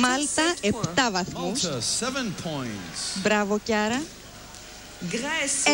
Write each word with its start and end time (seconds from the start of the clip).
Μάλτα 0.00 0.54
7 0.60 1.10
βαθμούς. 1.12 1.60
Μπράβο 3.22 3.58
Κιάρα. 3.58 4.02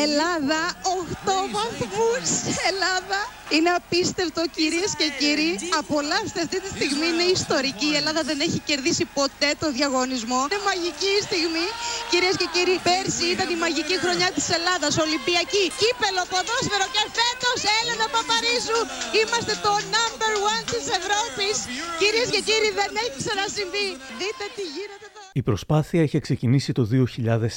Ελλάδα 0.05 0.61
8 0.83 1.39
βαθμούς. 1.57 2.27
Ελλάδα 2.71 3.21
είναι 3.55 3.71
απίστευτο 3.81 4.43
κυρίες 4.57 4.91
και 5.01 5.09
κύριοι. 5.21 5.53
Απολαύστε 5.81 6.41
αυτή 6.47 6.59
τη 6.65 6.69
στιγμή. 6.77 7.07
Είναι 7.13 7.27
ιστορική. 7.39 7.89
Η 7.95 7.97
Ελλάδα 8.01 8.23
δεν 8.31 8.39
έχει 8.47 8.59
κερδίσει 8.69 9.05
ποτέ 9.19 9.51
το 9.63 9.67
διαγωνισμό. 9.77 10.41
Είναι 10.47 10.61
μαγική 10.71 11.13
η 11.21 11.23
στιγμή. 11.29 11.67
Κυρίες 12.13 12.37
και 12.41 12.49
κύριοι, 12.55 12.77
πέρσι 12.89 13.27
ήταν 13.35 13.49
η 13.57 13.59
μαγική 13.65 13.97
χρονιά 14.03 14.29
της 14.37 14.47
Ελλάδας. 14.57 14.93
Ολυμπιακή, 15.07 15.65
κύπελο, 15.81 16.23
ποδόσφαιρο 16.33 16.87
και 16.95 17.03
φέτος 17.17 17.59
Έλενα 17.79 18.07
Παπαρίζου. 18.15 18.81
Είμαστε 19.21 19.55
το 19.67 19.73
number 19.97 20.33
one 20.53 20.65
της 20.73 20.85
Ευρώπης. 20.99 21.55
Κυρίες 22.01 22.29
και 22.35 22.41
κύριοι, 22.49 22.71
δεν 22.81 22.91
έχει 23.03 23.17
ξανασυμβεί. 23.23 23.89
Δείτε 24.19 24.45
τι 24.57 24.65
γίνεται 24.75 25.07
εδώ. 25.11 25.22
Η 25.35 25.43
προσπάθεια 25.43 26.03
είχε 26.03 26.19
ξεκινήσει 26.19 26.73
το 26.73 26.89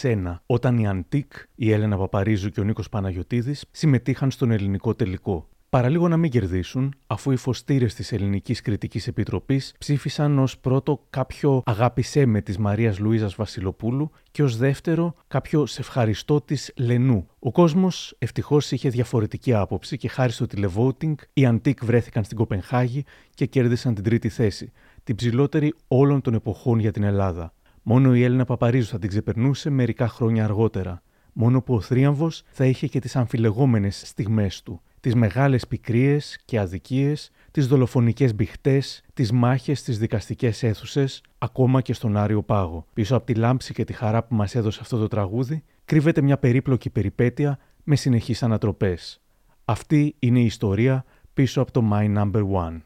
2001, 0.02 0.36
όταν 0.46 0.78
η 0.78 0.88
Αντίκ, 0.88 1.32
η 1.56 1.72
Έλενα 1.72 1.98
Παπαρίζου 1.98 2.50
και 2.50 2.60
ο 2.60 2.64
Νίκος 2.64 2.90
Παναγιωτίδης 2.90 3.66
συμμετείχαν 3.72 4.32
στον 4.32 4.52
ελληνικό 4.52 4.96
τελικό. 4.96 5.50
Παραλίγο 5.70 6.08
να 6.08 6.18
μην 6.18 6.32
κερδίσουν, 6.32 6.94
αφού 7.08 7.32
οι 7.32 7.36
φωστήρες 7.36 7.94
της 7.94 8.12
Ελληνικής 8.12 8.62
Κριτικής 8.62 9.08
Επιτροπής 9.08 9.74
ψήφισαν 9.78 10.40
ως 10.40 10.58
πρώτο 10.58 11.06
κάποιο 11.10 11.62
Αγάπησέ 11.66 12.26
με 12.26 12.42
της 12.42 12.58
Μαρίας 12.58 13.00
Λουίζας 13.00 13.36
Βασιλοπούλου 13.36 14.12
και 14.32 14.44
ως 14.44 14.58
δεύτερο 14.58 15.16
κάποιο 15.28 15.66
Σε 15.66 15.82
ευχαριστώ 15.82 16.42
της 16.42 16.72
Λενού. 16.76 17.28
Ο 17.40 17.52
κόσμος 17.52 18.16
ευτυχώς 18.18 18.72
είχε 18.72 18.90
διαφορετική 18.90 19.54
άποψη 19.54 19.98
και 19.98 20.08
χάρη 20.08 20.32
στο 20.32 20.48
τηλεβότινγκ 20.48 21.16
οι 21.34 21.46
Αντίκ 21.46 21.86
βρέθηκαν 21.86 22.24
στην 22.24 22.38
Κοπενχάγη 22.38 23.04
και 23.34 23.46
κέρδισαν 23.46 23.94
την 23.94 24.04
τρίτη 24.04 24.30
θέση, 24.30 24.72
την 25.04 25.16
ψηλότερη 25.16 25.74
όλων 25.88 26.22
των 26.22 26.34
εποχών 26.34 26.80
για 26.80 26.92
την 26.92 27.04
Ελλάδα. 27.04 27.54
Μόνο 27.88 28.16
η 28.16 28.24
Έλληνα 28.24 28.46
Παπαρίζου 28.46 28.88
θα 28.88 29.00
την 29.00 29.10
ξεπερνούσε 29.10 29.70
μερικά 29.70 30.08
χρόνια 30.08 30.44
αργότερα. 30.44 31.02
Μόνο 31.34 31.62
που 31.62 31.74
ο 31.74 31.82
θρίαμβος 31.82 32.44
θα 32.52 32.66
είχε 32.66 32.88
και 32.88 33.00
τις 33.00 33.16
αμφιλεγόμενες 33.16 34.02
στιγμές 34.06 34.64
του. 34.64 34.82
Τις 35.00 35.16
μεγάλες 35.16 35.68
πικρίες 35.68 36.42
και 36.46 36.60
αδικίες, 36.60 37.32
τις 37.52 37.68
δολοφονικές 37.68 38.36
μπιχτές, 38.36 39.04
τις 39.14 39.32
μάχες 39.32 39.80
στις 39.80 40.00
δικαστικές 40.00 40.64
αίθουσες, 40.64 41.24
ακόμα 41.38 41.82
και 41.82 41.94
στον 41.94 42.18
Άριο 42.18 42.44
Πάγο. 42.44 42.86
Πίσω 42.94 43.16
από 43.16 43.26
τη 43.26 43.34
λάμψη 43.34 43.74
και 43.74 43.84
τη 43.84 43.94
χαρά 43.94 44.24
που 44.24 44.36
μας 44.36 44.56
έδωσε 44.56 44.80
αυτό 44.82 44.98
το 44.98 45.08
τραγούδι, 45.08 45.64
κρύβεται 45.86 46.22
μια 46.22 46.38
περίπλοκη 46.38 46.90
περιπέτεια 46.90 47.60
με 47.84 47.96
συνεχείς 47.96 48.44
ανατροπές. 48.44 49.22
Αυτή 49.66 50.16
είναι 50.20 50.40
η 50.40 50.46
ιστορία 50.46 51.06
πίσω 51.34 51.62
από 51.62 51.72
το 51.72 51.84
My 51.94 52.18
Number 52.18 52.42
One. 52.42 52.82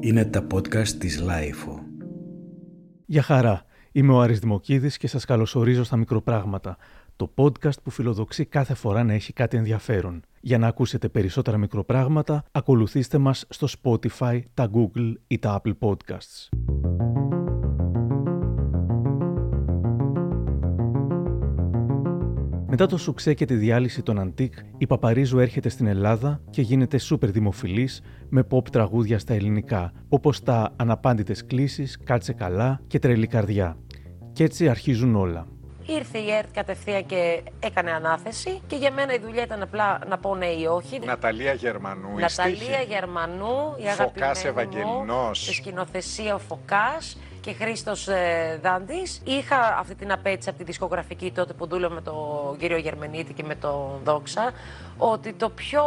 Είναι 0.00 0.24
τα 0.24 0.46
podcast 0.52 0.88
της 0.88 1.22
Lifeo. 1.22 1.85
Γεια 3.08 3.22
χαρά. 3.22 3.64
Είμαι 3.92 4.12
ο 4.12 4.20
Άρης 4.20 4.38
Δημοκίδης 4.38 4.96
και 4.96 5.08
σας 5.08 5.24
καλωσορίζω 5.24 5.84
στα 5.84 5.96
Μικροπράγματα, 5.96 6.76
το 7.16 7.32
podcast 7.36 7.82
που 7.82 7.90
φιλοδοξεί 7.90 8.44
κάθε 8.44 8.74
φορά 8.74 9.04
να 9.04 9.12
έχει 9.12 9.32
κάτι 9.32 9.56
ενδιαφέρον. 9.56 10.22
Για 10.40 10.58
να 10.58 10.66
ακούσετε 10.66 11.08
περισσότερα 11.08 11.56
μικροπράγματα, 11.56 12.44
ακολουθήστε 12.52 13.18
μας 13.18 13.44
στο 13.48 13.66
Spotify, 13.82 14.40
τα 14.54 14.70
Google 14.74 15.12
ή 15.26 15.38
τα 15.38 15.62
Apple 15.62 15.74
Podcasts. 15.78 16.48
Μετά 22.68 22.86
το 22.86 22.96
σουξέ 22.96 23.34
και 23.34 23.44
τη 23.44 23.54
διάλυση 23.54 24.02
των 24.02 24.18
Αντίκ, 24.18 24.54
η 24.78 24.86
Παπαρίζου 24.86 25.38
έρχεται 25.38 25.68
στην 25.68 25.86
Ελλάδα 25.86 26.40
και 26.50 26.62
γίνεται 26.62 26.98
σούπερ 26.98 27.30
δημοφιλής 27.30 28.02
με 28.28 28.46
pop 28.50 28.68
τραγούδια 28.72 29.18
στα 29.18 29.34
ελληνικά, 29.34 29.92
όπως 30.08 30.42
τα 30.42 30.72
«Αναπάντητες 30.76 31.46
κλήσεις», 31.46 31.98
«Κάτσε 32.04 32.32
καλά» 32.32 32.80
και 32.86 32.98
«Τρελή 32.98 33.26
καρδιά». 33.26 33.76
Και 34.32 34.44
έτσι 34.44 34.68
αρχίζουν 34.68 35.14
όλα. 35.14 35.46
Ήρθε 35.86 36.18
η 36.18 36.30
ΕΡΤ 36.30 36.48
κατευθείαν 36.52 37.06
και 37.06 37.42
έκανε 37.60 37.90
ανάθεση 37.90 38.60
και 38.66 38.76
για 38.76 38.92
μένα 38.92 39.14
η 39.14 39.18
δουλειά 39.18 39.42
ήταν 39.42 39.62
απλά 39.62 39.98
να 40.08 40.18
πω 40.18 40.34
ναι 40.34 40.46
ή 40.46 40.64
όχι. 40.64 40.98
Ναταλία 41.04 41.52
Γερμανού, 41.52 42.18
η 42.18 42.20
Ναταλία 42.20 42.56
στίχη. 42.56 42.86
Γερμανού, 42.88 43.74
η 43.76 43.88
Φωκάς 43.96 44.44
αγαπημένη 44.44 44.84
μου, 44.84 44.90
Ευαγγελινός. 44.92 45.42
στη 45.42 45.52
σκηνοθεσία 45.52 46.34
ο 46.34 46.38
Φωκάς 46.38 47.18
και 47.46 47.52
Χρήστος 47.52 48.08
ε, 48.08 48.60
Δάντης. 48.62 49.22
Είχα 49.24 49.76
αυτή 49.78 49.94
την 49.94 50.12
απέτηση 50.12 50.48
από 50.48 50.58
τη 50.58 50.64
δισκογραφική 50.64 51.32
τότε 51.34 51.52
που 51.52 51.66
δούλευα 51.66 51.94
με 51.94 52.00
τον 52.00 52.56
κύριο 52.58 52.76
Γερμενίτη 52.76 53.32
και 53.32 53.42
με 53.42 53.54
τον 53.54 54.00
Δόξα 54.04 54.50
ότι 54.96 55.32
το 55.32 55.50
πιο 55.50 55.82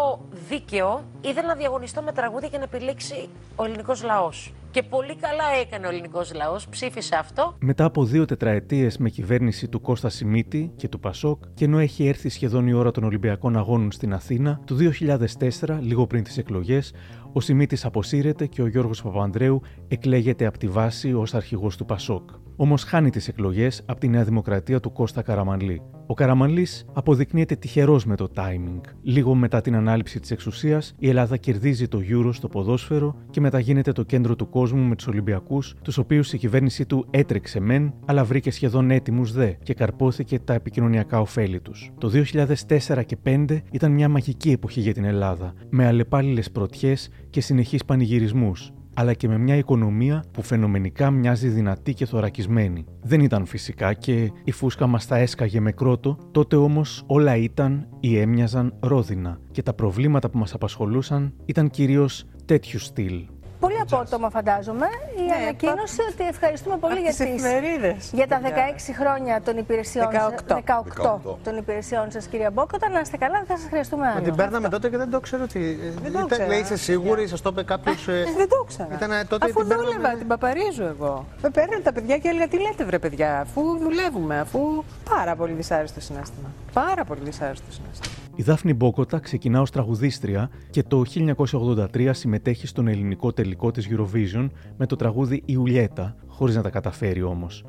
δίκαιο 0.50 1.04
ήταν 1.22 1.46
να 1.46 1.56
διαγωνιστώ 1.56 2.02
με 2.02 2.12
τραγούδια 2.12 2.50
και 2.50 2.58
να 2.58 2.64
επιλέξει 2.64 3.30
ο 3.56 3.64
ελληνικός 3.64 4.04
λαός. 4.04 4.54
Και 4.72 4.84
πολύ 4.84 5.16
καλά 5.16 5.44
έκανε 5.62 5.86
ο 5.86 5.90
ελληνικός 5.90 6.34
λαός, 6.34 6.68
ψήφισε 6.68 7.16
αυτό. 7.16 7.56
Μετά 7.60 7.86
από 7.86 8.04
δύο 8.04 8.26
τετραετίες 8.26 8.98
με 8.98 9.10
κυβέρνηση 9.10 9.68
του 9.68 9.82
Κώστα 9.82 10.10
Σιμίτη 10.10 10.72
και 10.76 10.88
του 10.88 11.00
Πασόκ, 11.00 11.44
και 11.54 11.66
ενώ 11.66 11.80
έχει 11.80 12.08
έρθει 12.08 12.30
σχεδόν 12.30 12.68
η 12.68 12.74
ώρα 12.74 12.92
των 12.92 13.04
Ολυμπιακών 13.04 13.58
Αγώνων 13.58 13.92
στην 13.92 14.14
Αθήνα, 14.14 14.60
το 14.66 14.76
2004, 14.76 15.80
λίγο 15.80 16.08
πριν 16.08 16.24
τις 16.24 16.38
εκλογές, 16.38 16.94
ο 17.34 17.40
Σιμίτης 17.40 17.86
αποσύρεται 17.86 18.46
και 18.46 18.62
ο 18.62 18.68
Γιώργος 18.68 19.02
Παπανδρέου 19.02 19.62
εκλέγεται 19.88 20.46
από 20.46 20.58
τη 20.58 20.68
βάση 20.68 21.14
ως 21.14 21.34
αρχηγός 21.34 21.78
του 21.78 21.86
Πασόκ. 21.86 22.30
Όμως 22.62 22.84
χάνει 22.84 23.10
τις 23.10 23.28
εκλογές 23.28 23.82
από 23.86 24.00
τη 24.00 24.08
Νέα 24.08 24.24
Δημοκρατία 24.24 24.80
του 24.80 24.92
Κώστα 24.92 25.22
Καραμανλή. 25.22 25.82
Ο 26.08 26.14
Καραμανλή 26.14 26.68
αποδεικνύεται 26.94 27.56
τυχερός 27.56 28.06
με 28.06 28.16
το 28.16 28.28
timing. 28.36 28.82
Λίγο 29.02 29.36
μετά 29.36 29.62
την 29.62 29.76
ανάληψη 29.76 30.20
της 30.20 30.32
εξουσίας, 30.32 30.96
η 30.98 31.10
Ελλάδα 31.10 31.38
κερδίζει 31.38 31.88
το 31.88 32.02
Euro 32.10 32.30
στο 32.34 32.48
ποδόσφαιρο 32.48 33.16
και 33.30 33.42
μετά 33.42 33.60
γίνεται 33.60 33.92
το 33.92 34.04
κέντρο 34.04 34.36
του 34.36 34.50
κόσμου 34.50 34.82
με 34.82 34.96
τους 34.96 35.08
Ολυμπιακούς, 35.08 35.76
τους 35.82 35.98
οποίους 35.98 36.34
η 36.34 36.38
κυβέρνησή 36.38 36.86
του 36.86 37.06
έτρεξε 37.10 37.60
μεν, 37.60 37.94
αλλά 38.06 38.24
βρήκε 38.24 38.52
σχεδόν 38.52 38.92
έτοιμους 38.92 39.32
δε 39.32 39.52
και 39.64 39.74
καρπόθηκε 39.74 40.40
τα 40.40 40.54
επικοινωνιακά 40.54 41.20
ωφέλη 41.20 41.60
τους. 41.60 41.92
Το 41.98 42.10
2004 42.10 43.04
και 43.06 43.18
2005 43.24 43.62
ήταν 43.72 43.92
μια 43.92 44.10
μαγική 44.10 44.52
εποχή 44.52 44.80
για 44.80 44.94
την 44.94 45.04
Ελλάδα, 45.04 45.54
με 45.70 45.86
αλλεπάλληλες 45.86 46.52
πρωτιές 46.52 47.10
και 47.30 47.42
συνεχείς 47.42 47.86
πανηγυρισμούς 47.86 48.72
αλλά 49.00 49.14
και 49.14 49.28
με 49.28 49.38
μια 49.38 49.56
οικονομία 49.56 50.24
που 50.32 50.42
φαινομενικά 50.42 51.12
μοιάζει 51.12 51.48
δυνατή 51.48 51.94
και 51.94 52.06
θωρακισμένη. 52.06 52.86
Δεν 53.02 53.20
ήταν 53.20 53.46
φυσικά 53.46 53.94
και 53.94 54.32
η 54.44 54.52
φούσκα 54.52 54.88
μας 54.88 55.08
τα 55.08 55.18
έσκαγε 55.18 55.60
με 55.60 55.72
κρότο, 55.72 56.18
τότε 56.32 56.56
όμως 56.56 57.04
όλα 57.08 57.36
ήταν 57.36 57.88
ή 58.00 58.18
έμοιαζαν 58.18 58.74
ρόδινα 58.80 59.40
και 59.52 59.64
τα 59.64 59.74
προβλήματα 59.74 60.30
που 60.30 60.38
μας 60.38 60.54
απασχολούσαν 60.54 61.34
ήταν 61.46 61.70
κυρίως 61.70 62.26
τέτοιου 62.46 62.80
στυλ. 62.80 63.26
Πολύ 63.60 63.80
απότομα 63.80 64.30
φαντάζομαι 64.30 64.86
η 65.18 65.22
Ναι, 65.22 65.34
ανακοίνωση 65.42 66.02
ότι 66.12 66.28
ευχαριστούμε 66.28 66.78
πολύ 66.78 66.94
Από 66.94 67.02
για, 67.02 67.10
τις 67.12 67.20
εφημερίδες. 67.20 68.10
για 68.14 68.28
τα 68.28 68.40
16 68.44 68.94
χρόνια 69.00 69.42
των 69.42 69.58
υπηρεσιών 69.58 70.08
18. 70.48 70.56
18 70.56 71.38
των 71.44 71.58
υπηρεσιών 71.58 72.12
σας 72.12 72.26
κυρία 72.26 72.52
Μπόκοτα. 72.52 72.90
Να 72.90 73.00
είστε 73.00 73.18
καλά, 73.18 73.38
δεν 73.38 73.46
θα 73.48 73.58
σας 73.58 73.70
χρειαστούμε 73.70 74.06
άλλο. 74.08 74.16
Μα 74.16 74.22
την 74.22 74.36
παίρναμε 74.36 74.70
τότε 74.70 74.90
και 74.90 74.98
δεν 74.98 75.10
το 75.10 75.20
ξέρω 75.20 75.44
ότι. 75.44 75.60
Δεν 76.02 76.04
το 76.04 76.08
Ήταν- 76.10 76.24
ήξερα. 76.26 76.48
λέει, 76.48 76.60
είσαι 76.60 76.78
σίγουρη, 76.78 77.28
σας 77.28 77.42
το 77.42 77.50
είπε 77.52 77.64
κάποιος. 77.64 78.06
Δεν 78.06 78.50
το 78.50 78.56
ήξερα. 78.64 78.90
Ήταν 78.94 79.28
τότε 79.28 79.46
αφού 79.46 79.60
την 79.60 79.68
παίρναμε- 79.68 79.92
δούλευα, 79.94 80.16
την 80.18 80.28
παπαρίζω 80.28 80.84
εγώ. 80.86 81.26
Με 81.42 81.50
παίρνουν 81.50 81.84
τα 81.84 81.92
παιδιά 81.94 82.18
και 82.18 82.28
έλεγα 82.28 82.48
τι 82.48 82.60
λέτε 82.62 82.84
βρε 82.84 83.00
παιδιά, 83.00 83.40
αφού 83.40 83.78
δουλεύουμε, 83.78 84.40
αφού 84.40 84.84
πάρα 85.10 85.36
πολύ 85.36 85.54
δυσάρεστο 85.54 86.02
συνέστημα. 86.02 86.48
Πάρα 86.74 87.04
πολύ 87.06 87.20
δυσάρεστο 87.24 87.72
συνέστημα. 87.72 88.14
Η 88.40 88.42
Δάφνη 88.42 88.74
Μπόκοτα 88.74 89.20
ξεκινά 89.20 89.62
ως 89.62 89.72
τραγουδίστρια 89.72 90.50
και 90.70 90.84
το 90.84 91.04
1983 91.52 92.10
συμμετέχει 92.12 92.68
στον 92.68 92.88
ελληνικό 92.88 93.34
τελικό 93.34 93.72
της 93.72 93.88
Eurovision 93.92 94.50
με 94.78 94.86
το 94.86 94.96
τραγούδι 94.96 95.42
«Ιουλιέτα», 95.46 96.16
χωρίς 96.28 96.56
να 96.56 96.62
τα 96.62 96.70
καταφέρει 96.70 97.22
όμως. 97.22 97.66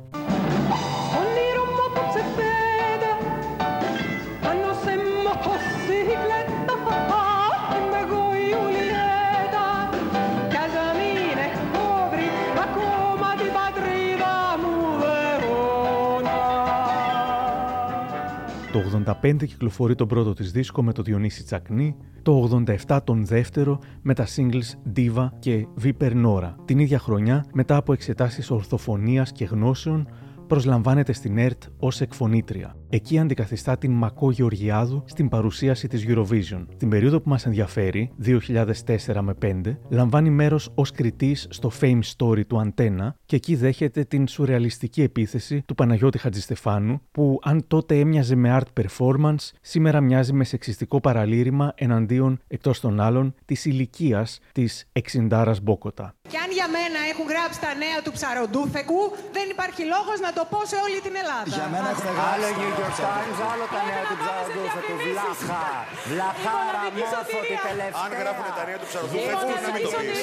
Το 18.81 19.13
85 19.23 19.45
κυκλοφορεί 19.45 19.95
τον 19.95 20.07
πρώτο 20.07 20.33
της 20.33 20.51
δίσκο 20.51 20.83
με 20.83 20.93
το 20.93 21.01
Διονύση 21.01 21.43
Τσακνή, 21.43 21.95
το 22.21 22.63
87 22.87 22.99
τον 23.03 23.25
δεύτερο 23.25 23.79
με 24.01 24.13
τα 24.13 24.27
singles 24.35 24.95
Diva 24.95 25.29
και 25.39 25.67
Viper 25.83 26.25
Nora. 26.25 26.55
Την 26.65 26.79
ίδια 26.79 26.99
χρονιά, 26.99 27.45
μετά 27.53 27.75
από 27.75 27.93
εξετάσεις 27.93 28.51
ορθοφωνίας 28.51 29.31
και 29.31 29.45
γνώσεων, 29.45 30.07
προσλαμβάνεται 30.47 31.13
στην 31.13 31.37
ΕΡΤ 31.37 31.63
ως 31.79 32.01
εκφωνήτρια. 32.01 32.75
Εκεί 32.93 33.19
αντικαθιστά 33.19 33.77
την 33.77 33.91
Μακό 33.91 34.31
Γεωργιάδου 34.31 35.03
στην 35.05 35.29
παρουσίαση 35.29 35.87
της 35.87 36.05
Eurovision. 36.07 36.65
Την 36.77 36.89
περίοδο 36.89 37.21
που 37.21 37.29
μας 37.29 37.45
ενδιαφέρει, 37.45 38.11
2004 38.17 39.21
με 39.21 39.33
5, 39.41 39.77
λαμβάνει 39.89 40.29
μέρος 40.29 40.71
ως 40.75 40.91
κριτής 40.91 41.47
στο 41.49 41.71
Fame 41.81 41.99
Story 42.17 42.45
του 42.47 42.59
Αντένα 42.59 43.15
και 43.25 43.35
εκεί 43.35 43.55
δέχεται 43.55 44.03
την 44.03 44.27
σουρεαλιστική 44.27 45.01
επίθεση 45.01 45.63
του 45.65 45.75
Παναγιώτη 45.75 46.17
Χατζηστεφάνου, 46.17 47.01
που 47.11 47.39
αν 47.43 47.67
τότε 47.67 47.99
έμοιαζε 47.99 48.35
με 48.35 48.59
art 48.59 48.83
performance, 48.83 49.49
σήμερα 49.61 50.01
μοιάζει 50.01 50.33
με 50.33 50.43
σεξιστικό 50.43 50.99
παραλήρημα 50.99 51.73
εναντίον, 51.75 52.39
εκτός 52.47 52.79
των 52.79 52.99
άλλων, 52.99 53.35
της 53.45 53.65
ηλικίας 53.65 54.39
της 54.51 54.87
Εξιντάρας 54.91 55.61
Μπόκοτα. 55.61 56.13
Και 56.29 56.37
αν 56.37 56.51
για 56.51 56.67
μένα 56.67 56.99
έχουν 57.11 57.25
γράψει 57.33 57.59
τα 57.65 57.73
νέα 57.83 57.97
του 58.03 58.11
ψαροντούφεκου, 58.11 59.01
δεν 59.35 59.45
υπάρχει 59.53 59.83
λόγος 59.93 60.17
να 60.25 60.31
το 60.37 60.43
πω 60.51 60.59
σε 60.71 60.77
όλη 60.85 60.97
την 61.05 61.15
Ελλάδα. 61.21 61.55
Για 61.59 61.69
μένα 61.73 61.89
έχουν 61.93 62.11
γράψει 62.15 62.33
άλλο 62.33 62.47
New 62.59 62.71
York 62.79 62.80
Times, 62.81 63.39
άλλο 63.51 63.65
τα 63.75 63.81
νέα 63.89 64.03
του 64.09 64.15
ψαροντούφεκου. 64.21 64.95
Βλάχα, 65.05 65.65
βλαχάρα, 66.11 66.83
μόφωτη 66.97 67.55
τελευταία. 67.67 68.03
Αν 68.05 68.11
γράφουν 68.19 68.47
τα 68.57 68.63
νέα 68.67 68.77
του 68.81 68.87
ψαροντούφεκου, 68.91 69.49
να 69.65 69.69
μην 69.73 69.81
το 69.85 69.89
πεις. 69.99 70.19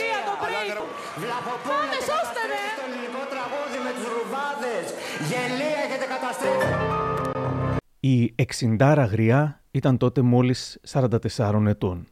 Βλαχοπούλε, 1.23 1.99
καταστρέφει 2.11 2.73
το 2.79 2.85
ελληνικό 2.89 3.23
τραγούδι 3.33 3.79
με 3.87 3.91
τους 3.97 4.07
ρουβάδες. 4.15 4.85
Γελία 5.29 5.81
έχετε 5.87 6.07
καταστρέψει. 6.15 6.73
Η 8.15 8.17
εξιντάρα 8.45 9.05
γριά 9.05 9.43
ήταν 9.71 9.97
τότε 9.97 10.21
μόλις 10.23 10.79
44 10.89 11.67
ετών. 11.67 12.07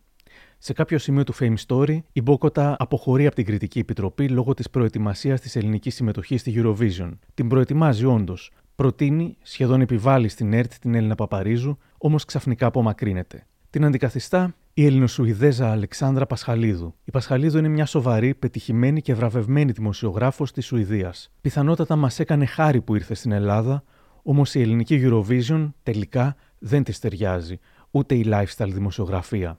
Σε 0.58 0.72
κάποιο 0.72 0.98
σημείο 0.98 1.24
του 1.24 1.34
Fame 1.40 1.58
Story, 1.66 1.98
η 2.12 2.22
Μπόκοτα 2.22 2.76
αποχωρεί 2.78 3.26
από 3.26 3.34
την 3.34 3.44
κριτική 3.44 3.78
επιτροπή 3.78 4.28
λόγω 4.28 4.54
της 4.54 4.70
προετοιμασίας 4.70 5.40
της 5.40 5.56
ελληνικής 5.56 5.94
συμμετοχής 5.94 6.40
στη 6.40 6.54
Eurovision. 6.56 7.10
Την 7.34 7.48
προετοιμάζει 7.48 8.04
όντως. 8.04 8.50
Προτείνει, 8.76 9.36
σχεδόν 9.42 9.80
επιβάλλει 9.80 10.28
στην 10.28 10.52
ΕΡΤ 10.52 10.72
την 10.80 10.94
Έλληνα 10.94 11.14
Παπαρίζου, 11.14 11.78
όμως 11.98 12.24
ξαφνικά 12.24 12.66
απομακρύνεται. 12.66 13.46
Την 13.70 13.84
αντικαθιστά 13.84 14.54
η 14.74 14.84
Ελληνοσουηδέζα 14.84 15.70
Αλεξάνδρα 15.70 16.26
Πασχαλίδου. 16.26 16.94
Η 17.04 17.10
Πασχαλίδου 17.10 17.58
είναι 17.58 17.68
μια 17.68 17.86
σοβαρή, 17.86 18.34
πετυχημένη 18.34 19.02
και 19.02 19.14
βραβευμένη 19.14 19.72
δημοσιογράφος 19.72 20.52
της 20.52 20.66
Σουηδίας. 20.66 21.32
Πιθανότατα 21.40 21.96
μας 21.96 22.18
έκανε 22.18 22.46
χάρη 22.46 22.80
που 22.80 22.94
ήρθε 22.94 23.14
στην 23.14 23.32
Ελλάδα, 23.32 23.82
όμως 24.22 24.54
η 24.54 24.60
ελληνική 24.60 25.00
Eurovision 25.04 25.72
τελικά 25.82 26.36
δεν 26.58 26.82
της 26.82 26.98
ταιριάζει, 26.98 27.58
ούτε 27.90 28.14
η 28.14 28.24
lifestyle 28.28 28.70
δημοσιογραφία. 28.72 29.58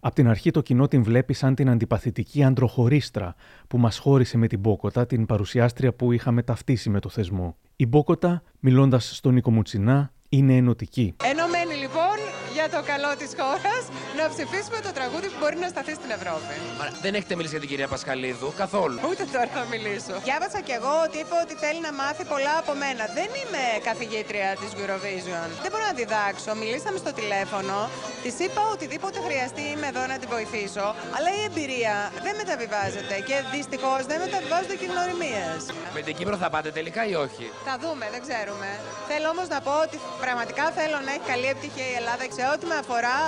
Απ' 0.00 0.14
την 0.14 0.28
αρχή 0.28 0.50
το 0.50 0.60
κοινό 0.60 0.88
την 0.88 1.02
βλέπει 1.02 1.32
σαν 1.32 1.54
την 1.54 1.70
αντιπαθητική 1.70 2.44
αντροχωρίστρα 2.44 3.34
που 3.68 3.78
μας 3.78 3.98
χώρισε 3.98 4.38
με 4.38 4.46
την 4.46 4.58
Μπόκοτα, 4.58 5.06
την 5.06 5.26
παρουσιάστρια 5.26 5.92
που 5.92 6.12
είχαμε 6.12 6.42
ταυτίσει 6.42 6.90
με 6.90 7.00
το 7.00 7.08
θεσμό. 7.08 7.56
Η 7.76 7.86
Μπόκοτα, 7.86 8.42
μιλώντας 8.60 9.16
στον 9.16 9.34
Νίκο 9.34 9.50
Μουτσινά, 9.50 10.12
είναι 10.28 10.56
ενωτική. 10.56 11.14
Ενωμένοι 11.24 11.40
λοιπόν 11.44 11.49
για 12.60 12.68
το 12.76 12.80
καλό 12.92 13.10
της 13.20 13.30
χώρας 13.40 13.82
να 14.18 14.24
ψηφίσουμε 14.32 14.78
το 14.86 14.90
τραγούδι 14.98 15.28
που 15.32 15.38
μπορεί 15.42 15.56
να 15.64 15.68
σταθεί 15.74 15.92
στην 16.00 16.10
Ευρώπη. 16.18 16.54
Μα 16.80 16.86
δεν 17.04 17.12
έχετε 17.18 17.34
μιλήσει 17.36 17.54
για 17.56 17.62
την 17.64 17.70
κυρία 17.72 17.88
Πασχαλίδου 17.94 18.48
καθόλου. 18.62 18.96
Ούτε 19.10 19.22
τώρα 19.34 19.50
θα 19.56 19.62
μιλήσω. 19.74 20.14
Διάβασα 20.28 20.60
κι 20.66 20.74
εγώ 20.78 20.92
ότι 21.06 21.16
είπε 21.22 21.36
ότι 21.44 21.54
θέλει 21.62 21.80
να 21.88 21.92
μάθει 22.00 22.24
πολλά 22.32 22.54
από 22.62 22.72
μένα. 22.82 23.04
Δεν 23.18 23.30
είμαι 23.40 23.62
καθηγήτρια 23.88 24.48
της 24.60 24.70
Eurovision. 24.80 25.48
Δεν 25.62 25.70
μπορώ 25.72 25.84
να 25.90 25.94
διδάξω. 26.00 26.50
Μιλήσαμε 26.62 26.98
στο 27.04 27.12
τηλέφωνο. 27.20 27.76
Της 28.24 28.34
είπα 28.44 28.62
οτιδήποτε 28.74 29.18
χρειαστεί 29.26 29.62
είμαι 29.72 29.88
εδώ 29.92 30.02
να 30.12 30.16
τη 30.20 30.26
βοηθήσω. 30.34 30.86
Αλλά 31.16 31.30
η 31.38 31.40
εμπειρία 31.48 31.94
δεν 32.26 32.34
μεταβιβάζεται 32.40 33.16
και 33.28 33.36
δυστυχώς 33.54 34.00
δεν 34.10 34.18
μεταβιβάζονται 34.24 34.76
και 34.80 34.86
γνωριμίες. 34.92 35.58
Με 35.96 36.00
την 36.06 36.14
Κύπρο 36.18 36.36
θα 36.42 36.48
πάτε 36.54 36.70
τελικά 36.78 37.02
ή 37.12 37.14
όχι; 37.26 37.44
Θα 37.68 37.74
δούμε, 37.82 38.04
δεν 38.14 38.20
ξέρουμε. 38.26 38.68
Θέλω 39.10 39.26
όμως 39.34 39.46
να 39.54 39.58
πω 39.66 39.74
ότι 39.86 39.96
πραγματικά 40.24 40.64
θέλω 40.78 40.98
να 41.06 41.10
έχει 41.16 41.26
καλή 41.32 41.46
επιτυχία 41.54 41.88
η 41.94 41.96
Ελλάδα. 42.00 42.24
Σε 42.38 42.44
ό,τι 42.54 42.66
με 42.66 42.74
αφορά, 42.74 43.18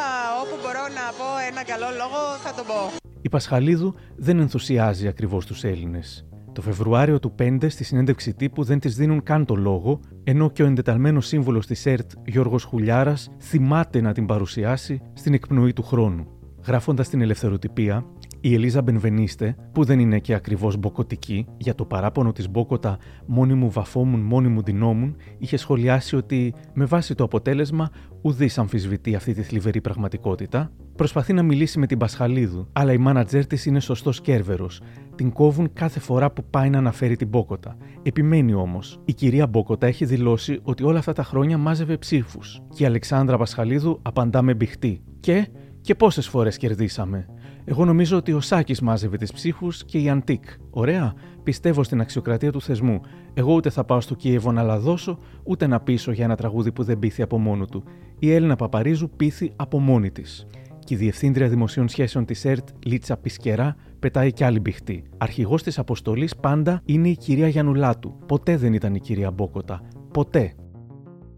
όπου 0.43 0.55
μπορώ 0.63 0.85
να 0.99 1.05
πω 1.19 1.29
ένα 1.51 1.63
καλό 1.65 1.89
λόγο, 2.01 2.21
θα 2.45 2.55
τον 2.55 2.67
πω. 2.67 2.81
Η 3.21 3.29
Πασχαλίδου 3.29 3.95
δεν 4.17 4.39
ενθουσιάζει 4.39 5.07
ακριβώς 5.09 5.47
τους 5.47 5.65
Έλληνες. 5.65 6.27
Το 6.53 6.63
Φεβρουάριο 6.63 7.19
του 7.19 7.35
5, 7.39 7.69
στη 7.69 7.85
συνέντευξη 7.85 8.35
τύπου, 8.35 8.65
δεν 8.65 8.79
της 8.79 8.97
δίνουν 8.97 9.23
καν 9.23 9.45
το 9.45 9.55
λόγο, 9.55 10.01
ενώ 10.25 10.51
και 10.51 10.63
ο 10.63 10.67
εντεταλμένος 10.67 11.27
σύμβολο 11.27 11.59
της 11.59 11.87
ΕΡΤ, 11.87 12.11
Γιώργος 12.25 12.65
Χουλιάρας, 12.65 13.31
θυμάται 13.41 14.01
να 14.01 14.13
την 14.13 14.27
παρουσιάσει 14.27 15.01
στην 15.13 15.35
εκπνοή 15.35 15.73
του 15.73 15.83
χρόνου. 15.83 16.27
Γράφοντας 16.67 17.09
την 17.09 17.21
ελευθεροτυπία, 17.21 18.05
η 18.45 18.55
Ελίζα 18.55 18.83
Μπενβενίστε, 18.83 19.57
που 19.73 19.85
δεν 19.85 19.99
είναι 19.99 20.19
και 20.19 20.35
ακριβώς 20.35 20.77
μποκοτική, 20.77 21.47
για 21.57 21.75
το 21.75 21.85
παράπονο 21.85 22.33
της 22.33 22.51
Μπόκοτα 22.51 22.99
μόνοι 23.27 23.55
μου 23.55 23.71
βαφόμουν, 23.71 24.21
μόνοι 24.21 24.49
μου 24.49 24.63
ντυνόμουν, 24.63 25.17
είχε 25.39 25.57
σχολιάσει 25.57 26.17
ότι 26.17 26.55
με 26.75 26.85
βάση 26.85 27.15
το 27.15 27.25
αποτέλεσμα 27.25 27.91
ουδής 28.23 28.59
αμφισβητεί 28.59 29.15
αυτή 29.15 29.35
τη 29.35 29.43
θλιβερή 29.43 29.81
πραγματικότητα. 29.81 30.73
Προσπαθεί 30.97 31.33
να 31.33 31.43
μιλήσει 31.43 31.79
με 31.79 31.87
την 31.87 31.99
Πασχαλίδου, 31.99 32.69
αλλά 32.73 32.93
η 32.93 32.99
μάνατζέρ 32.99 33.47
της 33.47 33.67
είναι 33.67 33.81
σωστός 33.81 34.21
κέρβερος. 34.21 34.81
Την 35.15 35.33
κόβουν 35.33 35.73
κάθε 35.73 36.01
φορά 36.01 36.31
που 36.31 36.45
πάει 36.51 36.71
να 36.71 36.79
αναφέρει 36.79 37.17
την 37.17 37.29
Μπόκοτα. 37.29 37.77
Επιμένει 38.03 38.55
όμως. 38.55 39.01
Η 39.05 39.13
κυρία 39.13 39.47
Μπόκοτα 39.47 39.87
έχει 39.87 40.05
δηλώσει 40.05 40.61
ότι 40.63 40.83
όλα 40.83 40.99
αυτά 40.99 41.13
τα 41.13 41.23
χρόνια 41.23 41.59
μάζευε 41.59 41.97
ψήφους. 41.97 42.63
Και 42.75 42.83
η 42.83 42.87
Αλεξάνδρα 42.87 43.37
Πασχαλίδου 43.39 43.99
απαντά 44.03 44.43
με 44.43 44.55
μπιχτή. 44.55 45.03
Και, 45.21 45.49
και 45.81 45.95
πόσες 45.95 46.29
φορές 46.29 46.57
κερδίσαμε. 46.57 47.27
Εγώ 47.65 47.85
νομίζω 47.85 48.17
ότι 48.17 48.33
ο 48.33 48.41
Σάκης 48.41 48.81
μάζευε 48.81 49.17
τις 49.17 49.33
ψήφου 49.33 49.69
και 49.87 49.99
η 49.99 50.11
Αντίκ. 50.11 50.45
Ωραία. 50.71 51.15
Πιστεύω 51.43 51.83
στην 51.83 52.01
αξιοκρατία 52.01 52.53
του 52.53 52.61
θεσμού. 52.61 53.01
Εγώ 53.35 53.55
ούτε 53.55 53.71
θα 53.71 53.85
πάω 53.85 54.01
στο 54.01 54.15
Κίεβο 54.15 54.53
να 54.53 54.63
λαδώσω, 54.63 55.19
ούτε 55.45 55.67
να 55.67 55.81
πείσω 55.81 56.13
για 56.13 56.25
ένα 56.25 56.37
τραγούδι 56.37 56.73
που 56.73 56.83
δεν 56.83 56.99
πείθει 56.99 57.23
από 57.23 57.39
μόνο 57.39 57.65
του. 57.65 57.85
Η 58.19 58.33
Έλληνα 58.33 58.57
Παπαρίζου 58.57 59.11
πείθει 59.17 59.53
από 59.57 59.79
μόνη 59.79 60.11
της. 60.11 60.47
Και 60.85 60.95
η 60.95 60.97
Διευθύντρια 60.97 61.49
Δημοσίων 61.49 61.89
Σχέσεων 61.89 62.25
της 62.25 62.45
ΕΡΤ, 62.45 62.69
Λίτσα 62.85 63.17
Πισκερά, 63.17 63.77
πετάει 63.99 64.33
κι 64.33 64.45
άλλη 64.45 64.61
μπιχτή. 64.61 65.05
Αρχηγός 65.19 65.63
της 65.63 65.79
αποστολής 65.79 66.37
πάντα 66.37 66.83
είναι 66.85 67.09
η 67.09 67.17
κυρία 67.17 67.49
Γιανουλάτου. 67.49 68.17
Ποτέ 68.27 68.57
δεν 68.57 68.73
ήταν 68.73 68.95
η 68.95 69.01
κυρία 69.01 69.31
Μπόκοτα. 69.31 69.83
Ποτέ. 70.13 70.55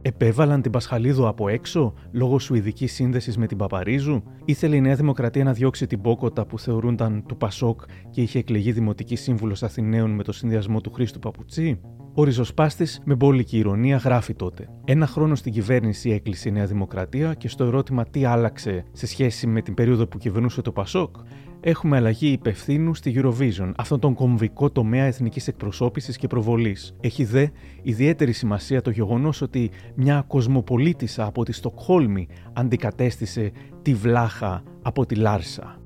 Επέβαλαν 0.07 0.63
την 0.63 0.71
Πασχαλίδου 0.71 1.27
από 1.29 1.49
έξω 1.49 1.95
λόγω 2.13 2.39
σουηδικής 2.39 2.93
σύνδεσης 2.93 3.37
με 3.37 3.47
την 3.47 3.57
Παπαρίζου; 3.57 4.23
Ήθελε 4.45 4.77
η 4.77 4.81
Νέα 4.81 4.95
Δημοκρατία 4.95 5.45
να 5.45 5.53
διώξει 5.53 5.87
την 5.87 5.99
Μπόκοτα 5.99 6.47
που 6.47 6.59
θεωρούνταν 6.59 7.25
του 7.27 7.37
Πασόκ 7.37 7.81
και 8.11 8.21
είχε 8.21 8.39
εκλεγεί 8.39 8.73
δημοτική 8.73 9.17
σύμβουλος 9.17 9.63
Αθηναίων 9.63 10.11
με 10.11 10.23
το 10.23 10.33
συνδυασμό 10.33 10.81
του 10.81 10.93
Χρήστου 10.93 11.19
Παπουτσί; 11.19 11.81
Ο 12.15 12.25
ριζοσπάστης 12.25 13.01
με 13.05 13.15
μπόλικη 13.15 13.59
ηρωνία 13.59 13.97
γράφει 13.97 14.35
τότε. 14.35 14.69
Ένα 14.85 15.07
χρόνο 15.07 15.35
στην 15.35 15.53
κυβέρνηση 15.53 16.11
έκλεισε 16.11 16.49
η 16.49 16.53
Νέα 16.53 16.67
Δημοκρατία 16.67 17.35
και 17.35 17.49
στο 17.49 17.65
ερώτημα 17.65 18.05
τι 18.05 18.25
άλλαξε 18.25 18.85
σε 18.93 19.07
σχέση 19.07 19.47
με 19.47 19.63
την 19.63 19.75
περίοδο 19.75 20.07
που 20.07 20.19
κυβερνούσε 20.19 20.63
το 20.63 20.73
Πασόκ, 20.73 21.17
έχουμε 21.67 21.97
αλλαγή 21.97 22.29
υπευθύνου 22.29 22.95
στη 22.95 23.15
Eurovision, 23.17 23.73
αυτόν 23.77 24.01
τον 24.01 24.15
κομβικό 24.15 24.71
τομέα 24.71 25.05
εθνικής 25.05 25.49
εκπροσώπησης 25.49 26.17
και 26.17 26.27
προβολής. 26.27 26.97
Έχει 27.01 27.25
δε 27.25 27.47
ιδιαίτερη 27.83 28.33
σημασία 28.33 28.83
το 28.83 28.91
γεγονός 28.91 29.43
ότι 29.43 29.71
μια 29.95 30.25
κοσμοπολίτησα 30.27 31.27
από 31.27 31.45
τη 31.45 31.53
Στοκχόλμη 31.53 32.29
αντικατέστησε 32.53 33.53
τη 33.83 33.95
βλάχα 33.95 34.63
από 34.83 35.07
τη 35.07 35.15
Λάρσα. 35.15 35.79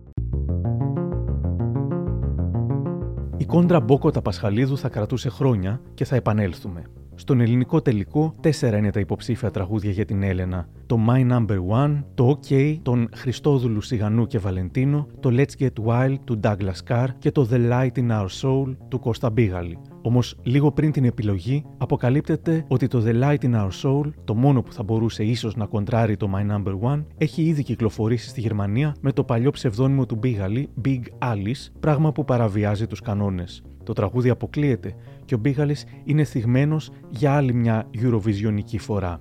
Η 3.37 3.45
κόντρα 3.45 3.81
Μπόκοτα 3.81 4.23
Πασχαλίδου 4.23 4.79
θα 4.79 4.89
κρατούσε 4.89 5.29
χρόνια 5.29 5.81
και 5.95 6.05
θα 6.05 6.17
επανέλθουμε. 6.17 6.83
Στον 7.19 7.41
ελληνικό 7.41 7.83
τελικό, 7.83 8.35
τέσσερα 8.41 8.77
είναι 8.77 8.91
τα 8.91 9.01
υποψήφια 9.01 9.51
τραγούδια 9.51 9.91
για 9.91 10.05
την 10.05 10.23
Έλενα. 10.23 10.69
Το 10.87 10.99
My 11.09 11.31
Number 11.31 11.59
One, 11.71 12.03
το 12.15 12.39
OK 12.41 12.79
των 12.83 13.09
Χριστόδουλου 13.15 13.81
Σιγανού 13.81 14.27
και 14.27 14.39
Βαλεντίνο, 14.39 15.07
το 15.21 15.31
Let's 15.33 15.63
Get 15.63 15.85
Wild 15.87 16.17
του 16.25 16.41
Douglas 16.43 16.89
Carr 16.89 17.07
και 17.19 17.31
το 17.31 17.49
The 17.53 17.71
Light 17.71 17.99
in 17.99 18.11
Our 18.11 18.27
Soul 18.41 18.77
του 18.89 18.99
Κώστα 18.99 19.31
Μπίγαλη. 19.31 19.79
Όμως, 20.03 20.39
λίγο 20.43 20.73
πριν 20.73 20.93
την 20.93 21.05
επιλογή, 21.05 21.65
αποκαλύπτεται 21.79 22.65
ότι 22.69 22.87
το 22.87 23.03
The 23.07 23.23
Light 23.23 23.45
in 23.45 23.55
Our 23.55 23.71
Soul, 23.83 24.13
το 24.25 24.35
μόνο 24.35 24.63
που 24.63 24.73
θα 24.73 24.83
μπορούσε 24.83 25.25
ίσως 25.25 25.57
να 25.57 25.67
κοντράρει 25.67 26.17
το 26.17 26.31
My 26.35 26.53
Number 26.53 26.93
One, 26.93 27.05
έχει 27.19 27.43
ήδη 27.43 27.63
κυκλοφορήσει 27.63 28.29
στη 28.29 28.41
Γερμανία 28.41 28.97
με 29.01 29.13
το 29.13 29.25
παλιό 29.25 29.51
ψευδόνυμο 29.51 30.07
του 30.07 30.17
Μπίγαλη, 30.17 30.69
Big 30.85 31.03
Alice, 31.19 31.73
πράγμα 31.81 32.13
που 32.13 32.25
παραβιάζει 32.25 32.87
τους 32.87 33.01
κανόνες. 33.01 33.63
Το 33.83 33.95
τραγούδι 33.95 34.29
αποκλείεται 34.29 34.95
και 35.29 35.35
ο 35.35 35.39
Μπίγαλης 35.39 35.85
είναι 36.05 36.25
θυγμένος 36.25 36.91
για 37.09 37.33
άλλη 37.33 37.55
μια 37.55 37.87
Eurovisionική 38.03 38.79
φορά. 38.79 39.21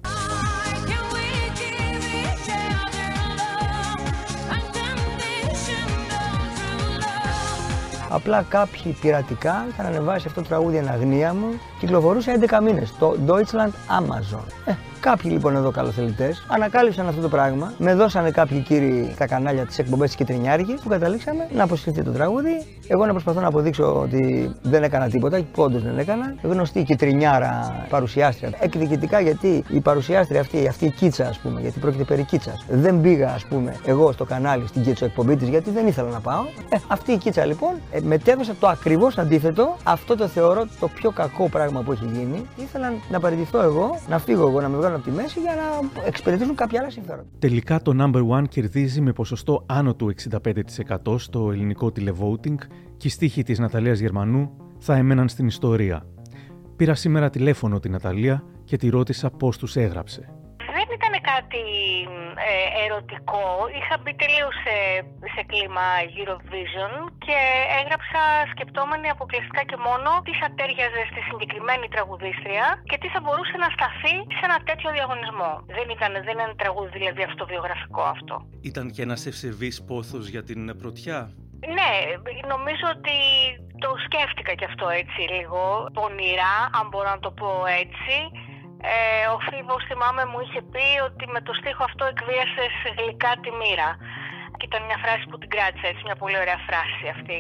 Απλά 8.09 8.45
κάποιοι 8.49 8.95
πειρατικά 9.01 9.65
είχαν 9.69 9.85
ανεβάσει 9.85 10.27
αυτό 10.27 10.41
το 10.41 10.47
τραγούδι 10.47 10.77
εν 10.77 10.87
αγνία 10.87 11.33
μου. 11.33 11.47
Κυκλοφορούσε 11.79 12.47
11 12.49 12.59
μήνες. 12.63 12.93
Το 12.99 13.15
Deutschland 13.27 13.71
Amazon. 13.99 14.43
Ε, 14.65 14.71
Κάποιοι 14.99 15.31
λοιπόν 15.33 15.55
εδώ 15.55 15.71
καλοθελητές 15.71 16.45
ανακάλυψαν 16.47 17.07
αυτό 17.07 17.21
το 17.21 17.29
πράγμα, 17.29 17.73
με 17.77 17.93
δώσανε 17.93 18.31
κάποιοι 18.31 18.59
κύριοι 18.59 19.11
στα 19.13 19.27
κανάλια 19.27 19.65
της 19.65 19.79
εκπομπές 19.79 20.09
τη 20.09 20.15
Κιτρινιάρχη 20.15 20.73
που 20.83 20.89
καταλήξαμε 20.89 21.47
να 21.55 21.63
αποσυρθεί 21.63 22.03
το 22.03 22.11
τραγούδι. 22.11 22.65
Εγώ 22.87 23.05
να 23.05 23.11
προσπαθώ 23.11 23.39
να 23.39 23.47
αποδείξω 23.47 23.99
ότι 24.01 24.51
δεν 24.61 24.83
έκανα 24.83 25.09
τίποτα, 25.09 25.41
που 25.53 25.63
όντως 25.63 25.83
δεν 25.83 25.97
έκανα. 25.97 26.35
Γνωστή 26.41 26.83
Κιτρινιάρα 26.83 27.85
παρουσιάστρια. 27.89 28.51
Εκδικητικά 28.59 29.19
γιατί 29.19 29.63
η 29.67 29.79
παρουσιάστρια 29.79 30.39
αυτή, 30.39 30.67
αυτή 30.67 30.85
η 30.85 30.89
κίτσα 30.89 31.27
ας 31.27 31.37
πούμε, 31.39 31.61
γιατί 31.61 31.79
πρόκειται 31.79 32.03
περί 32.03 32.23
κίτσας. 32.23 32.65
Δεν 32.69 33.01
πήγα 33.01 33.33
ας 33.33 33.45
πούμε 33.45 33.75
εγώ 33.85 34.11
στο 34.11 34.25
κανάλι 34.25 34.67
στην 34.67 34.81
κίτσο 34.81 35.05
εκπομπή 35.05 35.35
της 35.35 35.47
γιατί 35.47 35.69
δεν 35.69 35.87
ήθελα 35.87 36.09
να 36.09 36.19
πάω. 36.19 36.41
Ε, 36.69 36.77
αυτή 36.87 37.11
η 37.11 37.17
κίτσα 37.17 37.45
λοιπόν 37.45 37.73
ε, 37.91 37.99
μετέδωσε 38.01 38.53
το 38.59 38.67
ακριβώς 38.67 39.17
αντίθετο. 39.17 39.77
Αυτό 39.83 40.15
το 40.15 40.27
θεωρώ 40.27 40.67
το 40.79 40.87
πιο 40.87 41.11
κακό 41.11 41.49
πράγμα 41.49 41.81
που 41.81 41.91
έχει 41.91 42.05
γίνει. 42.05 42.45
Ήθελα 42.55 42.93
να 43.09 43.19
παραιτηθώ 43.19 43.61
εγώ, 43.61 43.99
να 44.07 44.19
φύγω 44.19 44.47
εγώ, 44.47 44.61
να 44.61 44.67
με 44.67 44.77
βγάλω 44.87 44.95
από 44.95 45.09
τη 45.09 45.15
μέση 45.21 45.39
για 45.39 45.55
να 45.55 46.03
εξυπηρετήσουν 46.05 46.55
κάποια 46.55 46.79
άλλα 46.79 46.89
συμφέροντα. 46.89 47.29
Τελικά 47.39 47.81
το 47.81 47.93
number 47.99 48.27
one 48.27 48.43
κερδίζει 48.49 49.01
με 49.01 49.13
ποσοστό 49.13 49.63
άνω 49.65 49.95
του 49.95 50.13
65% 51.05 51.19
στο 51.19 51.51
ελληνικό 51.51 51.91
τηλεβόουτινγκ 51.91 52.57
και 52.97 53.07
οι 53.07 53.09
στίχοι 53.09 53.43
της 53.43 53.59
Ναταλίας 53.59 53.99
Γερμανού 53.99 54.51
θα 54.79 54.95
έμεναν 54.95 55.29
στην 55.29 55.47
ιστορία. 55.47 56.05
Πήρα 56.75 56.95
σήμερα 56.95 57.29
τηλέφωνο 57.29 57.79
την 57.79 57.91
Ναταλία 57.91 58.43
και 58.63 58.77
τη 58.77 58.89
ρώτησα 58.89 59.29
πώς 59.29 59.57
τους 59.57 59.75
έγραψε. 59.75 60.36
Δεν 61.27 61.35
ήταν 61.35 61.49
κάτι 61.49 61.65
ε, 62.49 62.67
ερωτικό. 62.85 63.45
Είχα 63.77 63.95
μπει 64.01 64.13
τελείως 64.21 64.55
σε, 64.65 64.75
σε 65.33 65.41
κλίμα 65.49 65.87
Eurovision 66.17 66.93
και 67.25 67.39
έγραψα 67.79 68.21
σκεπτόμενη 68.53 69.07
αποκλειστικά 69.15 69.61
και 69.69 69.77
μόνο 69.87 70.09
τι 70.25 70.33
θα 70.41 70.47
τέριαζε 70.57 71.01
στη 71.11 71.21
συγκεκριμένη 71.29 71.85
τραγουδίστρια 71.93 72.65
και 72.89 72.97
τι 73.01 73.07
θα 73.13 73.19
μπορούσε 73.23 73.55
να 73.63 73.69
σταθεί 73.75 74.15
σε 74.37 74.43
ένα 74.47 74.57
τέτοιο 74.69 74.89
διαγωνισμό. 74.97 75.51
Δεν 75.77 75.87
ήταν, 75.95 76.11
δεν 76.27 76.35
είναι 76.41 76.57
τραγούδι 76.63 76.91
δηλαδή 76.97 77.21
αυτοβιογραφικό 77.29 78.03
αυτό. 78.15 78.35
Ήταν 78.71 78.85
και 78.93 79.01
ένας 79.07 79.21
ευσεβής 79.29 79.75
πόθος 79.89 80.23
για 80.33 80.43
την 80.49 80.61
πρωτιά; 80.81 81.19
Ναι, 81.77 81.91
νομίζω 82.53 82.85
ότι 82.95 83.17
το 83.83 83.89
σκέφτηκα 84.05 84.53
κι 84.59 84.67
αυτό 84.71 84.85
έτσι 85.01 85.19
λίγο 85.35 85.61
πονηρά, 85.97 86.55
αν 86.79 86.85
μπορώ 86.89 87.09
να 87.15 87.21
το 87.25 87.31
πω 87.39 87.49
έτσι. 87.83 88.15
Ε, 88.93 89.25
ο 89.35 89.37
Φίβος 89.47 89.83
θυμάμαι 89.89 90.23
μου 90.31 90.39
είχε 90.43 90.61
πει 90.73 90.87
ότι 91.07 91.23
με 91.33 91.39
το 91.47 91.53
στίχο 91.59 91.83
αυτό 91.89 92.03
εκβίασες 92.13 92.73
γλυκά 92.97 93.31
τη 93.43 93.49
μοίρα. 93.59 93.89
Και 94.57 94.67
ήταν 94.69 94.81
μια 94.89 94.99
φράση 95.03 95.23
που 95.29 95.37
την 95.41 95.49
κράτησα 95.53 95.87
έτσι, 95.91 96.01
μια 96.07 96.17
πολύ 96.21 96.37
ωραία 96.43 96.59
φράση 96.67 97.03
αυτή. 97.15 97.37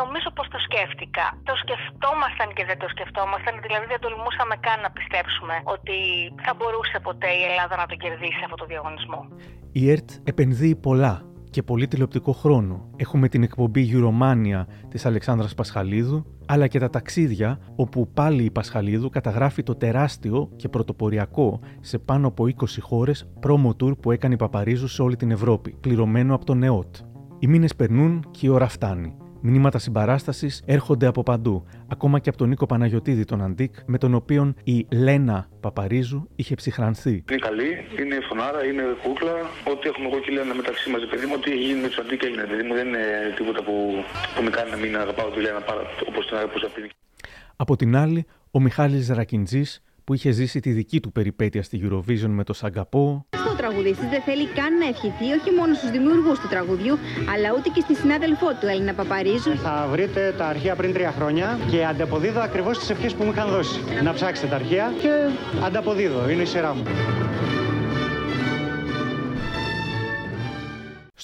Νομίζω 0.00 0.28
πως 0.36 0.46
το 0.54 0.58
σκέφτηκα. 0.66 1.24
Το 1.48 1.54
σκεφτόμασταν 1.62 2.48
και 2.56 2.64
δεν 2.70 2.78
το 2.82 2.88
σκεφτόμασταν, 2.94 3.54
δηλαδή 3.64 3.86
δεν 3.92 4.00
τολμούσαμε 4.04 4.54
καν 4.66 4.78
να 4.86 4.90
πιστέψουμε 4.98 5.54
ότι 5.74 5.96
θα 6.44 6.52
μπορούσε 6.56 6.96
ποτέ 7.08 7.30
η 7.40 7.42
Ελλάδα 7.50 7.74
να 7.80 7.86
τον 7.90 7.98
κερδίσει 8.04 8.42
αυτό 8.46 8.56
το 8.62 8.66
διαγωνισμό. 8.72 9.20
Η 9.80 9.82
ΕΡΤ 9.92 10.10
επενδύει 10.32 10.76
πολλά 10.88 11.14
και 11.56 11.62
πολύ 11.62 11.88
τηλεοπτικό 11.88 12.32
χρόνο. 12.32 12.90
Έχουμε 12.96 13.28
την 13.28 13.42
εκπομπή 13.42 13.90
Euromania 13.92 14.64
της 14.88 15.06
Αλεξάνδρας 15.06 15.54
Πασχαλίδου, 15.54 16.24
αλλά 16.46 16.66
και 16.66 16.78
τα 16.78 16.90
ταξίδια, 16.90 17.58
όπου 17.76 18.08
πάλι 18.14 18.44
η 18.44 18.50
Πασχαλίδου 18.50 19.08
καταγράφει 19.08 19.62
το 19.62 19.74
τεράστιο 19.74 20.50
και 20.56 20.68
πρωτοποριακό 20.68 21.60
σε 21.80 21.98
πάνω 21.98 22.26
από 22.26 22.44
20 22.44 22.64
χώρες 22.80 23.28
promo 23.46 23.70
tour 23.82 23.98
που 24.00 24.10
έκανε 24.10 24.34
η 24.34 24.36
Παπαρίζου 24.36 24.88
σε 24.88 25.02
όλη 25.02 25.16
την 25.16 25.30
Ευρώπη, 25.30 25.76
πληρωμένο 25.80 26.34
από 26.34 26.44
τον 26.44 26.62
ΕΟΤ. 26.62 26.96
Οι 27.38 27.46
μήνες 27.46 27.74
περνούν 27.74 28.24
και 28.30 28.46
η 28.46 28.48
ώρα 28.48 28.68
φτάνει. 28.68 29.16
Μηνύματα 29.48 29.78
συμπαράστασης 29.78 30.62
έρχονται 30.66 31.06
από 31.06 31.22
παντού, 31.22 31.66
ακόμα 31.88 32.18
και 32.18 32.28
από 32.28 32.38
τον 32.38 32.48
Νίκο 32.48 32.66
Παναγιοτήδη, 32.66 33.24
τον 33.24 33.42
Αντίκ, 33.42 33.74
με 33.86 33.98
τον 33.98 34.14
οποίο 34.14 34.54
η 34.64 34.86
Λένα 34.92 35.48
Παπαρίζου 35.60 36.28
είχε 36.36 36.54
ψυχρανθεί. 36.54 37.24
Είναι 37.30 37.40
καλή, 37.40 37.70
είναι 38.00 38.18
φωνάρα, 38.28 38.64
είναι 38.64 38.82
κούκλα. 39.02 39.32
Ό,τι 39.72 39.88
έχουμε 39.88 40.06
εγώ 40.08 40.18
και 40.18 40.30
η 40.30 40.34
Λένα 40.34 40.54
μεταξύ 40.54 40.90
μας, 40.90 41.06
παιδί 41.10 41.26
μου, 41.26 41.32
ό,τι 41.36 41.50
έχει 41.50 41.60
γίνει 41.60 41.80
με 41.80 41.88
τους 41.88 41.98
Αντίκ 41.98 42.22
έγινε. 42.22 42.42
Παιδί 42.42 42.62
μου, 42.62 42.74
δεν 42.74 42.86
είναι 42.86 43.04
τίποτα 43.36 43.62
που, 43.64 43.72
που 44.34 44.42
με 44.42 44.50
κάνει 44.50 44.70
να 44.70 44.76
μην 44.76 44.96
αγαπάω 44.96 45.30
τη 45.30 45.40
Λένα 45.40 45.60
όπως 46.08 46.26
την 46.26 46.36
αγαπούσα 46.36 46.66
αυτή. 46.66 46.90
Από 47.56 47.76
την 47.76 47.96
άλλη, 47.96 48.26
ο 48.50 48.60
Μιχάλης 48.60 49.08
Ρακιντζής 49.08 49.82
που 50.06 50.14
είχε 50.14 50.30
ζήσει 50.30 50.60
τη 50.60 50.70
δική 50.70 51.00
του 51.00 51.12
περιπέτεια 51.12 51.62
στη 51.62 51.80
Eurovision 51.84 52.28
με 52.28 52.44
το 52.44 52.52
Σαγκαπό. 52.52 53.26
Ο 53.52 53.54
τραγουδιστής 53.56 54.08
δεν 54.08 54.22
θέλει 54.22 54.46
καν 54.46 54.78
να 54.78 54.86
ευχηθεί 54.86 55.32
όχι 55.38 55.50
μόνο 55.58 55.74
στους 55.74 55.90
δημιουργούς 55.90 56.38
του 56.38 56.48
τραγουδιού, 56.48 56.98
αλλά 57.34 57.48
ούτε 57.58 57.68
και 57.74 57.80
στη 57.80 57.94
συνάδελφό 57.94 58.46
του 58.60 58.66
Έλληνα 58.66 58.94
Παπαρίζου. 58.94 59.56
Θα 59.56 59.88
βρείτε 59.90 60.34
τα 60.38 60.46
αρχεία 60.46 60.74
πριν 60.74 60.92
τρία 60.92 61.12
χρόνια 61.12 61.58
και 61.70 61.84
ανταποδίδω 61.84 62.40
ακριβώς 62.40 62.78
τις 62.78 62.90
ευχές 62.90 63.14
που 63.14 63.24
μου 63.24 63.30
είχαν 63.30 63.48
δώσει. 63.50 63.80
Να 64.02 64.12
ψάξετε 64.12 64.48
τα 64.48 64.54
αρχεία 64.54 64.92
και 65.02 65.10
ανταποδίδω. 65.64 66.30
Είναι 66.30 66.42
η 66.42 66.46
σειρά 66.46 66.74
μου. 66.74 66.82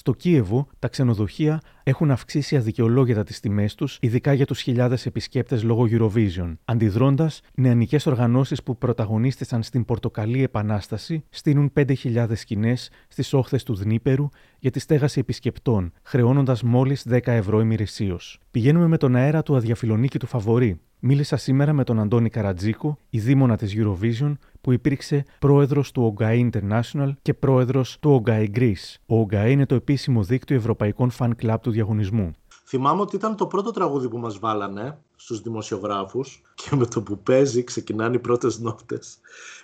Στο 0.05 0.13
Κίεβο, 0.13 0.67
τα 0.79 0.87
ξενοδοχεία 0.87 1.61
έχουν 1.83 2.11
αυξήσει 2.11 2.57
αδικαιολόγητα 2.57 3.23
τις 3.23 3.39
τιμές 3.39 3.75
τους, 3.75 3.97
ειδικά 4.01 4.33
για 4.33 4.45
τους 4.45 4.61
χιλιάδες 4.61 5.05
επισκέπτες 5.05 5.63
λόγω 5.63 5.87
Eurovision. 5.91 6.53
Αντιδρώντας, 6.65 7.41
νεανικές 7.55 8.05
οργανώσεις 8.05 8.63
που 8.63 8.77
πρωταγωνίστησαν 8.77 9.63
στην 9.63 9.85
Πορτοκαλή 9.85 10.43
Επανάσταση 10.43 11.23
στείλουν 11.29 11.71
5.000 11.73 12.35
σκηνές 12.35 12.89
στις 13.07 13.33
όχθες 13.33 13.63
του 13.63 13.75
Δνήπερου 13.75 14.29
για 14.59 14.71
τη 14.71 14.79
στέγαση 14.79 15.19
επισκεπτών, 15.19 15.91
χρεώνοντας 16.03 16.63
μόλις 16.63 17.05
10 17.09 17.19
ευρώ 17.31 17.59
ημερησίως. 17.59 18.39
Πηγαίνουμε 18.51 18.87
με 18.87 18.97
τον 18.97 19.15
αέρα 19.15 19.43
του 19.43 19.55
αδιαφιλονίκη 19.55 20.19
του 20.19 20.27
Φαβορή. 20.27 20.79
Μίλησα 20.99 21.37
σήμερα 21.37 21.73
με 21.73 21.83
τον 21.83 21.99
Αντώνη 21.99 22.29
Καρατζίκο, 22.29 22.97
η 23.09 23.19
δήμονα 23.19 23.57
της 23.57 23.75
Eurovision, 23.77 24.33
που 24.63 24.71
υπήρξε 24.71 25.25
πρόεδρος 25.39 25.91
του 25.91 26.03
ΟΓΑΗ 26.03 26.49
International 26.51 27.11
και 27.21 27.33
πρόεδρος 27.33 27.97
του 27.99 28.11
ΟΓΑΗ 28.11 28.51
Greece. 28.55 28.95
Ο 29.05 29.19
ΟΓΑΗ 29.19 29.51
είναι 29.51 29.65
το 29.65 29.75
επίσημο 29.75 30.23
δίκτυο 30.23 30.55
ευρωπαϊκών 30.55 31.11
fan 31.19 31.29
club 31.41 31.55
του 31.61 31.71
διαγωνισμού. 31.71 32.31
Θυμάμαι 32.65 33.01
ότι 33.01 33.15
ήταν 33.15 33.35
το 33.35 33.45
πρώτο 33.45 33.71
τραγούδι 33.71 34.09
που 34.09 34.17
μας 34.17 34.39
βάλανε 34.39 34.97
στους 35.15 35.41
δημοσιογράφους 35.41 36.41
και 36.55 36.75
με 36.75 36.85
το 36.85 37.01
που 37.01 37.19
παίζει 37.19 37.63
ξεκινάνε 37.63 38.15
οι 38.15 38.19
πρώτες 38.19 38.59
νότες. 38.59 39.17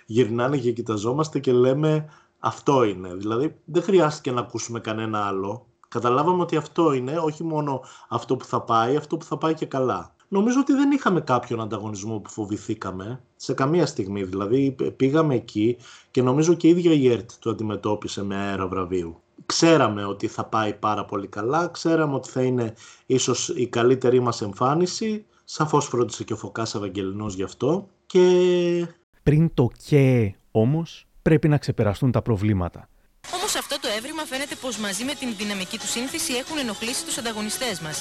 Γυρνάνε 0.06 0.56
και 0.56 0.72
κοιταζόμαστε 0.72 1.38
και 1.38 1.52
λέμε 1.52 2.08
αυτό 2.38 2.84
είναι. 2.84 3.14
Δηλαδή 3.14 3.56
δεν 3.64 3.82
χρειάστηκε 3.82 4.30
να 4.30 4.40
ακούσουμε 4.40 4.80
κανένα 4.80 5.18
άλλο. 5.26 5.66
Καταλάβαμε 5.88 6.42
ότι 6.42 6.56
αυτό 6.56 6.92
είναι, 6.92 7.18
όχι 7.18 7.44
μόνο 7.44 7.80
αυτό 8.08 8.36
που 8.36 8.44
θα 8.44 8.60
πάει, 8.60 8.96
αυτό 8.96 9.16
που 9.16 9.24
θα 9.24 9.38
πάει 9.38 9.54
και 9.54 9.66
καλά. 9.66 10.14
Νομίζω 10.32 10.60
ότι 10.60 10.72
δεν 10.72 10.90
είχαμε 10.90 11.20
κάποιον 11.20 11.60
ανταγωνισμό 11.60 12.18
που 12.18 12.30
φοβηθήκαμε 12.30 13.20
σε 13.36 13.54
καμία 13.54 13.86
στιγμή. 13.86 14.22
Δηλαδή 14.22 14.76
πήγαμε 14.96 15.34
εκεί 15.34 15.76
και 16.10 16.22
νομίζω 16.22 16.54
και 16.54 16.66
η 16.66 16.70
ίδια 16.70 16.92
η 16.92 17.08
ΕΡΤ 17.08 17.30
το 17.38 17.50
αντιμετώπισε 17.50 18.24
με 18.24 18.36
αέρα 18.36 18.68
βραβείου. 18.68 19.20
Ξέραμε 19.46 20.04
ότι 20.04 20.26
θα 20.26 20.44
πάει 20.44 20.74
πάρα 20.74 21.04
πολύ 21.04 21.26
καλά, 21.26 21.68
ξέραμε 21.68 22.14
ότι 22.14 22.30
θα 22.30 22.42
είναι 22.42 22.74
ίσως 23.06 23.48
η 23.48 23.66
καλύτερη 23.66 24.20
μας 24.20 24.42
εμφάνιση. 24.42 25.24
Σαφώς 25.44 25.86
φρόντισε 25.86 26.24
και 26.24 26.32
ο 26.32 26.36
Φωκάς 26.36 26.74
Ευαγγελινός 26.74 27.34
γι' 27.34 27.42
αυτό. 27.42 27.88
Και... 28.06 28.86
Πριν 29.22 29.54
το 29.54 29.70
και 29.86 30.34
όμως 30.50 31.06
πρέπει 31.22 31.48
να 31.48 31.58
ξεπεραστούν 31.58 32.10
τα 32.10 32.22
προβλήματα. 32.22 32.88
Όμω 33.90 33.98
αυτό 33.98 34.02
το 34.02 34.08
έβριμα 34.08 34.24
φαίνεται 34.32 34.54
πως 34.64 34.76
μαζί 34.76 35.04
με 35.04 35.14
την 35.20 35.28
δυναμική 35.40 35.78
του 35.78 35.88
σύνθεση 35.96 36.32
έχουν 36.42 36.58
ενοχλήσει 36.58 37.02
τους 37.04 37.16
ανταγωνιστές 37.18 37.76
μας. 37.80 37.96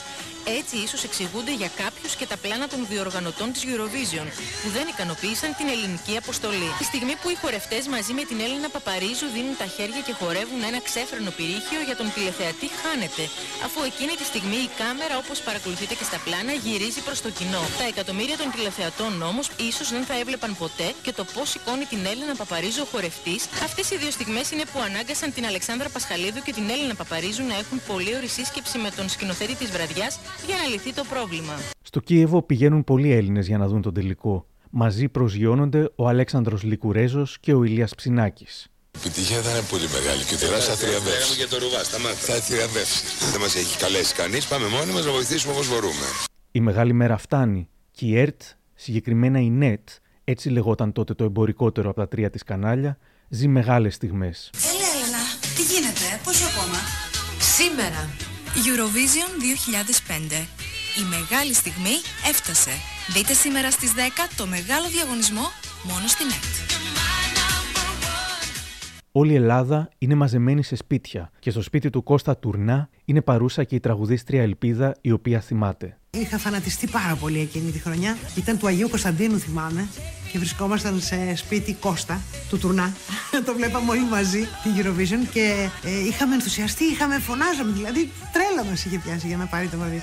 Έτσι, 0.60 0.75
ίσως 0.86 1.01
εξηγούνται 1.08 1.53
για 1.62 1.69
κάποιους 1.81 2.15
και 2.19 2.25
τα 2.31 2.38
πλάνα 2.43 2.67
των 2.74 2.79
διοργανωτών 2.91 3.48
της 3.53 3.63
Eurovision, 3.72 4.27
που 4.62 4.69
δεν 4.75 4.86
ικανοποίησαν 4.93 5.50
την 5.60 5.67
ελληνική 5.74 6.13
αποστολή. 6.24 6.69
Τη 6.79 6.84
στιγμή 6.91 7.15
που 7.22 7.27
οι 7.29 7.38
χορευτές 7.41 7.84
μαζί 7.96 8.13
με 8.13 8.24
την 8.29 8.38
Έλληνα 8.46 8.69
Παπαρίζου 8.75 9.27
δίνουν 9.36 9.55
τα 9.62 9.67
χέρια 9.75 10.01
και 10.08 10.13
χορεύουν 10.19 10.62
ένα 10.69 10.79
ξέφρενο 10.88 11.31
πυρίχιο 11.38 11.79
για 11.88 11.96
τον 12.00 12.08
τηλεθεατή 12.13 12.67
χάνεται, 12.81 13.24
αφού 13.65 13.79
εκείνη 13.91 14.13
τη 14.19 14.25
στιγμή 14.31 14.60
η 14.67 14.69
κάμερα, 14.81 15.15
όπως 15.24 15.38
παρακολουθείτε 15.48 15.93
και 16.00 16.05
στα 16.10 16.19
πλάνα, 16.25 16.53
γυρίζει 16.65 17.01
προς 17.08 17.19
το 17.25 17.29
κοινό. 17.38 17.63
Τα 17.81 17.86
εκατομμύρια 17.93 18.38
των 18.41 18.48
τηλεθεατών 18.53 19.13
όμως 19.31 19.46
ίσως 19.69 19.88
δεν 19.96 20.03
θα 20.10 20.15
έβλεπαν 20.22 20.51
ποτέ 20.63 20.88
και 21.05 21.12
το 21.19 21.24
πώς 21.34 21.48
σηκώνει 21.53 21.86
την 21.93 22.01
Έλληνα 22.12 22.34
Παπαρίζου 22.41 22.81
ο 22.86 22.88
χορευτής. 22.93 23.41
Αυτές 23.67 23.86
οι 23.91 23.96
δύο 24.01 24.12
στιγμές 24.17 24.46
είναι 24.51 24.65
που 24.72 24.79
ανάγκασαν 24.88 25.29
την 25.34 25.46
Αλεξάνδρα 25.51 25.79
Πασχαλίδου 25.94 26.42
και 26.46 26.54
την 26.54 26.70
Έλληνα 26.70 26.96
Παπαρίζου 26.96 27.44
να 27.44 27.56
έχουν 27.56 27.82
πολύ 27.88 28.16
ωρη 28.16 28.28
σύσκεψη 28.28 28.78
με 28.78 28.90
τον 28.96 29.10
σκηνοθέτη 29.10 29.56
της 29.56 29.72
βραδιάς 29.72 30.20
για 30.46 30.56
να 30.56 30.66
λυθεί 30.72 30.94
το 30.94 31.04
πρόβλημα. 31.10 31.54
Στο 31.82 32.00
Κίεβο 32.00 32.42
πηγαίνουν 32.42 32.84
πολλοί 32.84 33.12
Έλληνες 33.12 33.48
για 33.48 33.58
να 33.58 33.68
δουν 33.68 33.82
τον 33.82 33.94
τελικό. 33.94 34.46
Μαζί 34.70 35.08
προσγειώνονται 35.10 35.90
ο 35.96 36.08
Αλέξανδρος 36.08 36.64
Λικουρέζος 36.64 37.38
και 37.40 37.54
ο 37.54 37.64
Ηλίας 37.64 37.96
Ψινάκης. 37.96 38.68
Η 38.96 38.98
επιτυχία 38.98 39.42
θα 39.42 39.52
είναι 39.52 39.66
πολύ 39.70 39.88
μεγάλη 39.88 40.24
και 40.24 40.36
τώρα 40.36 40.60
θα 40.60 40.74
θριαμβεύσει. 40.74 41.36
για 41.36 41.48
το 41.48 41.58
ρουβά, 41.58 41.84
σταμάτα. 41.84 42.16
Θα 42.16 42.34
θριαμβεύσει. 42.34 43.04
Δεν 43.32 43.42
μας 43.42 43.56
έχει 43.56 43.78
καλέσει 43.78 44.14
κανείς. 44.16 44.48
Πάμε 44.48 44.68
μόνοι 44.68 44.92
μας 44.92 45.06
να 45.06 45.12
βοηθήσουμε 45.12 45.54
όπως 45.54 45.70
μπορούμε. 45.70 46.06
Η 46.52 46.60
μεγάλη 46.60 46.94
μέρα 46.94 47.18
φτάνει 47.18 47.70
και 47.92 48.06
η 48.06 48.20
ΕΡΤ, 48.20 48.42
συγκεκριμένα 48.76 49.40
η 49.40 49.50
ΝΕΤ, 49.50 49.90
έτσι 50.24 50.50
λεγόταν 50.50 50.92
τότε 50.92 51.14
το 51.14 51.24
εμπορικότερο 51.24 51.90
από 51.90 52.00
τα 52.00 52.08
τρία 52.08 52.30
της 52.30 52.44
κανάλια, 52.44 52.98
ζει 53.30 53.48
μεγάλες 53.48 53.96
στιγμές. 53.96 54.50
Έλα, 55.60 55.68
Έλενα, 55.68 55.94
τι 55.94 56.04
γίνεται, 56.04 56.22
πόσο 56.24 56.46
ακόμα; 56.51 56.80
Σήμερα, 57.58 58.01
Eurovision 58.66 59.32
2005. 59.42 60.48
Η 61.01 61.04
μεγάλη 61.10 61.54
στιγμή 61.54 61.96
έφτασε. 62.30 62.72
Δείτε 63.13 63.34
σήμερα 63.34 63.72
στις 63.72 63.94
10 63.94 63.98
το 64.38 64.46
μεγάλο 64.46 64.88
διαγωνισμό 64.88 65.46
μόνο 65.84 66.08
στην 66.08 66.28
ΕΤ. 66.28 66.56
όλη 69.12 69.32
η 69.32 69.36
Ελλάδα 69.36 69.89
είναι 69.98 70.16
μαζεμένη 70.16 70.63
σε 70.63 70.75
σπίτια 70.75 71.32
και 71.39 71.51
στο 71.51 71.62
σπίτι 71.62 71.89
του 71.89 72.04
Κώστα 72.04 72.38
Τουρνά 72.38 72.89
είναι 73.06 73.22
παρούσα 73.22 73.63
και 73.63 73.75
η 73.75 73.80
τραγουδίστρια 73.80 74.42
Ελπίδα 74.42 74.96
η 75.01 75.12
οποία 75.12 75.39
θυμάται. 75.39 75.99
Είχα 76.12 76.38
φανατιστεί 76.38 76.88
πάρα 76.88 77.16
πολύ 77.16 77.39
εκείνη 77.39 77.72
τη 77.72 77.80
χρονιά. 77.80 78.18
Ήταν 78.36 78.58
του 78.58 78.68
Αγίου 78.68 78.89
Κωνσταντίνου, 78.89 79.39
θυμάμαι. 79.39 79.88
Και 80.32 80.38
βρισκόμασταν 80.38 81.00
σε 81.00 81.36
σπίτι 81.36 81.74
Κώστα, 81.74 82.22
του 82.50 82.58
Τουρνά. 82.58 82.94
το 83.46 83.54
βλέπαμε 83.54 83.92
όλοι 83.92 84.06
μαζί, 84.10 84.39
την 84.39 84.72
Eurovision. 84.78 85.28
Και 85.34 85.70
ε, 85.84 86.08
είχαμε 86.08 86.34
ενθουσιαστεί, 86.34 86.84
είχαμε 86.84 87.20
φωνάζαμε. 87.20 87.72
Δηλαδή, 87.72 88.12
τρέλα 88.34 88.70
μας 88.70 88.86
είχε 88.86 89.00
πιάσει 89.00 89.28
για 89.28 89.38
να 89.38 89.46
πάρει 89.46 89.68
το 89.68 89.78
βαδί. 89.78 90.01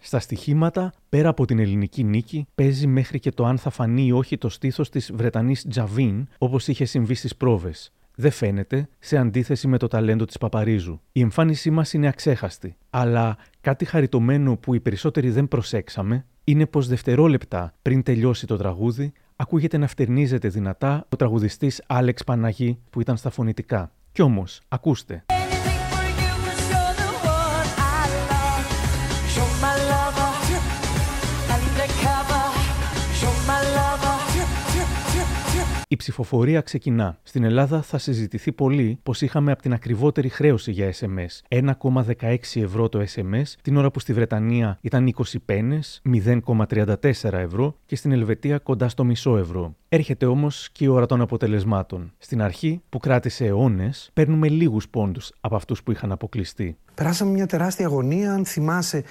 Στα 0.00 0.18
στοιχήματα, 0.18 0.92
πέρα 1.08 1.28
από 1.28 1.44
την 1.44 1.58
ελληνική 1.58 2.04
νίκη, 2.04 2.46
παίζει 2.54 2.86
μέχρι 2.86 3.20
και 3.20 3.30
το 3.30 3.44
αν 3.44 3.58
θα 3.58 3.70
φανεί 3.70 4.06
ή 4.06 4.12
όχι 4.12 4.38
το 4.38 4.48
στήθος 4.48 4.90
της 4.90 5.10
Βρετανής 5.14 5.64
Τζαβίν, 5.68 6.28
όπως 6.38 6.68
είχε 6.68 6.84
συμβεί 6.84 7.14
στις 7.14 7.36
πρόβες. 7.36 7.92
Δεν 8.14 8.30
φαίνεται, 8.30 8.88
σε 8.98 9.16
αντίθεση 9.16 9.68
με 9.68 9.78
το 9.78 9.86
ταλέντο 9.86 10.24
της 10.24 10.38
Παπαρίζου. 10.38 11.00
Η 11.12 11.20
εμφάνισή 11.20 11.70
μας 11.70 11.92
είναι 11.92 12.08
αξέχαστη. 12.08 12.76
Αλλά 12.90 13.36
κάτι 13.60 13.84
χαριτωμένο 13.84 14.56
που 14.56 14.74
οι 14.74 14.80
περισσότεροι 14.80 15.30
δεν 15.30 15.48
προσέξαμε 15.48 16.24
είναι 16.44 16.66
πως 16.66 16.88
δευτερόλεπτα 16.88 17.74
πριν 17.82 18.02
τελειώσει 18.02 18.46
το 18.46 18.56
τραγούδι, 18.56 19.12
ακούγεται 19.36 19.78
να 19.78 19.86
φτερνίζεται 19.86 20.48
δυνατά 20.48 21.06
ο 21.08 21.16
τραγουδιστής 21.16 21.82
Άλεξ 21.86 22.24
Παναγή 22.24 22.78
που 22.90 23.00
ήταν 23.00 23.16
στα 23.16 23.30
φωνητικά. 23.30 23.92
Κι 24.12 24.22
όμως, 24.22 24.60
ακούστε. 24.68 25.24
Η 35.94 35.96
ψηφοφορία 35.96 36.60
ξεκινά. 36.60 37.18
Στην 37.22 37.44
Ελλάδα 37.44 37.82
θα 37.82 37.98
συζητηθεί 37.98 38.52
πολύ 38.52 38.98
πως 39.02 39.20
είχαμε 39.22 39.52
από 39.52 39.62
την 39.62 39.72
ακριβότερη 39.72 40.28
χρέωση 40.28 40.70
για 40.70 40.92
SMS. 40.92 41.60
1,16 41.64 42.36
ευρώ 42.54 42.88
το 42.88 43.04
SMS, 43.14 43.42
την 43.62 43.76
ώρα 43.76 43.90
που 43.90 44.00
στη 44.00 44.12
Βρετανία 44.12 44.78
ήταν 44.80 45.14
20 45.16 45.22
πένες, 45.44 46.00
0,34 46.04 47.32
ευρώ 47.32 47.76
και 47.86 47.96
στην 47.96 48.12
Ελβετία 48.12 48.58
κοντά 48.58 48.88
στο 48.88 49.04
μισό 49.04 49.36
ευρώ. 49.36 49.74
Έρχεται 49.88 50.26
όμως 50.26 50.68
και 50.72 50.84
η 50.84 50.86
ώρα 50.86 51.06
των 51.06 51.20
αποτελεσμάτων. 51.20 52.12
Στην 52.18 52.42
αρχή, 52.42 52.82
που 52.88 52.98
κράτησε 52.98 53.46
αιώνες, 53.46 54.10
παίρνουμε 54.12 54.48
λίγους 54.48 54.88
πόντους 54.88 55.32
από 55.40 55.56
αυτούς 55.56 55.82
που 55.82 55.90
είχαν 55.90 56.12
αποκλειστεί. 56.12 56.76
Περάσαμε 56.94 57.30
μια 57.30 57.46
τεράστια 57.46 57.86
αγωνία, 57.86 58.32
αν 58.32 58.44
θυμάσαι. 58.44 59.04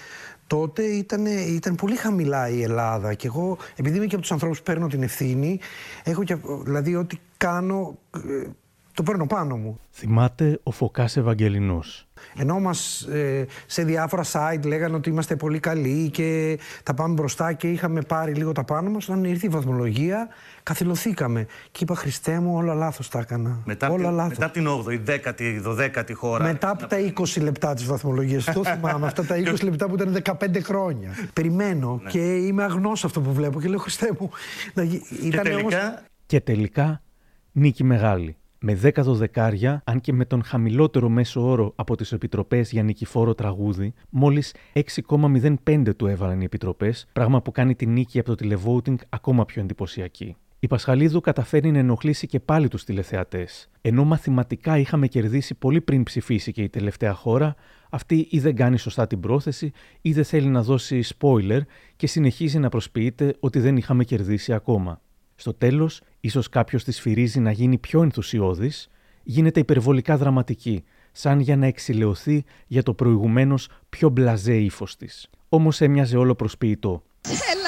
Τότε 0.48 0.84
ήταν, 0.84 1.26
ήταν 1.26 1.76
πολύ 1.76 1.96
χαμηλά 1.96 2.50
η 2.50 2.62
Ελλάδα 2.62 3.14
και 3.14 3.28
εγώ, 3.28 3.58
επειδή 3.76 3.98
είμαι 3.98 4.06
και 4.06 4.14
από 4.14 4.22
τους 4.22 4.32
ανθρώπους 4.32 4.58
που 4.58 4.64
παίρνω 4.64 4.88
την 4.88 5.04
ευθύνη, 5.04 5.60
έχω 6.04 6.24
και, 6.24 6.38
δηλαδή 6.64 6.96
ό,τι 6.96 7.18
κάνω, 7.38 7.98
ε, 8.16 8.48
το 8.94 9.04
παίρνω 9.04 9.26
πάνω 9.28 9.58
μου. 9.58 9.80
Θυμάται 9.92 10.60
ο 10.64 10.72
Φωκάς 10.72 11.18
Ευαγγελινός. 11.18 12.08
Ενώ 12.38 12.60
μας 12.60 13.02
ε, 13.02 13.46
σε 13.66 13.84
διάφορα 13.84 14.24
site 14.32 14.66
λέγανε 14.66 14.96
ότι 14.96 15.10
είμαστε 15.10 15.36
πολύ 15.36 15.60
καλοί 15.60 16.10
και 16.10 16.60
θα 16.84 16.94
πάμε 16.94 17.14
μπροστά 17.14 17.54
και 17.54 17.68
είχαμε 17.72 18.02
πάρει 18.02 18.34
λίγο 18.34 18.52
τα 18.52 18.64
πάνω 18.64 18.90
μας, 18.90 19.10
όταν 19.10 19.24
ήρθε 19.24 19.46
η 19.46 19.50
βαθμολογία 19.50 20.28
καθυλωθήκαμε. 20.64 21.46
Και 21.72 21.84
είπα 21.84 21.96
Χριστέ 21.96 22.40
μου 22.40 22.56
όλα 22.56 22.74
λάθος 22.74 23.10
τα 23.10 23.20
έκανα. 23.20 23.60
Μετά, 23.66 23.90
όλα 23.90 24.08
την, 24.08 24.16
λάθος. 24.16 24.38
μετά 24.38 24.52
την 24.52 24.68
8η, 24.68 25.00
10η, 25.10 25.62
12η 25.68 26.12
χώρα. 26.14 26.44
Μετά 26.44 26.70
από 26.70 26.88
τα 26.88 26.98
20 27.20 27.42
λεπτά 27.42 27.74
της 27.74 27.86
βαθμολογίας, 27.86 28.44
το 28.44 28.64
θυμάμαι, 28.64 29.06
αυτά 29.06 29.26
τα 29.26 29.36
20 29.38 29.64
λεπτά 29.64 29.88
που 29.88 29.96
ήταν 29.96 30.18
15 30.24 30.62
χρόνια. 30.64 31.10
Περιμένω 31.34 32.00
Ναι. 32.04 32.10
και 32.10 32.36
είμαι 32.36 32.64
αγνός 32.64 33.00
σε 33.00 33.06
αυτό 33.06 33.22
που 33.22 33.34
βλέπω 33.34 33.62
και 33.62 33.68
λέω 33.68 33.80
Χριστέ 33.80 34.10
μου. 34.20 34.30
να 34.74 34.84
γι- 34.84 35.02
Ήταν 35.24 35.54
όμως... 35.60 35.74
Και 36.26 36.42
τελικά, 36.42 37.02
νίκη 37.52 37.84
μεγάλη. 37.84 38.38
Με 38.66 38.80
10 38.84 38.92
δωδεκάρια, 38.98 39.82
αν 39.86 40.02
και 40.02 40.14
με 40.14 40.26
τον 40.26 40.44
χαμηλότερο 40.44 41.10
μέσο 41.10 41.50
όρο 41.50 41.74
από 41.76 41.96
τις 41.96 42.12
επιτροπές 42.12 42.72
για 42.72 42.84
νικηφόρο 42.84 43.34
τραγούδι, 43.34 43.94
μόλις 44.10 44.56
6,05 44.74 45.96
του 45.96 46.08
έβαλαν 46.08 46.42
οι 46.42 46.44
επιτροπές, 46.44 47.08
πράγμα 47.14 47.42
που 47.42 47.52
κάνει 47.52 47.76
τη 47.76 47.86
νίκη 47.86 48.20
από 48.20 48.28
το 48.30 48.36
τηλεβόουτινγκ 48.36 48.98
ακόμα 49.10 49.46
πιο 49.46 49.62
εντυπωσιακή. 49.62 50.36
Η 50.60 50.68
Πασχαλίδου 50.68 51.22
καταφέρει 51.22 51.72
να 51.72 51.78
ενοχλήσει 51.78 52.28
και 52.28 52.40
πάλι 52.40 52.68
τους 52.68 52.84
τηλεθεατές. 52.84 53.70
Ενώ 53.82 54.04
μαθηματικά 54.04 54.78
είχαμε 54.78 55.08
κερδίσει 55.08 55.56
πολύ 55.56 55.82
πριν 55.82 56.04
ψηφίσει 56.04 56.52
και 56.52 56.64
η 56.64 56.70
τελευταία 56.70 57.14
χώρα, 57.14 57.56
αυτή 57.90 58.28
ή 58.30 58.40
δεν 58.40 58.56
κάνει 58.56 58.78
σωστά 58.78 59.08
την 59.08 59.20
πρόθεση 59.20 59.72
ή 60.02 60.14
δεν 60.14 60.24
θέλει 60.24 60.48
να 60.48 60.64
δώσει 60.64 61.04
spoiler 61.20 61.60
και 61.96 62.08
συνεχίζει 62.08 62.60
να 62.60 62.70
προσποιείται 62.70 63.36
ότι 63.40 63.60
δεν 63.60 63.78
είχαμε 63.78 64.04
κερδίσει 64.04 64.54
ακόμα. 64.54 65.02
Στο 65.36 65.54
τέλος, 65.54 66.02
ίσως 66.20 66.50
κάποιος 66.50 66.84
της 66.84 66.96
σφυρίζει 66.96 67.40
να 67.40 67.52
γίνει 67.52 67.78
πιο 67.78 68.02
ενθουσιώδης, 68.02 68.90
γίνεται 69.24 69.60
υπερβολικά 69.60 70.18
δραματική, 70.18 70.84
σαν 71.12 71.40
για 71.40 71.56
να 71.56 71.66
εξηλαιωθεί 71.66 72.44
για 72.68 72.84
το 72.84 72.94
προηγουμένως 72.94 73.70
πιο 73.90 74.10
μπλαζέ 74.10 74.56
ύφος 74.56 74.96
της. 74.96 75.30
Όμως 75.50 75.82
έμοιαζε 75.82 76.18
όλο 76.18 76.36
προσποιητό. 76.36 77.04
Ελλάδα, 77.22 77.44
φέτος 77.44 77.63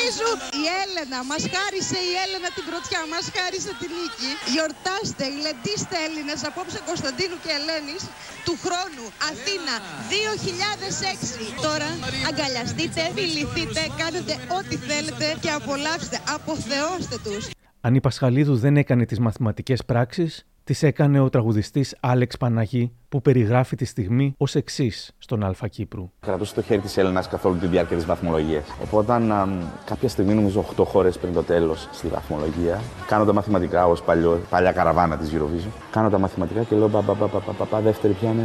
Έλενα 0.00 0.20
Παπαρίζου. 0.20 0.32
Η 0.62 0.64
Έλενα, 0.82 1.18
μας 1.30 1.42
χάρισε 1.54 1.98
η 2.10 2.12
Έλενα 2.24 2.48
την 2.56 2.64
πρωτιά, 2.70 3.00
μας 3.12 3.24
χάρισε 3.36 3.72
τη 3.80 3.86
νίκη. 3.96 4.30
Γιορτάστε, 4.52 5.24
γλεντήστε 5.36 5.96
Έλληνες, 6.06 6.40
απόψε 6.50 6.78
Κωνσταντίνου 6.90 7.36
και 7.44 7.50
Ελένης, 7.58 8.02
του 8.46 8.54
χρόνου, 8.64 9.04
Αθήνα, 9.30 9.74
2006. 10.10 11.62
Τώρα 11.66 11.90
αγκαλιαστείτε, 12.28 13.00
φιληθείτε, 13.16 13.80
κάνετε 14.00 14.32
ό,τι 14.58 14.76
θέλετε 14.88 15.26
και 15.42 15.50
απολαύστε, 15.58 16.16
αποθεώστε 16.36 17.16
τους. 17.24 17.42
Αν 17.86 17.92
η 17.94 18.00
Πασχαλίδου 18.00 18.56
δεν 18.64 18.74
έκανε 18.76 19.04
τις 19.10 19.18
μαθηματικές 19.18 19.80
πράξεις, 19.84 20.32
τις 20.70 20.82
έκανε 20.82 21.20
ο 21.20 21.28
τραγουδιστής 21.28 21.96
Άλεξ 22.00 22.36
Παναγή, 22.36 22.92
που 23.08 23.22
περιγράφει 23.22 23.76
τη 23.76 23.84
στιγμή 23.84 24.34
ως 24.36 24.54
εξής 24.54 25.12
στον 25.18 25.44
Αλφα 25.44 25.68
Κύπρου. 25.68 26.10
Κρατούσε 26.20 26.54
το 26.54 26.62
χέρι 26.62 26.80
της 26.80 26.96
Έλληνας 26.96 27.28
καθ' 27.28 27.44
όλη 27.44 27.58
τη 27.58 27.66
διάρκεια 27.66 27.96
της 27.96 28.06
βαθμολογίας. 28.06 28.64
Οπότε, 28.82 29.12
α, 29.12 29.48
κάποια 29.84 30.08
στιγμή, 30.08 30.34
νομίζω 30.34 30.60
8 30.60 30.84
χώρες 30.84 31.18
πριν 31.18 31.32
το 31.32 31.42
τέλος 31.42 31.88
στη 31.92 32.08
βαθμολογία, 32.08 32.80
κάνω 33.06 33.24
τα 33.24 33.32
μαθηματικά 33.32 33.86
ως 33.86 34.02
παλιά 34.50 34.72
καραβάνα 34.72 35.16
της 35.16 35.30
Eurovision. 35.34 35.70
Κάνω 35.90 36.10
τα 36.10 36.18
μαθηματικά 36.18 36.62
και 36.62 36.76
λέω 36.76 36.88
πα, 36.88 37.00
πα, 37.00 37.14
πα, 37.14 37.26
πα, 37.26 37.38
πα, 37.38 37.52
πα, 37.52 37.64
πα, 37.64 37.80
δεύτερη 37.80 38.12
πια 38.12 38.30
είναι. 38.30 38.42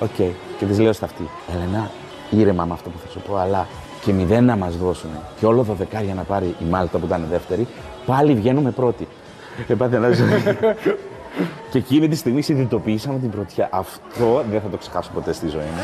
Οκ. 0.00 0.34
Και 0.58 0.66
της 0.66 0.78
λέω 0.78 0.92
στο 0.92 1.04
αυτί. 1.04 1.22
Έλενα, 1.54 1.90
ήρεμα 2.30 2.64
με 2.64 2.72
αυτό 2.72 2.90
που 2.90 2.98
θα 2.98 3.08
σου 3.08 3.20
πω, 3.20 3.36
αλλά 3.36 3.66
και 4.04 4.12
μηδέν 4.12 4.44
να 4.44 4.56
μας 4.56 4.76
δώσουν 4.76 5.10
και 5.38 5.46
όλο 5.46 5.62
δωδεκάρια 5.62 6.14
να 6.14 6.22
πάρει 6.22 6.46
η 6.46 6.64
Μάλτα 6.70 6.98
που 6.98 7.06
ήταν 7.06 7.26
δεύτερη, 7.30 7.66
πάλι 8.06 8.34
βγαίνουμε 8.34 8.70
πρώτοι. 8.70 9.08
Έπαθε 9.68 9.96
ένα 9.96 10.08
Και 11.70 11.78
εκείνη 11.78 12.08
τη 12.08 12.16
στιγμή 12.16 12.42
συνειδητοποιήσαμε 12.42 13.18
την 13.18 13.30
πρωτιά. 13.30 13.68
Αυτό 13.72 14.44
δεν 14.50 14.60
θα 14.60 14.68
το 14.68 14.76
ξεχάσω 14.76 15.10
ποτέ 15.14 15.32
στη 15.32 15.48
ζωή 15.48 15.60
μου. 15.60 15.80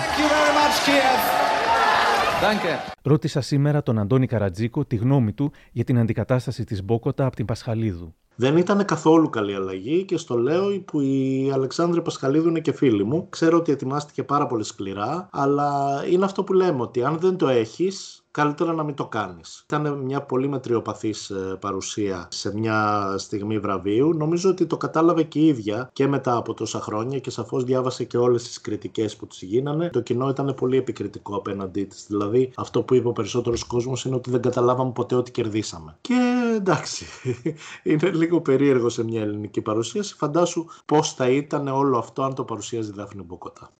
Ρώτησα 3.03 3.41
σήμερα 3.41 3.83
τον 3.83 3.99
Αντώνη 3.99 4.27
Καρατζίκο 4.27 4.85
τη 4.85 4.97
γνώμη 4.97 5.33
του 5.33 5.53
για 5.73 5.85
την 5.85 5.99
αντικατάσταση 5.99 6.65
της 6.65 6.85
Μπόκοτα 6.85 7.27
από 7.27 7.37
την 7.37 7.45
Πασχαλίδου. 7.45 8.15
Δεν 8.39 8.57
ήταν 8.57 8.85
καθόλου 8.85 9.31
καλή 9.31 9.55
αλλαγή 9.55 10.05
και 10.05 10.17
στο 10.17 10.37
λέω 10.37 10.81
που 10.81 11.01
η 11.01 11.51
Αλεξάνδρεια 11.55 12.03
Πασχαλίδου 12.03 12.49
είναι 12.49 12.61
και 12.61 12.73
φίλη 12.73 13.05
μου. 13.05 13.27
Ξέρω 13.29 13.57
ότι 13.57 13.73
ετοιμάστηκε 13.73 14.23
πάρα 14.23 14.47
πολύ 14.47 14.65
σκληρά, 14.65 15.29
αλλά 15.33 16.03
είναι 16.11 16.25
αυτό 16.25 16.45
που 16.45 16.53
λέμε 16.53 16.83
ότι 16.83 17.05
αν 17.05 17.19
δεν 17.19 17.37
το 17.37 17.49
έχεις, 17.49 18.26
καλύτερα 18.37 18.73
να 18.73 18.83
μην 18.83 18.95
το 18.95 19.07
κάνεις. 19.07 19.65
Ήταν 19.65 19.99
μια 19.99 20.23
πολύ 20.23 20.49
μετριοπαθής 20.49 21.31
ε, 21.31 21.57
παρουσία 21.61 22.29
σε 22.31 22.55
μια 22.55 23.15
στιγμή 23.19 23.59
βραβείου. 23.59 24.15
Νομίζω 24.15 24.51
ότι 24.51 24.67
το 24.67 24.77
κατάλαβε 24.77 25.23
και 25.23 25.39
η 25.39 25.47
ίδια 25.47 25.91
και 25.93 26.07
μετά 26.07 26.37
από 26.37 26.55
τόσα 26.55 26.81
χρόνια 26.81 27.19
και 27.19 27.31
σαφώς 27.31 27.65
διάβασε 27.65 28.05
και 28.05 28.19
όλες 28.19 28.43
τις 28.43 28.61
κριτικές 28.61 29.17
που 29.17 29.27
της 29.27 29.43
γίνανε. 29.43 29.91
Το 29.91 30.01
κοινό 30.01 30.29
ήταν 30.29 30.55
πολύ 30.55 30.77
επικριτικό 30.77 31.37
απέναντί 31.37 31.85
της. 31.85 32.07
Δηλαδή 32.09 32.53
αυτό 32.57 32.83
που 32.83 32.95
είπε 32.95 33.09
ο 33.09 33.13
περισσότερος 33.13 33.65
κόσμος 33.65 34.05
είναι 34.05 34.15
ότι 34.15 34.31
δεν 34.31 34.41
καταλάβαμε 34.41 34.93
ποτέ 34.93 35.15
ότι 35.15 35.31
κερδίσαμε. 35.31 35.97
Και 36.01 36.15
εντάξει, 36.57 37.07
είναι 37.83 38.11
λίγο 38.11 38.41
περίεργο 38.41 38.89
σε 38.89 39.05
μια 39.05 39.21
ελληνική 39.21 39.61
παρουσίαση. 39.61 40.15
Φαντάσου 40.15 40.65
πώς 40.87 41.13
θα 41.13 41.29
ήταν 41.29 41.69
όλο 41.69 41.99
αυτό 41.99 42.23
αν 42.23 42.35
το 42.35 42.45
παρουσίαζε 42.45 42.91
η 42.91 42.95
Δάφνη 42.97 43.23
Μποκοτά. 43.23 43.71